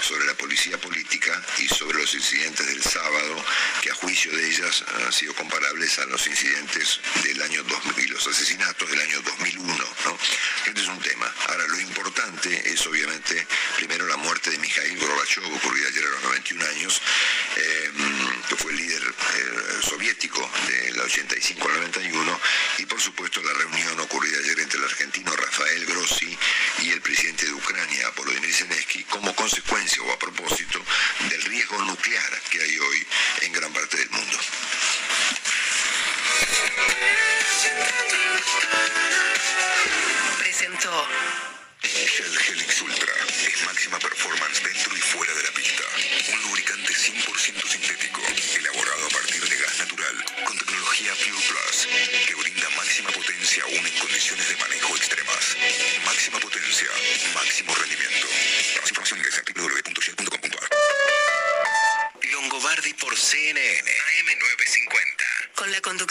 [0.00, 3.44] sobre la policía política y sobre los incidentes del sábado
[3.82, 6.83] que a juicio de ellas han sido comparables a los incidentes
[7.22, 9.74] del año 2000 y los asesinatos del año 2001.
[9.74, 10.18] ¿no?
[10.66, 11.32] Este es un tema.
[11.48, 13.46] Ahora, lo importante es obviamente,
[13.76, 17.00] primero, la muerte de Mikhail Gorbachev, ocurrida ayer a los 91 años,
[17.56, 17.90] eh,
[18.48, 22.40] que fue el líder eh, soviético del 85 al 91,
[22.78, 26.36] y por supuesto la reunión ocurrida ayer entre el argentino Rafael Grossi
[26.82, 30.84] y el presidente de Ucrania, Volodymyr Zelensky, como consecuencia o a propósito
[31.30, 33.06] del riesgo nuclear que hay hoy
[33.40, 34.38] en gran parte del mundo.
[40.38, 41.06] Presentó.
[41.82, 43.12] Shell Helix Ultra
[43.46, 45.82] es máxima performance dentro y fuera de la pista.
[46.32, 48.22] Un lubricante 100% sintético,
[48.56, 51.88] elaborado a partir de gas natural, con tecnología Pure Plus,
[52.26, 55.56] que brinda máxima potencia aún en condiciones de manejo extremas.
[56.04, 56.88] Máxima potencia,
[57.34, 58.28] máximo rendimiento.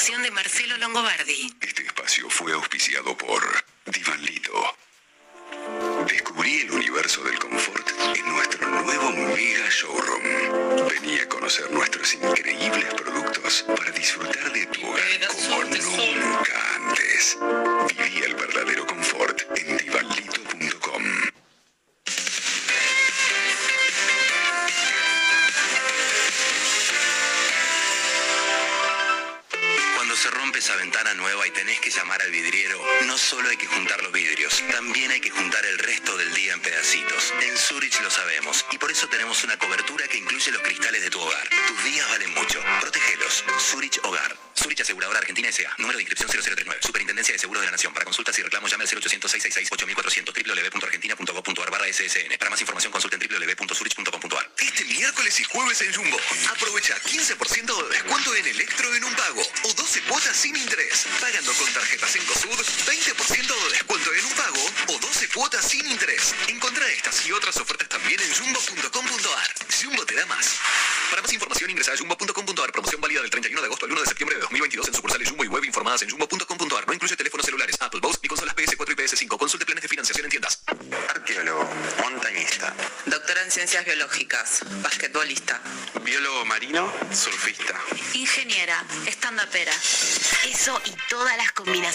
[0.03, 1.53] De Marcelo Longobardi.
[1.61, 2.53] Este espacio fue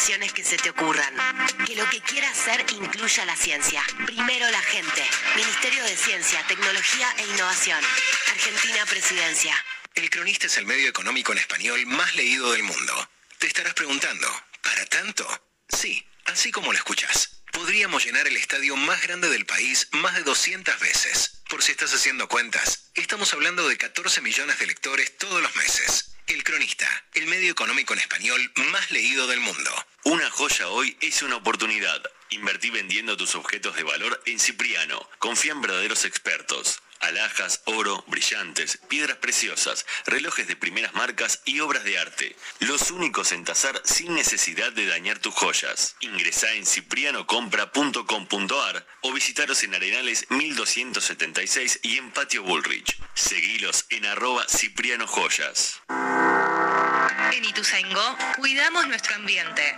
[0.09, 1.14] que se te ocurran.
[1.66, 3.82] Que lo que quieras hacer incluya la ciencia.
[4.06, 5.06] Primero la gente.
[5.36, 7.78] Ministerio de Ciencia, Tecnología e Innovación.
[8.30, 9.55] Argentina Presidencia.
[9.94, 13.10] El cronista es el medio económico en español más leído del mundo.
[13.36, 14.26] Te estarás preguntando,
[14.62, 15.26] ¿para tanto?
[15.68, 17.43] Sí, así como lo escuchas.
[17.52, 21.43] Podríamos llenar el estadio más grande del país más de 200 veces.
[21.51, 26.17] Por si estás haciendo cuentas, estamos hablando de 14 millones de lectores todos los meses.
[26.28, 29.70] El cronista, el medio económico en español más leído del mundo.
[30.05, 32.02] Una joya hoy es una oportunidad.
[32.28, 35.09] Invertí vendiendo tus objetos de valor en Cipriano.
[35.18, 36.82] Confía en verdaderos expertos.
[37.00, 42.34] Alhajas, oro, brillantes, piedras preciosas, relojes de primeras marcas y obras de arte.
[42.60, 45.96] Los únicos en tasar sin necesidad de dañar tus joyas.
[46.00, 52.98] Ingresá en ciprianocompra.com.ar o visitaros en Arenales 1276 y en Patio Bullrich.
[53.14, 55.82] Seguilos en arroba Cipriano Joyas.
[57.32, 59.76] En Ituzaingó cuidamos nuestro ambiente.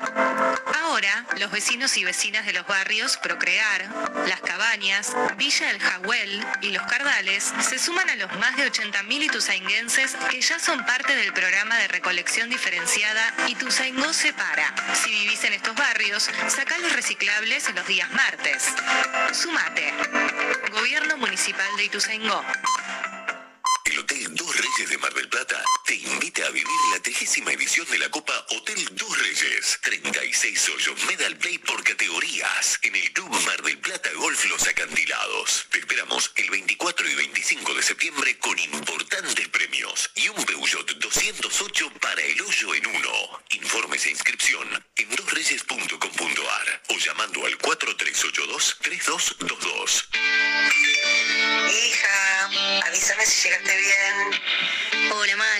[0.82, 3.88] Ahora, los vecinos y vecinas de los barrios Procrear,
[4.26, 9.24] Las Cabañas, Villa del Jahuel y Los Cardales se suman a los más de 80.000
[9.24, 14.74] ituzainguenses que ya son parte del programa de recolección diferenciada Ituzaingó Separa.
[14.94, 18.64] Si vivís en estos barrios, sacá los reciclables los días martes.
[19.32, 19.92] Sumate.
[20.72, 22.44] Gobierno Municipal de Ituzaingó.
[23.84, 26.99] El Hotel Dos Reyes de Mar del Plata te invita a vivir la
[27.30, 29.78] trigésima edición de la Copa Hotel Dos Reyes.
[29.82, 35.68] 36 hoyos Medal Play por categorías en el Club Mar del Plata Golf Los Acantilados.
[35.70, 41.92] Te esperamos el 24 y 25 de septiembre con importantes premios y un Peugeot 208
[42.00, 43.44] para el hoyo en uno.
[43.50, 50.08] Informes e inscripción en dosreyes.com.ar o llamando al 4382-3222.
[51.70, 52.50] Hija,
[52.86, 54.89] avísame si llegaste bien.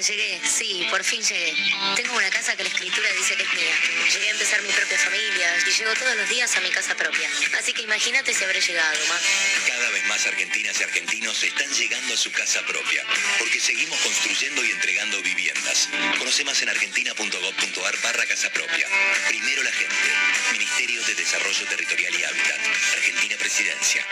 [0.00, 0.40] Llegué.
[0.48, 1.54] Sí, por fin llegué.
[1.94, 3.74] Tengo una casa que la escritura dice que es mía.
[4.10, 7.28] Llegué a empezar mi propia familia y llego todos los días a mi casa propia.
[7.58, 9.20] Así que imagínate si habré llegado, ma.
[9.66, 13.04] Cada vez más argentinas y argentinos están llegando a su casa propia,
[13.38, 15.88] porque seguimos construyendo y entregando viviendas.
[16.18, 18.88] Conoce más en argentina.gov.ar barra casa propia.
[19.28, 20.08] Primero la gente.
[20.52, 22.60] Ministerio de Desarrollo Territorial y Hábitat.
[22.94, 24.06] Argentina Presidencia.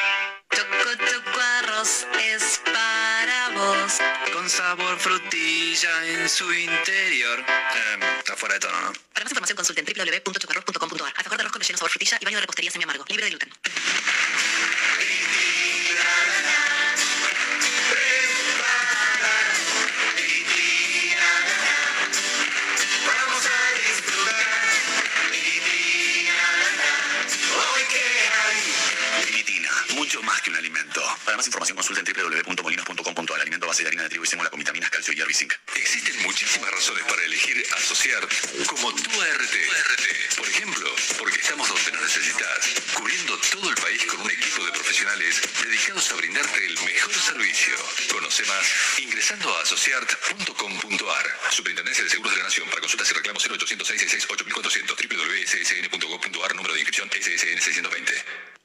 [4.48, 7.40] Sabor frutilla en su interior.
[7.40, 8.92] Eh, está fuera de tono, ¿no?
[9.12, 11.12] Para más información consulten www.chocarroz.com.ar.
[11.16, 13.04] Alfajor de arroz con relleno sabor frutilla y baño de repostería semi amargo.
[13.08, 13.50] Libre de gluten.
[31.28, 33.40] Para más información consulten www.molinos.com.ar.
[33.42, 35.52] Alimento base de harina de trigo y sémola con vitaminas, calcio y herbicink.
[35.76, 38.26] Existen muchísimas razones para elegir asociar
[38.64, 39.54] como tu ART.
[40.38, 44.72] Por ejemplo, porque estamos donde nos necesitas, cubriendo todo el país con un equipo de
[44.72, 47.76] profesionales dedicados a brindarte el mejor servicio.
[48.10, 51.26] Conoce más ingresando a asociart.com.ar.
[51.50, 52.70] Superintendencia de Seguros de la Nación.
[52.70, 58.57] Para consultas y reclamos 0800 666 8400 www.ssn.gov.ar Número de inscripción SSN 620.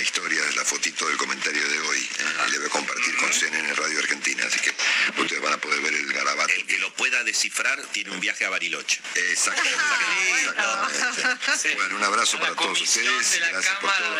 [0.00, 2.08] a historias la fotito del comentario de hoy.
[2.48, 4.69] Y le voy a compartir con CNN Radio Argentina, así que
[5.16, 6.52] ustedes van a poder ver el garabato.
[6.52, 9.00] El que lo pueda descifrar tiene un viaje a Bariloche.
[9.14, 9.78] Exactamente.
[10.40, 11.74] exactamente.
[11.76, 13.40] Bueno, un abrazo para todos ustedes.
[13.50, 14.16] Gracias por todo.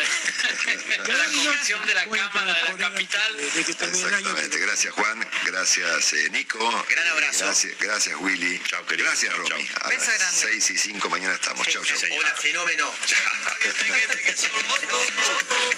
[1.07, 3.39] La comisión de la Cámara de la Capital.
[3.39, 4.59] Exactamente.
[4.59, 5.27] Gracias, Juan.
[5.45, 6.85] Gracias, eh, Nico.
[6.89, 7.45] Gran abrazo.
[7.45, 8.61] Gracias, gracias Willy.
[8.89, 9.69] Gracias, Romy.
[9.81, 10.25] A las grande.
[10.31, 11.67] 6 y 5 mañana estamos.
[11.67, 11.97] Chau, chau.
[12.17, 12.93] Hola, fenómeno.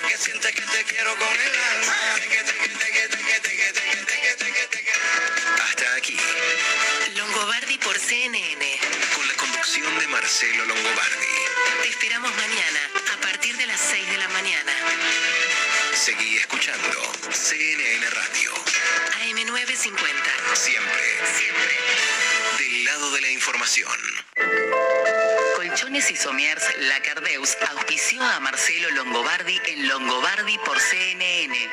[0.08, 2.14] Que siente que te quiero con el alma.
[5.64, 6.18] Hasta aquí,
[7.16, 8.80] Longobardi por CNN.
[9.16, 11.34] con la conducción de Marcelo Longobardi.
[11.82, 12.80] Te esperamos mañana
[13.14, 14.74] a partir de las 6 de la mañana.
[15.94, 18.52] Seguí escuchando CNN Radio.
[19.24, 20.56] AM950.
[20.56, 21.04] Siempre.
[21.38, 21.78] Siempre.
[22.58, 23.92] Del lado de la información.
[25.56, 31.70] Colchones y Somiers Lacardeus auspició a Marcelo Longobardi en Longobardi por CNN.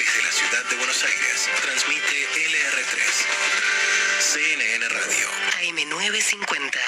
[0.00, 2.96] Desde la ciudad de Buenos Aires, transmite LR3.
[4.18, 5.28] CNN Radio.
[5.60, 6.80] AM950.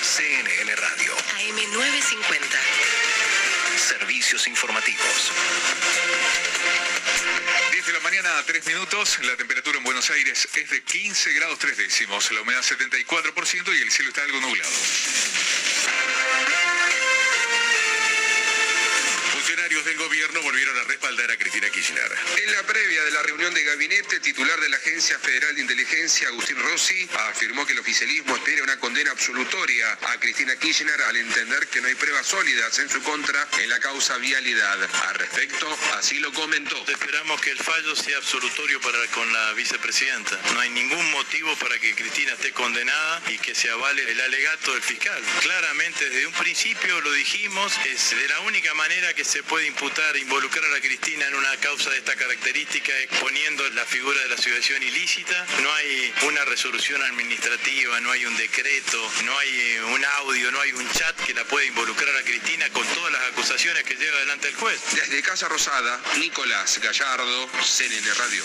[0.00, 1.14] CNN Radio.
[1.14, 2.58] AM950.
[3.76, 5.30] Servicios informativos.
[7.70, 11.34] 10 de la mañana a 3 minutos, la temperatura en Buenos Aires es de 15
[11.34, 14.70] grados 3 décimos, la humedad 74% y el cielo está algo nublado.
[16.36, 16.63] Yeah.
[20.04, 22.12] Gobierno volvieron a respaldar a Cristina Kirchner.
[22.44, 25.62] En la previa de la reunión de gabinete, el titular de la Agencia Federal de
[25.62, 31.16] Inteligencia, Agustín Rossi, afirmó que el oficialismo espera una condena absolutoria a Cristina Kirchner al
[31.16, 34.78] entender que no hay pruebas sólidas en su contra en la causa vialidad.
[35.08, 36.76] Al respecto, así lo comentó.
[36.86, 40.38] Esperamos que el fallo sea absolutorio para con la vicepresidenta.
[40.52, 44.72] No hay ningún motivo para que Cristina esté condenada y que se avale el alegato
[44.74, 45.22] del fiscal.
[45.40, 49.68] Claramente desde un principio lo dijimos, es de la única manera que se puede puede
[50.18, 54.34] involucrar a la Cristina en una causa de esta característica exponiendo la figura de la
[54.34, 55.46] asociación ilícita.
[55.62, 60.60] No hay una resolución administrativa, no hay un decreto, no hay eh, un audio, no
[60.60, 64.16] hay un chat que la pueda involucrar a Cristina con todas las acusaciones que lleva
[64.16, 64.80] adelante el juez.
[64.92, 68.42] Desde Casa Rosada, Nicolás Gallardo, CNN Radio.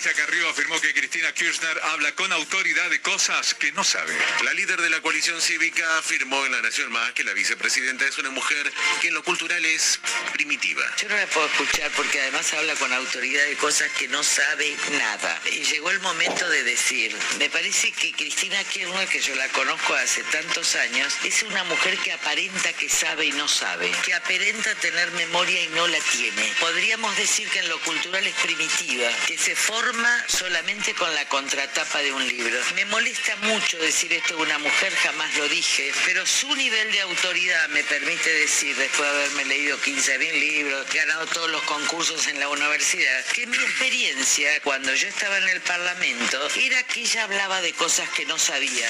[0.00, 4.16] Elisa Carrió afirmó que Cristina Kirchner habla con autoridad de cosas que no sabe.
[4.44, 8.16] La líder de la coalición cívica afirmó en La Nación Más que la vicepresidenta es
[8.16, 8.72] una mujer
[9.02, 10.00] que en lo cultural es
[10.32, 10.82] primitiva.
[10.96, 14.74] Yo no la puedo escuchar porque además habla con autoridad de cosas que no sabe
[14.92, 15.38] nada.
[15.52, 19.92] Y llegó el momento de decir, me parece que Cristina Kirchner, que yo la conozco
[19.92, 24.74] hace tantos años, es una mujer que aparenta que sabe y no sabe, que aparenta
[24.76, 26.54] tener memoria y no la tiene.
[26.58, 29.89] Podríamos decir que en lo cultural es primitiva, que se forma
[30.28, 32.56] solamente con la contratapa de un libro.
[32.76, 37.00] Me molesta mucho decir esto de una mujer, jamás lo dije, pero su nivel de
[37.00, 42.38] autoridad me permite decir, después de haberme leído 15.000 libros, ganado todos los concursos en
[42.38, 47.60] la universidad, que mi experiencia cuando yo estaba en el Parlamento era que ella hablaba
[47.60, 48.88] de cosas que no sabía.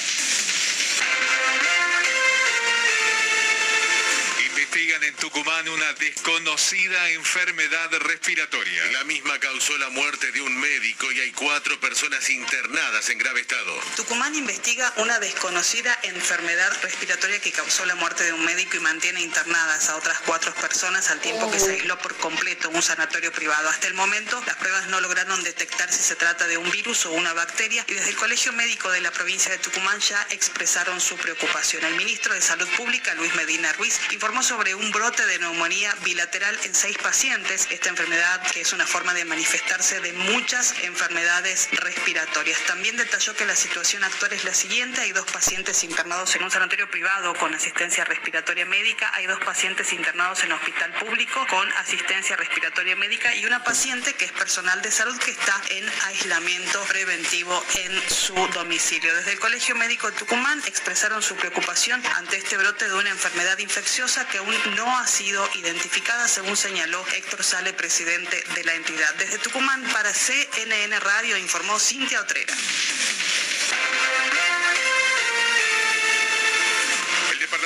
[4.73, 8.85] Investigan en Tucumán una desconocida enfermedad respiratoria.
[8.93, 13.41] La misma causó la muerte de un médico y hay cuatro personas internadas en grave
[13.41, 13.81] estado.
[13.97, 19.21] Tucumán investiga una desconocida enfermedad respiratoria que causó la muerte de un médico y mantiene
[19.23, 23.69] internadas a otras cuatro personas al tiempo que se aisló por completo un sanatorio privado.
[23.69, 27.11] Hasta el momento, las pruebas no lograron detectar si se trata de un virus o
[27.11, 31.17] una bacteria y desde el Colegio Médico de la provincia de Tucumán ya expresaron su
[31.17, 31.85] preocupación.
[31.85, 35.91] El ministro de Salud Pública, Luis Medina Ruiz, informó sobre sobre un brote de neumonía
[36.05, 37.67] bilateral en seis pacientes.
[37.71, 42.61] Esta enfermedad que es una forma de manifestarse de muchas enfermedades respiratorias.
[42.67, 45.01] También detalló que la situación actual es la siguiente.
[45.01, 49.11] Hay dos pacientes internados en un sanatorio privado con asistencia respiratoria médica.
[49.15, 54.27] Hay dos pacientes internados en hospital público con asistencia respiratoria médica y una paciente que
[54.27, 59.15] es personal de salud que está en aislamiento preventivo en su domicilio.
[59.15, 63.57] Desde el Colegio Médico de Tucumán expresaron su preocupación ante este brote de una enfermedad
[63.57, 69.15] infecciosa que aún no ha sido identificada, según señaló Héctor Sale, presidente de la entidad.
[69.15, 72.55] Desde Tucumán, para CNN Radio, informó Cintia Otrera.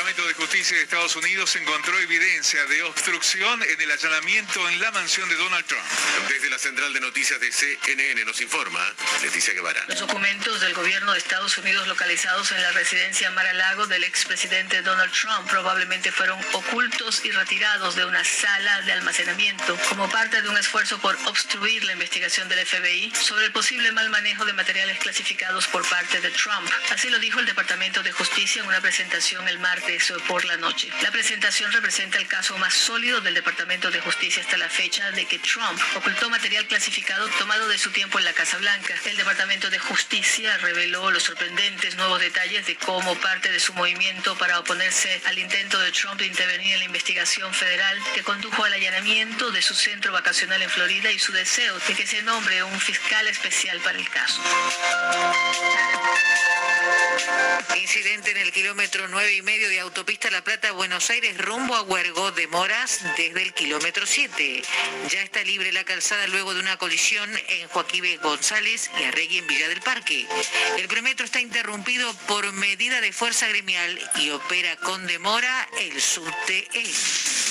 [0.05, 4.91] Departamento de Justicia de Estados Unidos encontró evidencia de obstrucción en el allanamiento en la
[4.91, 5.83] mansión de Donald Trump.
[6.29, 8.81] Desde la central de noticias de CNN nos informa
[9.23, 9.83] Leticia Guevara.
[9.89, 15.11] Los documentos del gobierno de Estados Unidos localizados en la residencia Mar-a-Lago del expresidente Donald
[15.11, 20.59] Trump probablemente fueron ocultos y retirados de una sala de almacenamiento como parte de un
[20.59, 25.67] esfuerzo por obstruir la investigación del FBI sobre el posible mal manejo de materiales clasificados
[25.69, 26.71] por parte de Trump.
[26.91, 29.94] Así lo dijo el Departamento de Justicia en una presentación el martes
[30.27, 30.89] por la noche.
[31.03, 35.25] La presentación representa el caso más sólido del Departamento de Justicia hasta la fecha de
[35.25, 38.95] que Trump ocultó material clasificado tomado de su tiempo en la Casa Blanca.
[39.05, 44.37] El Departamento de Justicia reveló los sorprendentes nuevos detalles de cómo parte de su movimiento
[44.37, 48.73] para oponerse al intento de Trump de intervenir en la investigación federal que condujo al
[48.73, 52.81] allanamiento de su centro vacacional en Florida y su deseo de que se nombre un
[52.81, 54.43] fiscal especial para el caso.
[57.77, 61.83] Incidente en el kilómetro 9 y medio de autopista La Plata Buenos Aires rumbo a
[61.83, 64.63] Huergo Moras desde el kilómetro 7.
[65.11, 69.47] Ya está libre la calzada luego de una colisión en Joaquín González y Arregui en
[69.47, 70.27] Villa del Parque.
[70.79, 76.67] El premetro está interrumpido por medida de fuerza gremial y opera con demora el subte
[76.73, 77.44] E.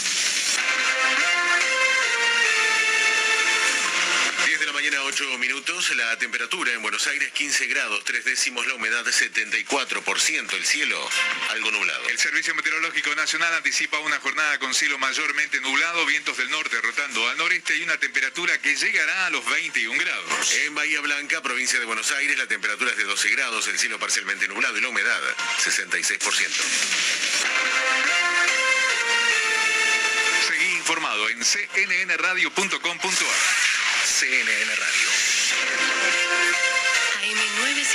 [5.14, 10.66] 8 minutos, la temperatura en Buenos Aires 15 grados, 3 décimos, la humedad 74%, el
[10.66, 10.98] cielo
[11.52, 12.10] algo nublado.
[12.10, 17.30] El Servicio Meteorológico Nacional anticipa una jornada con cielo mayormente nublado, vientos del norte rotando
[17.30, 20.52] al noreste y una temperatura que llegará a los 21 grados.
[20.66, 24.00] En Bahía Blanca, provincia de Buenos Aires, la temperatura es de 12 grados, el cielo
[24.00, 25.22] parcialmente nublado y la humedad
[25.64, 28.33] 66%.
[30.84, 32.78] Informado en cnnradio.com.ar.
[34.04, 35.08] CNN Radio.
[37.24, 37.94] AM950.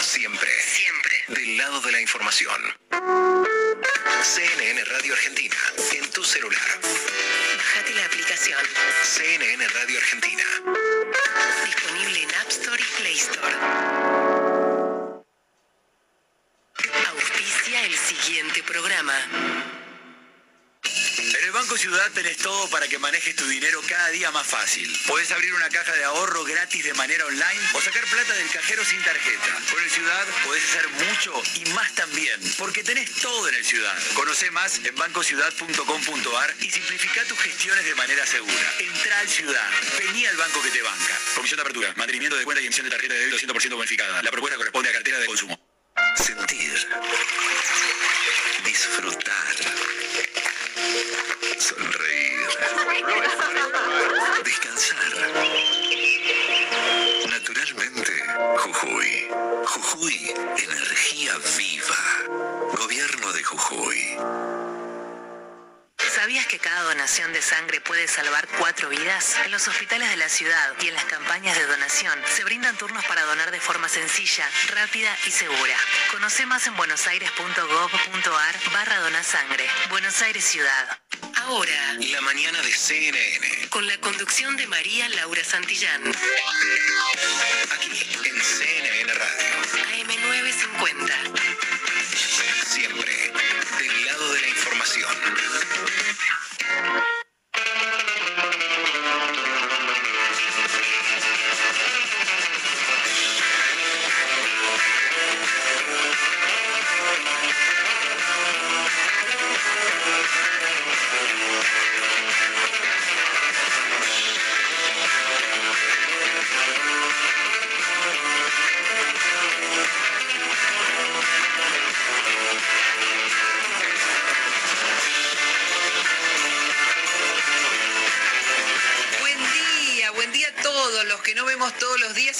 [0.00, 0.50] Siempre.
[0.62, 1.24] Siempre.
[1.26, 2.54] Del lado de la información.
[4.22, 5.56] CNN Radio Argentina.
[5.92, 6.80] En tu celular.
[7.56, 8.60] Bajate la aplicación.
[9.02, 10.44] CNN Radio Argentina.
[11.64, 13.56] Disponible en App Store y Play Store.
[17.10, 19.14] Auspicia el siguiente programa.
[21.52, 24.90] Banco Ciudad tenés todo para que manejes tu dinero cada día más fácil.
[25.06, 28.84] Puedes abrir una caja de ahorro gratis de manera online o sacar plata del cajero
[28.84, 29.58] sin tarjeta.
[29.70, 33.96] Con el Ciudad podés hacer mucho y más también, porque tenés todo en el Ciudad.
[34.14, 38.72] Conoce más en bancociudad.com.ar y simplifica tus gestiones de manera segura.
[38.78, 39.70] Entra al Ciudad.
[39.98, 41.18] Vení al banco que te banca.
[41.34, 44.22] Comisión de apertura, mantenimiento de cuenta y emisión de tarjeta de débito 100% bonificada.
[44.22, 45.58] La propuesta corresponde a cartera de consumo.
[46.16, 46.88] Sentir.
[48.64, 50.03] Disfrutar.
[51.58, 52.48] Sonreír.
[54.44, 54.98] Descansar.
[57.30, 58.12] Naturalmente,
[58.58, 59.28] Jujuy.
[59.66, 62.74] Jujuy, energía viva.
[62.78, 64.16] Gobierno de Jujuy.
[66.14, 69.34] ¿Sabías que cada donación de sangre puede salvar cuatro vidas?
[69.44, 73.04] En los hospitales de la ciudad y en las campañas de donación se brindan turnos
[73.06, 75.76] para donar de forma sencilla, rápida y segura.
[76.12, 79.68] Conoce más en buenosaires.gov.ar barra donasangre.
[79.90, 80.98] Buenos Aires Ciudad.
[81.36, 83.68] Ahora, La mañana de CNN.
[83.70, 86.00] con la conducción de María Laura Santillán.
[87.74, 89.44] Aquí, en CNN Radio.
[90.06, 91.53] AM950.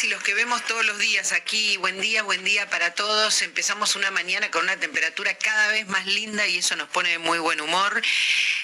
[0.03, 1.77] Y los que vemos todos los días aquí.
[1.77, 3.43] Buen día, buen día para todos.
[3.43, 7.19] Empezamos una mañana con una temperatura cada vez más linda y eso nos pone de
[7.19, 8.03] muy buen humor.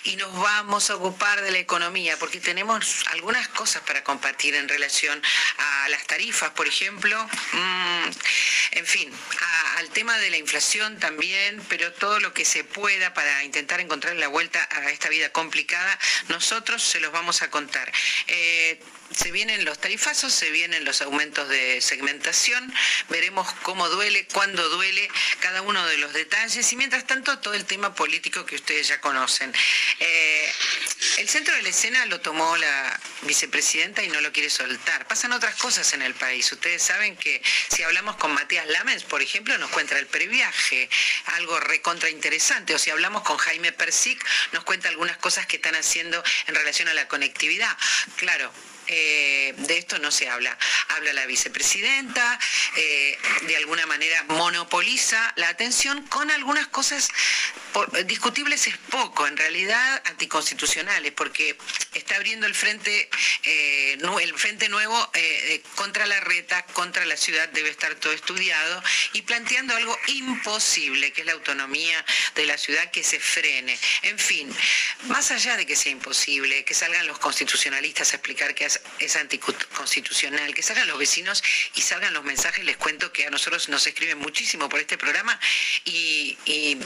[0.05, 4.69] Y nos vamos a ocupar de la economía porque tenemos algunas cosas para compartir en
[4.69, 5.23] relación
[5.59, 7.23] a las tarifas, por ejemplo.
[7.53, 8.11] Mm,
[8.73, 9.13] en fin,
[9.77, 14.17] al tema de la inflación también, pero todo lo que se pueda para intentar encontrar
[14.17, 15.99] la vuelta a esta vida complicada,
[16.29, 17.93] nosotros se los vamos a contar.
[18.27, 18.81] Eh,
[19.11, 22.73] se vienen los tarifazos, se vienen los aumentos de segmentación,
[23.09, 25.09] veremos cómo duele, cuándo duele,
[25.41, 29.01] cada uno de los detalles y mientras tanto todo el tema político que ustedes ya
[29.01, 29.53] conocen.
[29.99, 30.53] Eh,
[31.19, 35.07] el centro de la escena lo tomó la vicepresidenta y no lo quiere soltar.
[35.07, 36.51] Pasan otras cosas en el país.
[36.53, 40.89] Ustedes saben que si hablamos con Matías Lamens, por ejemplo, nos cuenta el previaje,
[41.27, 42.75] algo recontra interesante.
[42.75, 46.89] O si hablamos con Jaime Persic, nos cuenta algunas cosas que están haciendo en relación
[46.89, 47.77] a la conectividad.
[48.17, 48.53] Claro,
[48.93, 50.59] eh, de esto no se habla.
[50.89, 52.41] Habla la vicepresidenta,
[52.77, 57.09] eh, de alguna manera monopoliza la atención con algunas cosas
[58.07, 61.57] discutibles es poco, en realidad anticonstitucionales, porque
[61.95, 63.09] está abriendo el frente,
[63.45, 63.97] eh,
[64.69, 65.11] nuevo
[65.77, 71.21] contra la reta, contra la ciudad, debe estar todo estudiado, y planteando algo imposible, que
[71.21, 72.05] es la autonomía
[72.35, 73.79] de la ciudad que se frene.
[74.03, 74.53] En fin,
[75.05, 80.55] más allá de que sea imposible, que salgan los constitucionalistas a explicar que es, anticonstitucional,
[80.55, 81.43] que salgan los vecinos
[81.75, 85.39] y salgan los mensajes, les cuento que a nosotros nos escriben muchísimo por este programa
[85.85, 86.79] y, y-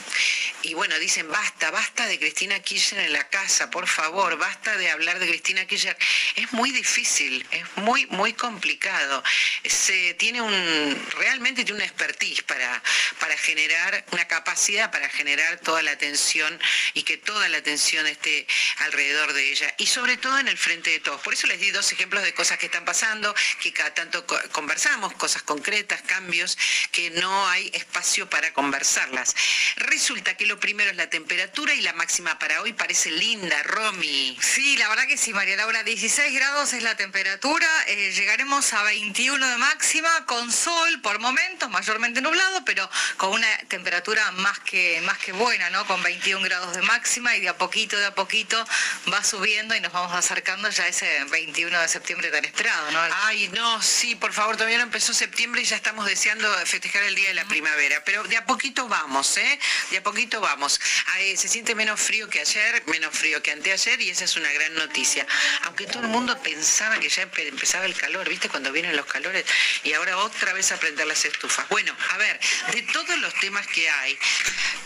[0.62, 4.90] y bueno, dicen basta, basta de Cristina Kirchner en la casa, por favor, basta de
[4.90, 5.96] hablar de Cristina Kirchner.
[6.36, 9.22] Es muy difícil, es muy, muy complicado.
[9.64, 12.82] Se tiene un, realmente tiene una expertise para,
[13.18, 16.58] para generar, una capacidad para generar toda la atención
[16.94, 18.46] y que toda la atención esté
[18.78, 21.20] alrededor de ella y sobre todo en el frente de todos.
[21.20, 24.39] Por eso les di dos ejemplos de cosas que están pasando, que cada tanto co-
[24.52, 26.56] conversamos, cosas concretas, cambios,
[26.93, 29.35] que no hay espacio para conversarlas.
[29.77, 34.39] Resulta que lo primero es la temperatura y la máxima para hoy parece linda, Romy.
[34.40, 35.82] Sí, la verdad que sí, María Laura.
[35.82, 37.69] 16 grados es la temperatura.
[37.86, 43.59] eh, llegaremos a 21 de máxima con sol por momentos, mayormente nublado, pero con una
[43.69, 45.86] temperatura más que, más que buena, ¿no?
[45.86, 48.65] Con 21 grados de máxima y de a poquito, de a poquito
[49.12, 53.01] va subiendo y nos vamos acercando ya a ese 21 de septiembre tan esperado, ¿no?
[53.24, 57.14] Ay, no, sí, por favor, todavía no empezó septiembre y ya estamos deseando festejar el
[57.14, 59.59] Día de la Primavera, pero de a poquito vamos, ¿eh?
[59.90, 60.80] De a poquito vamos.
[61.14, 64.51] Ay, se siente menos frío que ayer, menos frío que anteayer y esa es una
[64.52, 65.26] gran noticia.
[65.64, 68.48] Aunque todo el mundo pensaba que ya empe- empezaba el calor, ¿viste?
[68.48, 69.44] Cuando vienen los calores
[69.82, 71.68] y ahora otra vez a prender las estufas.
[71.68, 72.40] Bueno, a ver,
[72.72, 74.18] de todos los temas que hay,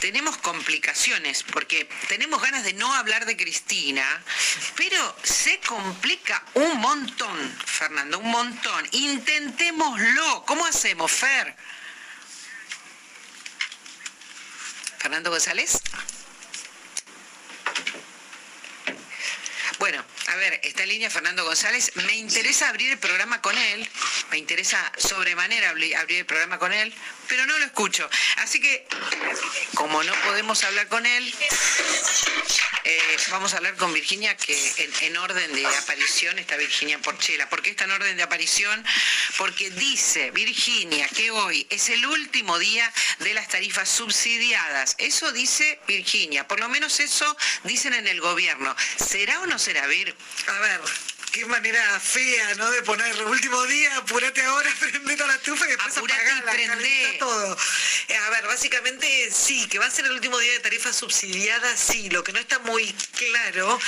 [0.01, 4.23] tenemos complicaciones porque tenemos ganas de no hablar de Cristina,
[4.77, 8.87] pero se complica un montón, Fernando, un montón.
[8.93, 10.45] Intentémoslo.
[10.47, 11.57] ¿Cómo hacemos, Fer?
[14.99, 15.81] Fernando González.
[20.29, 21.93] A ver, está en línea Fernando González.
[21.95, 23.89] Me interesa abrir el programa con él.
[24.31, 26.93] Me interesa sobremanera abrir el programa con él,
[27.29, 28.09] pero no lo escucho.
[28.37, 28.87] Así que,
[29.75, 31.35] como no podemos hablar con él,
[32.85, 37.49] eh, vamos a hablar con Virginia, que en, orden de aparición está Virginia Porchela.
[37.49, 38.85] ¿Por qué está en orden de aparición?
[39.37, 42.91] Porque dice Virginia que hoy es el último día
[43.21, 44.95] de las tarifas subsidiadas.
[44.99, 46.47] Eso dice Virginia.
[46.47, 48.75] Por lo menos eso dicen en el gobierno.
[48.97, 50.15] ¿Será o no será, Vir?
[50.49, 50.81] A ver,
[51.31, 52.71] qué manera fea, ¿no?
[52.71, 57.57] De poner último día, apúrate ahora, prende toda la estufa y después apurate todo.
[58.09, 61.77] Eh, a ver, básicamente sí, que va a ser el último día de tarifa subsidiada,
[61.77, 62.09] sí.
[62.11, 63.79] Lo que no está muy claro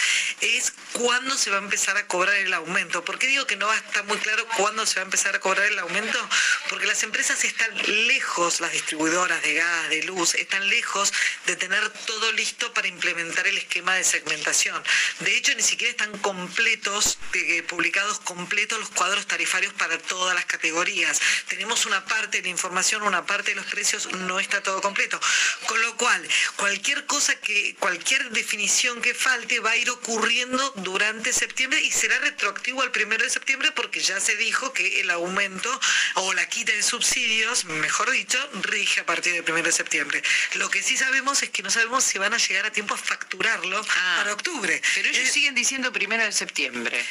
[0.41, 3.05] es cuándo se va a empezar a cobrar el aumento.
[3.05, 5.35] ¿Por qué digo que no va a estar muy claro cuándo se va a empezar
[5.35, 6.19] a cobrar el aumento?
[6.69, 7.71] Porque las empresas están
[8.07, 11.13] lejos, las distribuidoras de gas, de luz, están lejos
[11.47, 14.83] de tener todo listo para implementar el esquema de segmentación.
[15.21, 20.45] De hecho, ni siquiera están completos eh, publicados completos los cuadros tarifarios para todas las
[20.47, 21.21] categorías.
[21.49, 25.21] Tenemos una parte de la información, una parte de los precios, no está todo completo.
[25.67, 31.33] Con lo cual, cualquier cosa que, cualquier definición que falte va a ir ocurriendo durante
[31.33, 35.81] septiembre y será retroactivo al primero de septiembre porque ya se dijo que el aumento
[36.15, 40.23] o la quita de subsidios, mejor dicho, rige a partir del primero de septiembre.
[40.55, 42.99] Lo que sí sabemos es que no sabemos si van a llegar a tiempo a
[42.99, 44.15] facturarlo ah.
[44.19, 44.81] para octubre.
[44.95, 47.05] Pero ellos eh, siguen diciendo primero de septiembre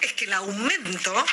[0.00, 1.26] es que el aumento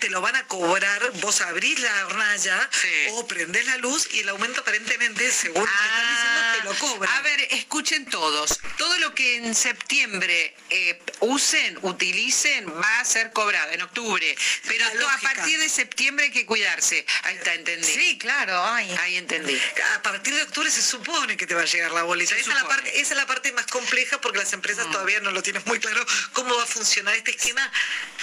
[0.00, 2.70] te lo van a cobrar, vos abrís la hornalla
[3.12, 7.12] o prendés la luz y el aumento aparentemente, según te están diciendo, lo cobran.
[7.14, 13.32] A ver, escuchen todos, todo lo que en septiembre eh, usen, utilicen, va a ser
[13.32, 14.36] cobrado en octubre,
[14.66, 17.04] pero a partir de septiembre hay que cuidarse.
[17.22, 17.86] Ahí está, entendí.
[17.86, 19.60] Sí, claro, ahí entendí.
[19.96, 22.36] A partir de octubre se supone que te va a llegar la boleta.
[22.36, 24.92] Esa es la, parte, esa es la parte más compleja porque las empresas mm.
[24.92, 27.70] todavía no lo tienen muy claro cómo va a funcionar este esquema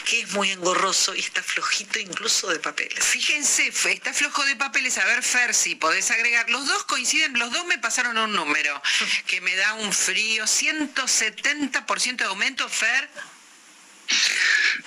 [0.05, 3.03] que es muy engorroso y está flojito incluso de papeles.
[3.03, 4.97] Fíjense, está flojo de papeles.
[4.97, 6.49] A ver, Fer, si podés agregar.
[6.49, 8.81] Los dos coinciden, los dos me pasaron un número
[9.27, 10.45] que me da un frío.
[10.45, 13.09] 170% de aumento, Fer.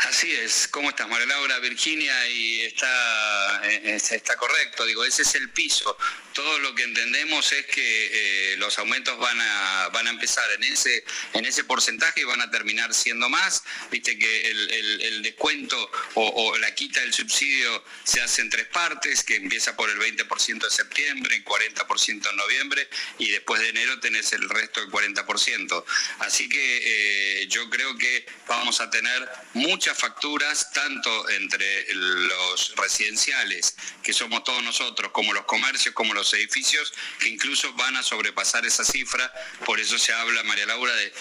[0.08, 1.58] Así es, ¿cómo estás, María Laura?
[1.58, 5.96] Virginia, y está, eh, está correcto, digo, ese es el piso.
[6.32, 10.62] Todo lo que entendemos es que eh, los aumentos van a, van a empezar en
[10.64, 13.64] ese, en ese porcentaje y van a terminar siendo más.
[13.90, 19.36] Viste que el, descuento o, la quita del subsidio se hace en tres partes, que
[19.36, 22.88] empieza por el 20% de septiembre, 40% en noviembre
[23.18, 25.84] y después de enero tenés el resto del 40%.
[26.20, 29.07] Así que eh, yo creo que vamos a tener
[29.54, 36.32] muchas facturas, tanto entre los residenciales, que somos todos nosotros, como los comercios, como los
[36.34, 39.32] edificios, que incluso van a sobrepasar esa cifra.
[39.64, 41.12] Por eso se habla, María Laura, de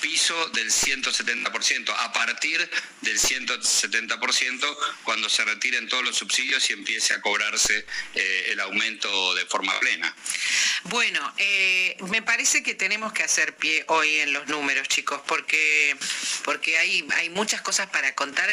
[0.00, 2.68] piso del 170%, a partir
[3.02, 9.34] del 170% cuando se retiren todos los subsidios y empiece a cobrarse eh, el aumento
[9.34, 10.14] de forma plena.
[10.84, 15.96] Bueno, eh, me parece que tenemos que hacer pie hoy en los números, chicos, porque,
[16.44, 18.48] porque hay, hay muchas cosas para contar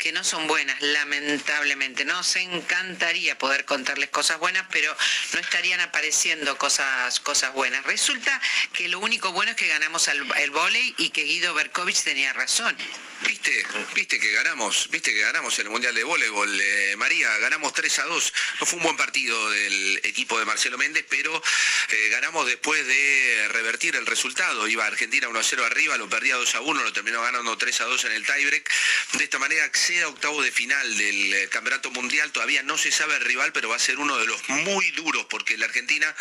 [0.00, 2.04] que no son buenas, lamentablemente.
[2.04, 4.94] Nos encantaría poder contarles cosas buenas, pero
[5.32, 7.84] no estarían apareciendo cosas, cosas buenas.
[7.84, 8.40] Resulta
[8.72, 12.32] que lo único bueno es que ganamos el, el volei y que Guido Berkovich tenía
[12.32, 12.76] razón.
[13.22, 17.72] Viste, viste que ganamos, viste que ganamos en el Mundial de Voleibol, eh, María, ganamos
[17.72, 18.32] 3 a 2.
[18.60, 21.42] No fue un buen partido del equipo de Marcelo Méndez, pero
[21.88, 24.68] eh, ganamos después de revertir el resultado.
[24.68, 27.80] Iba Argentina 1 a 0 arriba, lo perdía 2 a 1, lo terminó ganando 3
[27.80, 28.70] a 2 en el tiebreak.
[29.14, 32.30] De esta manera accede a octavo de final del eh, Campeonato Mundial.
[32.30, 35.26] Todavía no se sabe el rival, pero va a ser uno de los muy duros
[35.28, 36.14] porque la Argentina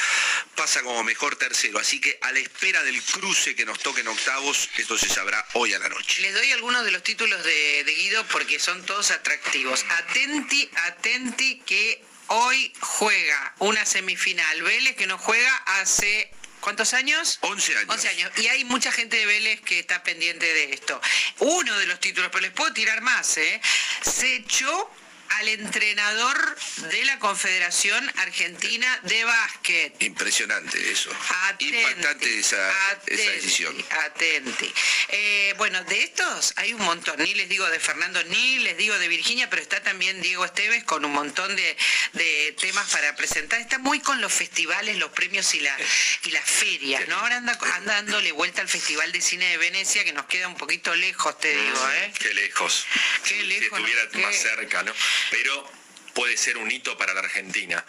[0.55, 1.77] pasa como mejor tercero.
[1.77, 5.45] Así que a la espera del cruce que nos toque en octavos, esto se sabrá
[5.53, 6.21] hoy a la noche.
[6.21, 9.85] Les doy algunos de los títulos de, Guido porque son todos atractivos.
[9.89, 14.63] Atenti, atenti que hoy juega una semifinal.
[14.63, 16.31] Vélez que no juega hace
[16.61, 17.39] ¿Cuántos años?
[17.41, 17.89] 11 años.
[17.89, 18.31] 11 años.
[18.37, 20.99] Y hay mucha gente de Vélez que está pendiente de esto.
[21.39, 23.61] Uno de los títulos, pero les puedo tirar más, ¿eh?
[24.01, 24.89] Se echó
[25.29, 26.57] al entrenador
[26.89, 30.01] de la Confederación Argentina de Básquet.
[30.01, 31.09] Impresionante eso.
[31.59, 33.75] Impactante esa, decisión.
[34.05, 34.71] Atenti.
[35.09, 37.17] Eh, bueno, de estos hay un montón.
[37.19, 40.83] Ni les digo de Fernando, ni les digo de Virginia, pero está también Diego Esteves
[40.83, 41.77] con un montón de,
[42.59, 43.59] temas para presentar.
[43.59, 45.75] Está muy con los festivales, los premios y, la,
[46.23, 47.17] y las ferias, ¿no?
[47.17, 50.55] Ahora anda, anda dándole vuelta al Festival de Cine de Venecia, que nos queda un
[50.55, 52.13] poquito lejos, te digo, ¿eh?
[52.19, 52.85] Qué lejos.
[53.23, 53.79] Qué lejos.
[53.79, 54.93] Que estuviera más cerca, ¿no?
[55.31, 55.77] Pero
[56.17, 57.85] puede ser un hito para la Argentina.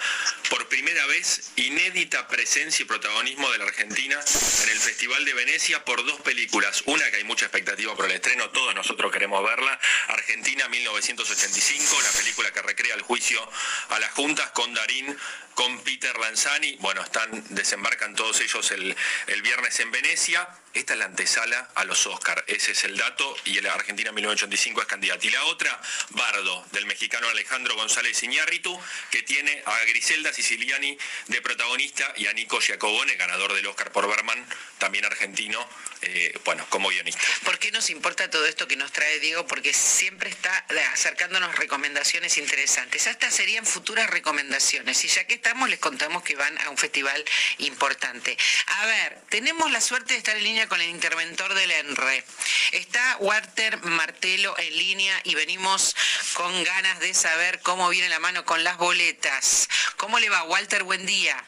[0.51, 4.21] Por primera vez, inédita presencia y protagonismo de la Argentina
[4.65, 6.83] en el Festival de Venecia por dos películas.
[6.85, 12.19] Una que hay mucha expectativa por el estreno, todos nosotros queremos verla, Argentina 1985, la
[12.21, 13.41] película que recrea el juicio
[13.89, 15.17] a las juntas con Darín
[15.55, 16.77] con Peter Lanzani.
[16.81, 18.95] Bueno, están, desembarcan todos ellos el,
[19.29, 20.47] el viernes en Venecia.
[20.79, 24.83] Esta es la antesala a los Oscar, ese es el dato, y la Argentina 1985
[24.83, 25.27] es candidata.
[25.27, 28.81] Y la otra, Bardo, del mexicano Alejandro González Iñárritu,
[29.11, 30.97] que tiene a Griselda Siciliani
[31.27, 34.47] de protagonista y a Nico Giacobone, ganador del Oscar por Berman,
[34.79, 35.69] también argentino,
[36.03, 37.21] eh, bueno, como guionista.
[37.43, 39.49] ¿Por qué nos importa todo esto que nos trae Diego?
[39.49, 43.09] Porque siempre está acercándonos recomendaciones interesantes.
[43.09, 45.05] Estas serían futuras recomendaciones.
[45.05, 47.25] Y ya que estamos, les contamos que van a un festival
[47.59, 48.39] importante.
[48.67, 52.25] A ver, tenemos la suerte de estar en línea con el interventor del ENRE.
[52.73, 55.97] Está Walter Martelo en línea y venimos
[56.35, 59.69] con ganas de saber cómo viene la mano con las boletas.
[59.97, 60.85] ¿Cómo le va, Walter?
[60.85, 61.43] Buen día.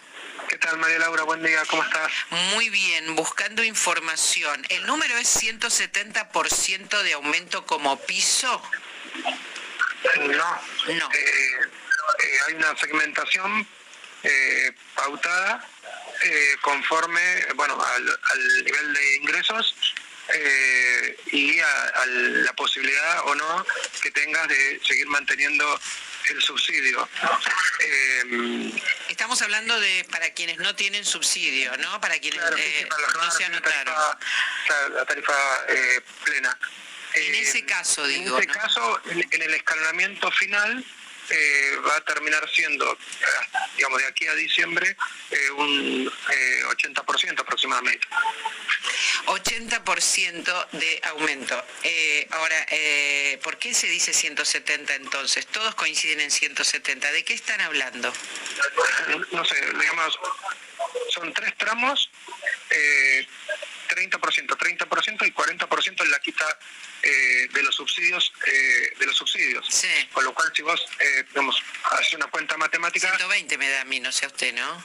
[0.49, 1.23] ¿Qué tal, María Laura?
[1.23, 2.11] Buen día, ¿cómo estás?
[2.55, 4.67] Muy bien, buscando información.
[4.69, 8.61] ¿El número es 170% de aumento como piso?
[10.19, 10.61] No.
[10.95, 11.11] No.
[11.13, 11.61] Eh,
[12.19, 13.67] eh, hay una segmentación
[14.23, 15.67] eh, pautada
[16.61, 19.75] conforme bueno al, nivel de ingresos
[21.33, 23.67] y a, la posibilidad o no
[24.03, 25.81] que tengas de seguir manteniendo
[26.29, 27.09] el subsidio.
[27.81, 28.73] Eh,
[29.09, 32.01] Estamos hablando de para quienes no tienen subsidio, ¿no?
[32.01, 33.95] Para quienes eh, no se anotaron.
[34.95, 35.33] La tarifa,
[35.69, 36.57] eh, plena.
[37.15, 38.39] En ese caso, digo.
[38.39, 40.85] En ese caso, en, el escalonamiento final,
[41.87, 42.99] va a terminar siendo,
[43.77, 44.97] digamos, de aquí a diciembre,
[45.57, 48.07] un 80% aproximadamente.
[49.27, 51.65] 80% de aumento.
[51.83, 55.47] Eh, ahora, eh, ¿por qué se dice 170 entonces?
[55.47, 57.13] Todos coinciden en 170.
[57.13, 58.13] ¿De qué están hablando?
[59.33, 60.19] No sé, digamos,
[61.11, 62.11] son tres tramos,
[62.71, 63.27] eh,
[63.91, 66.59] 30%, 30% y 40% en la quita
[67.03, 69.67] eh, de los subsidios eh, de los subsidios.
[70.13, 71.63] Con lo cual, si vos, eh, digamos,
[71.93, 73.09] haces una cuenta matemática...
[73.09, 74.85] 120 me da a mí, no sé a usted, ¿no?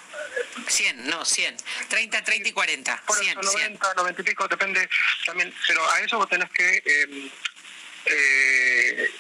[0.67, 1.57] 100, no, 100.
[1.89, 3.03] 30, 30 y 40.
[3.05, 4.89] Por 100, 90, 90 y pico, depende
[5.25, 5.53] también.
[5.67, 6.83] Pero a eso vos tenés que...
[6.85, 7.31] Eh,
[8.07, 9.11] eh,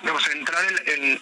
[0.00, 1.20] digamos, entrar en, en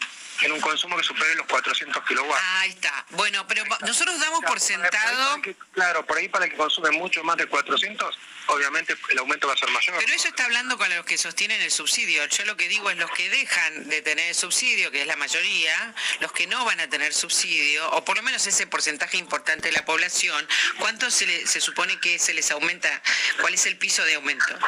[0.53, 2.43] un consumo que supere los 400 kilowatts.
[2.59, 3.05] Ahí está.
[3.11, 5.41] Bueno, pero nosotros damos por sentado...
[5.73, 9.55] claro, por ahí para el que consume mucho más de 400, obviamente el aumento va
[9.55, 9.97] a ser mayor.
[9.99, 12.25] Pero eso está hablando con los que sostienen el subsidio.
[12.27, 15.17] Yo lo que digo es los que dejan de tener el subsidio, que es la
[15.17, 19.69] mayoría, los que no van a tener subsidio, o por lo menos ese porcentaje importante
[19.69, 20.47] de la población,
[20.79, 23.03] ¿cuánto se, se supone que se les aumenta?
[23.41, 24.59] ¿Cuál es el piso de aumento?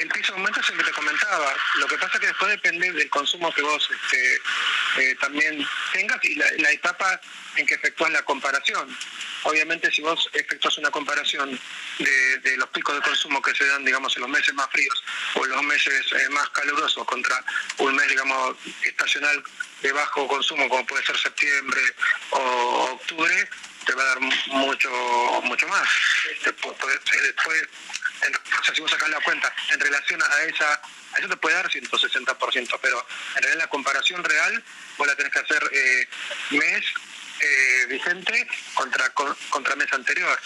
[0.00, 1.54] El piso de aumento es el que te comentaba.
[1.76, 4.40] Lo que pasa es que después depende del consumo que vos este,
[4.98, 7.20] eh, también tengas y la, etapa
[7.56, 8.96] en que efectúas la comparación.
[9.44, 11.58] Obviamente si vos efectúas una comparación
[11.98, 15.02] de, los picos de consumo que se dan, digamos, en los meses más fríos
[15.34, 17.44] o en los meses eh, más calurosos contra
[17.78, 19.42] un mes, digamos, estacional
[19.82, 21.80] de bajo consumo como puede ser septiembre
[22.30, 23.48] o octubre,
[23.88, 24.90] te va a dar mucho
[25.44, 25.88] mucho más.
[26.44, 26.76] Después,
[27.22, 27.68] después
[28.60, 30.80] o sea, si vos sacás la cuenta en relación a esa
[31.16, 34.62] eso te puede dar 160%, pero en realidad la comparación real
[34.98, 36.08] vos la tenés que hacer eh,
[36.50, 36.84] mes
[37.40, 40.38] eh, vigente contra, contra mes anterior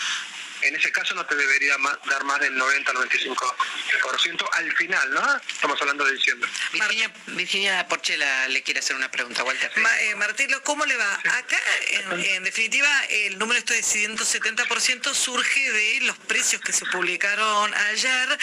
[0.63, 1.77] en ese caso no te debería
[2.09, 5.37] dar más del 90-95% al final, ¿no?
[5.37, 6.49] Estamos hablando de diciembre.
[6.73, 9.71] Virginia, Virginia Porchela le quiere hacer una pregunta, Walter.
[10.01, 11.15] Eh, Martelo, ¿cómo le va?
[11.15, 11.59] Acá,
[11.89, 18.39] en, definitiva, el número este de 170% surge de los precios que se publicaron ayer,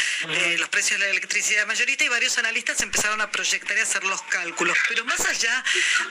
[0.59, 4.21] los precios de la electricidad mayorista, y varios analistas empezaron a proyectar y hacer los
[4.23, 4.77] cálculos.
[4.87, 5.63] Pero más allá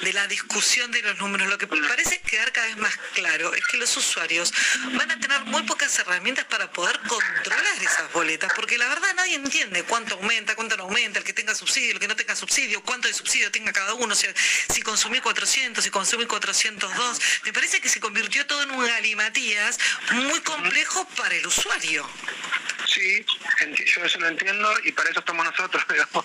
[0.03, 3.67] de la discusión de los números, lo que parece quedar cada vez más claro es
[3.67, 4.53] que los usuarios
[4.93, 9.35] van a tener muy pocas herramientas para poder controlar esas boletas, porque la verdad nadie
[9.35, 12.83] entiende cuánto aumenta, cuánto no aumenta, el que tenga subsidio, el que no tenga subsidio,
[12.83, 14.33] cuánto de subsidio tenga cada uno, o sea,
[14.73, 17.21] si consumí 400, si consumí 402.
[17.45, 19.79] Me parece que se convirtió todo en un galimatías
[20.13, 22.09] muy complejo para el usuario.
[22.87, 23.25] Sí,
[23.95, 26.25] yo eso lo entiendo y para eso estamos nosotros, digamos.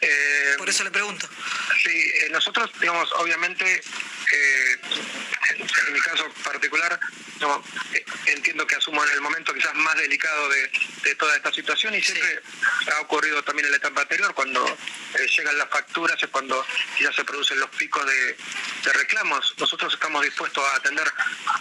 [0.00, 1.28] Eh, Por eso le pregunto.
[1.82, 4.78] Sí, eh, nosotros, digamos, obviamente, eh,
[5.50, 6.98] en mi caso particular,
[8.26, 10.70] entiendo que asumo en el momento quizás más delicado de,
[11.04, 12.42] de toda esta situación y siempre
[12.92, 16.64] ha ocurrido también en la etapa anterior, cuando eh, llegan las facturas, es cuando
[17.00, 18.36] ya se producen los picos de,
[18.92, 19.54] reclamos.
[19.58, 21.06] Nosotros estamos dispuestos a atender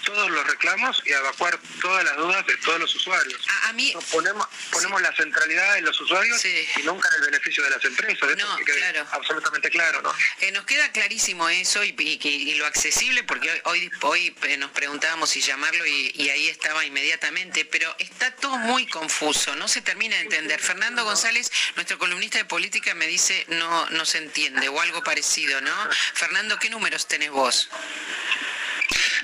[0.04, 3.42] todos los reclamos y a evacuar todas las dudas de todos los usuarios.
[3.64, 7.70] A, mí ponemos, ponemos la centralidad en los usuarios y nunca en el beneficio de
[7.70, 8.30] las empresas.
[8.38, 9.08] no, claro.
[9.12, 10.14] absolutamente claro, ¿no?
[10.42, 15.30] Eh, nos queda clarísimo eso y, y, lo accesible, porque hoy, hoy, eh, nos preguntábamos
[15.30, 17.23] si llamarlo y, y ahí estaba inmediatamente,
[17.70, 20.60] pero está todo muy confuso, no se termina de entender.
[20.60, 25.62] Fernando González, nuestro columnista de política, me dice no, no se entiende o algo parecido,
[25.62, 25.74] ¿no?
[26.14, 27.70] Fernando, ¿qué números tenés vos?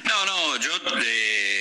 [0.04, 0.72] No, no, yo
[1.04, 1.59] eh,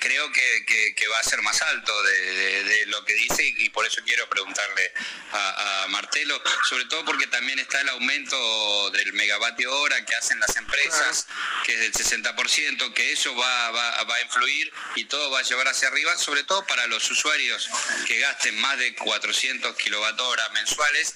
[0.00, 4.28] creo que, va a ser más alto de, lo que dice y, por eso quiero
[4.28, 4.92] preguntarle
[5.32, 10.56] a, Martelo, sobre todo porque también está el aumento del megavatio hora que hacen las
[10.56, 11.26] empresas,
[11.64, 15.68] que es del 60%, que eso va, va, a influir y todo va a llevar
[15.68, 17.68] hacia arriba, sobre todo para los usuarios
[18.06, 21.14] que gasten más de 400 kilovatio hora mensuales,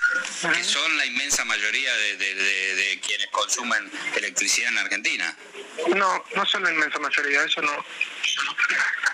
[0.55, 5.37] que son la inmensa mayoría de quienes consumen electricidad en Argentina.
[5.89, 7.85] No, no son la inmensa mayoría, eso no.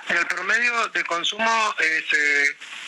[0.09, 2.05] En el promedio de consumo es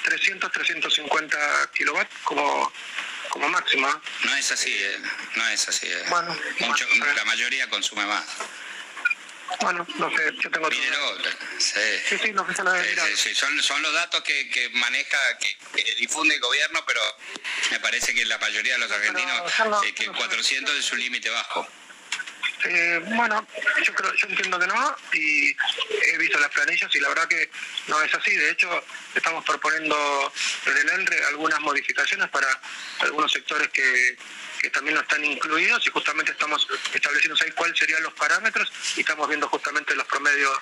[0.05, 2.73] 300, eh, 350 kilowatts como
[3.33, 3.89] como máximo.
[4.25, 4.99] No es así, eh.
[5.37, 5.87] no es así.
[5.87, 6.05] Eh.
[6.11, 6.37] Bueno,
[7.17, 8.25] la mayoría consume más.
[9.61, 10.81] Bueno, no sé, yo tengo sí.
[12.09, 15.57] Sí, sí, no sé sí, sí, son, son los datos que, que maneja, que,
[15.99, 17.01] difunde el gobierno, pero
[17.71, 19.53] me parece que la mayoría de los argentinos,
[19.95, 21.67] que 400 es un límite bajo.
[22.65, 23.47] Eh, bueno,
[23.83, 25.57] yo creo, yo entiendo que no y
[26.13, 27.51] he visto las planillas y la verdad que
[27.89, 28.35] no es así.
[28.35, 28.69] De hecho,
[29.15, 30.33] estamos proponiendo
[30.65, 32.47] desde el ENRE algunas modificaciones para
[33.01, 34.17] algunos sectores que,
[34.63, 39.01] que también no están incluidos y justamente estamos estableciendo ahí cuáles serían los parámetros y
[39.01, 40.57] estamos viendo justamente los promedios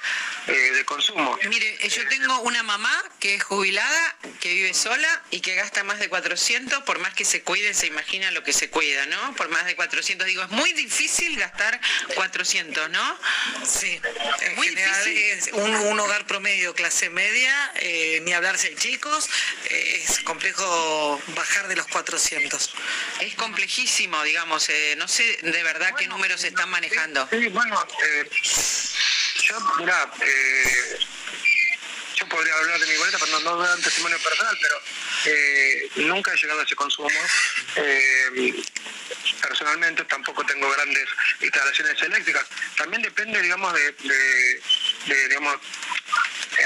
[0.46, 1.38] eh, de consumo.
[1.46, 5.84] Mire, eh, yo tengo una mamá que es jubilada, que vive sola y que gasta
[5.84, 9.36] más de 400, por más que se cuide, se imagina lo que se cuida, ¿no?
[9.36, 11.78] Por más de 400, digo, es muy difícil gastar
[12.14, 13.18] 400, ¿no?
[13.66, 14.00] Sí,
[14.40, 15.54] es muy difícil.
[15.54, 19.28] Un, hogar promedio, clase media, eh, ni hablar si hay chicos,
[19.68, 22.70] es complejo bajar de los 400.
[23.20, 23.89] Es complejísimo
[24.22, 24.68] digamos.
[24.68, 27.26] Eh, no sé de verdad qué números están manejando.
[27.30, 28.30] Sí, bueno, eh,
[29.42, 30.98] yo, mira, eh,
[32.14, 36.32] yo podría hablar de mi boleta, pero no, no dar un testimonio personal, pero nunca
[36.32, 37.10] he llegado a ese consumo.
[39.42, 41.08] personalmente tampoco tengo grandes
[41.40, 42.46] instalaciones eléctricas.
[42.76, 44.62] También depende, digamos, de, de
[45.06, 45.56] digamos,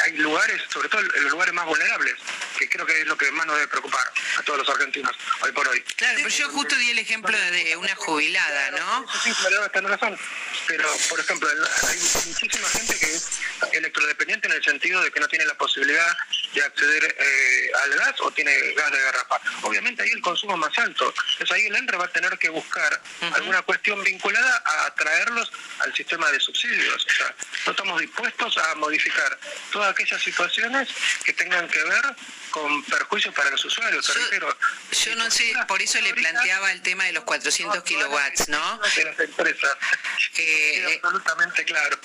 [0.05, 2.15] hay lugares, sobre todo en los lugares más vulnerables,
[2.59, 4.05] que creo que es lo que más nos debe preocupar
[4.39, 5.81] a todos los argentinos hoy por hoy.
[5.97, 9.07] Claro, pero yo justo di el ejemplo de una jubilada, ¿no?
[9.23, 10.19] Sí, pero tener razón.
[10.67, 13.41] Pero, por ejemplo, hay muchísima gente que es
[13.73, 16.17] electrodependiente en el sentido de que no tiene la posibilidad
[16.55, 19.41] de acceder eh, al gas o tiene gas de garrafa.
[19.63, 21.13] Obviamente ahí el consumo es más alto.
[21.33, 23.01] Entonces ahí el ENRE va a tener que buscar
[23.35, 27.05] alguna cuestión vinculada a atraerlos al sistema de subsidios.
[27.05, 27.35] O sea,
[27.67, 29.39] no estamos dispuestos a modificar
[29.73, 30.89] todas aquellas situaciones
[31.25, 32.17] que tengan que ver
[32.51, 34.07] con perjuicios para los usuarios.
[34.93, 38.81] Yo, no sé, por eso le planteaba el tema de los 400 kilowatts, ¿no?
[38.97, 39.77] De las empresas.
[40.37, 41.99] Eh, absolutamente claro.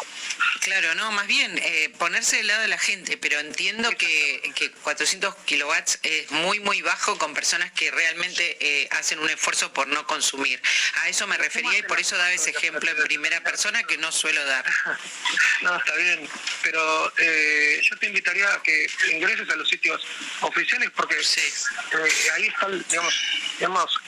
[0.61, 4.71] Claro, no, más bien eh, ponerse del lado de la gente, pero entiendo que, que
[4.71, 9.87] 400 kilowatts es muy, muy bajo con personas que realmente eh, hacen un esfuerzo por
[9.87, 10.61] no consumir.
[11.03, 14.11] A eso me refería y por eso daba ese ejemplo en primera persona que no
[14.11, 14.65] suelo dar.
[15.61, 16.08] No, está bien,
[16.63, 20.05] pero eh, yo te invitaría a que ingreses a los sitios
[20.41, 23.21] oficiales porque eh, ahí está, digamos,
[23.57, 23.99] digamos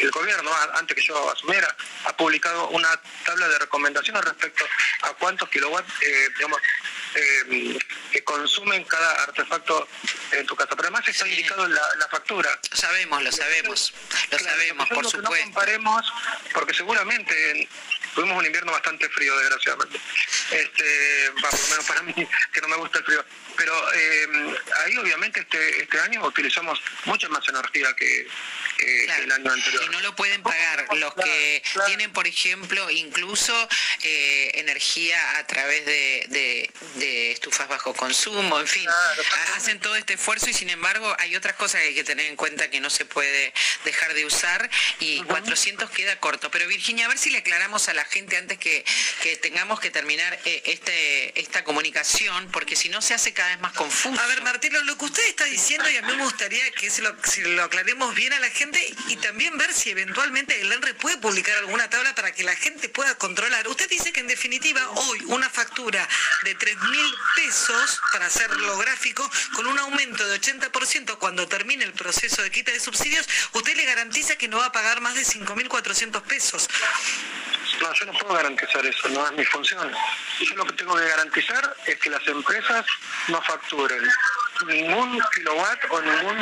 [0.00, 1.74] el gobierno, antes que yo asumiera,
[2.04, 2.88] ha publicado una
[3.24, 4.64] tabla de recomendaciones respecto
[5.02, 5.92] a cuántos kilowatts,
[6.36, 6.60] digamos,
[8.12, 9.88] que consumen cada artefacto
[10.32, 10.70] en tu casa.
[10.70, 12.50] Pero además está indicado en la, factura.
[12.70, 13.92] Lo sabemos, lo sabemos,
[14.30, 15.22] lo sabemos, por supuesto.
[15.22, 16.12] No comparemos,
[16.52, 17.68] porque seguramente
[18.14, 20.00] tuvimos un invierno bastante frío, desgraciadamente.
[20.50, 22.14] Este, por lo menos para mí,
[22.52, 23.24] que no me gusta el frío.
[23.56, 24.26] Pero eh,
[24.84, 28.26] ahí obviamente este, este año utilizamos mucha más energía que,
[28.78, 29.84] el año anterior.
[29.84, 33.68] Y no lo pueden pagar los que tienen, por ejemplo, incluso
[34.02, 38.88] eh, energía a través de, de, estufas bajo consumo, en fin,
[39.56, 42.36] hacen todo este esfuerzo y sin embargo hay otras cosas que hay que tener en
[42.36, 43.52] cuenta que no se puede
[43.84, 46.50] dejar de usar y 400 queda corto.
[46.50, 48.84] Pero Virginia, a ver si le aclaramos a la gente antes que,
[49.22, 53.60] que tengamos que terminar eh, este, esta comunicación, porque si no se hace cada vez
[53.60, 54.20] más confuso.
[54.20, 57.02] A ver, Martín, lo que usted está diciendo y a mí me gustaría que se
[57.02, 60.70] lo, si lo aclaremos bien a la gente, gente y también ver si eventualmente el
[60.70, 63.66] ENRE puede publicar alguna tabla para que la gente pueda controlar.
[63.68, 66.06] Usted dice que en definitiva hoy una factura
[66.44, 71.94] de 3 mil pesos, para hacerlo gráfico, con un aumento de 80% cuando termine el
[71.94, 75.22] proceso de quita de subsidios, usted le garantiza que no va a pagar más de
[75.22, 76.68] 5.400 pesos.
[77.80, 79.90] No, yo no puedo garantizar eso, no es mi función.
[80.40, 82.86] Yo lo que tengo que garantizar es que las empresas
[83.28, 84.02] no facturen
[84.66, 86.38] ningún kilowatt o ningún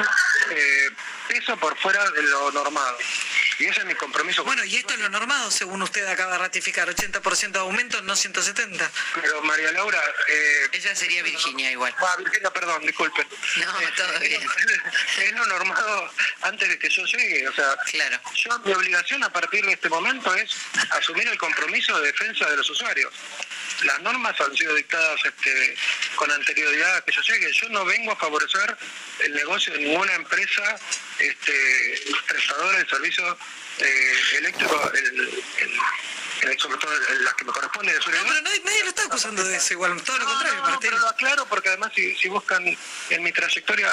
[0.50, 0.90] eh,
[1.28, 2.98] peso por fuera de lo normado.
[3.58, 4.44] Y ese es mi compromiso.
[4.44, 8.14] Bueno, y esto es lo normado, según usted acaba de ratificar, 80% de aumento, no
[8.14, 8.90] 170.
[9.20, 10.00] Pero María Laura...
[10.28, 11.92] Eh, Ella sería Virginia igual.
[11.98, 13.26] Ah, Virginia, perdón, disculpen.
[13.56, 14.40] No, eh, todo bien.
[15.18, 16.10] Es lo normado
[16.42, 17.48] antes de que yo llegue.
[17.48, 18.20] O sea, claro.
[18.36, 20.52] yo mi obligación a partir de este momento es
[20.90, 23.12] asumir el compromiso de defensa de los usuarios.
[23.82, 25.76] Las normas han sido dictadas este,
[26.14, 27.52] con anterioridad a que yo llegue.
[27.52, 28.76] Yo no vengo a favorecer
[29.20, 30.78] el negocio de ninguna empresa
[31.18, 33.36] este, prestadora de servicios
[33.78, 34.92] eh, eléctricos,
[36.58, 39.56] sobre todo las que me corresponden de su no, pero nadie, lo está acusando de
[39.56, 42.64] eso, igual, todo lo contrario, no, pero lo aclaro porque además si, buscan
[43.10, 43.88] en mi trayectoria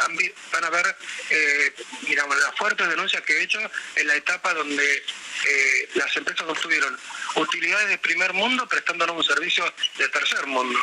[0.52, 0.96] van a ver,
[1.30, 3.60] eh, digamos, las fuertes denuncias que he hecho
[3.96, 5.06] en la etapa donde
[5.46, 6.98] eh, las empresas obtuvieron
[7.36, 10.80] utilidades de primer mundo prestándonos un servicio de tercer mundo.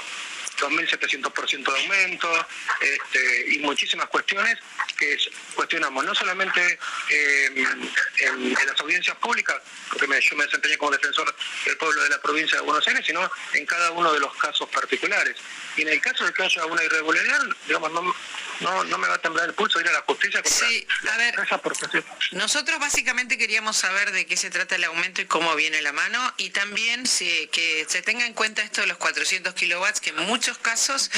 [0.62, 2.46] 2.700% de aumento
[2.80, 4.58] este, y muchísimas cuestiones
[4.96, 5.16] que
[5.54, 6.78] cuestionamos, no solamente
[7.10, 7.90] en,
[8.66, 9.56] las audiencias públicas,
[9.88, 11.34] porque yo me desempeñé como defensor
[11.64, 14.68] del pueblo de la provincia de Buenos Aires, sino en cada uno de los casos
[14.68, 15.36] particulares.
[15.76, 18.14] Y en el caso de que haya una irregularidad, digamos, no,
[18.60, 21.16] no, no me va a temblar el pulso ir a la justicia contra sí, a
[21.16, 21.34] ver,
[22.32, 26.32] Nosotros básicamente queríamos saber de qué se trata el aumento y cómo viene la mano
[26.36, 30.18] y también si, que se tenga en cuenta esto de los 400 kilowatts que en
[30.20, 31.10] muchos casos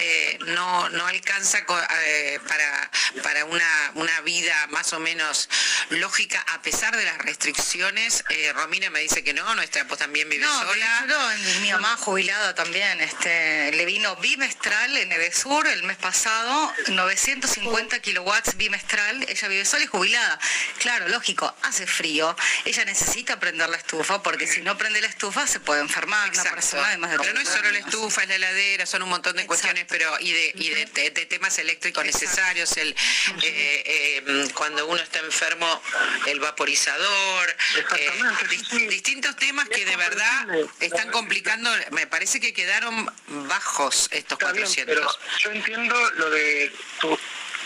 [0.00, 1.58] eh, no, no alcanza
[2.04, 2.90] eh, para,
[3.22, 5.48] para una, una vida más o menos
[5.90, 8.24] lógica a pesar de las restricciones.
[8.30, 11.04] Eh, Romina me dice que no, nuestra pues también vive sola.
[11.06, 18.00] No, mi mamá jubilada también, este, le vino bimestral en Edesur el mes pasado 950
[18.00, 20.38] kilowatts bimestral, ella vive sola y jubilada.
[20.78, 25.46] Claro, lógico, hace frío, ella necesita prender la estufa porque si no prende la estufa
[25.46, 28.36] se puede enfermar una persona además de Pero no es solo la estufa, es la
[28.36, 30.86] heladera, son un montón de cuestiones, pero y de, y de,
[31.26, 32.96] temas eléctricos necesarios, el
[33.42, 35.82] eh, eh, cuando uno está enfermo,
[36.26, 37.56] el vaporizador,
[37.98, 40.46] eh, distintos temas que de verdad
[40.80, 43.10] están complicando, me parece que quedaron
[43.48, 44.84] bajos estos 400.
[44.86, 47.18] pero yo entiendo lo de tu,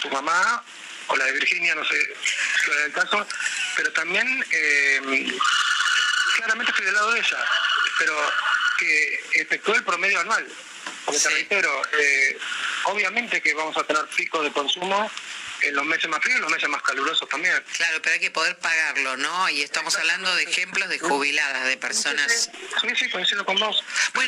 [0.02, 0.64] tu mamá
[1.09, 1.96] o la de Virginia, no sé
[2.64, 3.26] si es el caso,
[3.76, 5.36] pero también eh,
[6.36, 7.38] claramente estoy del lado de ella,
[7.98, 8.32] pero
[8.78, 10.46] que efectuó el promedio anual.
[11.05, 12.38] Porque te reitero, eh,
[12.84, 15.10] obviamente que vamos a tener picos de consumo
[15.60, 17.55] en los meses más fríos y los meses más calurosos también.
[17.76, 19.48] Claro, pero hay que poder pagarlo, ¿no?
[19.51, 22.51] Y estamos hablando de ejemplos de jubiladas, de personas.
[22.80, 23.82] Sí, sí, coincido con vos.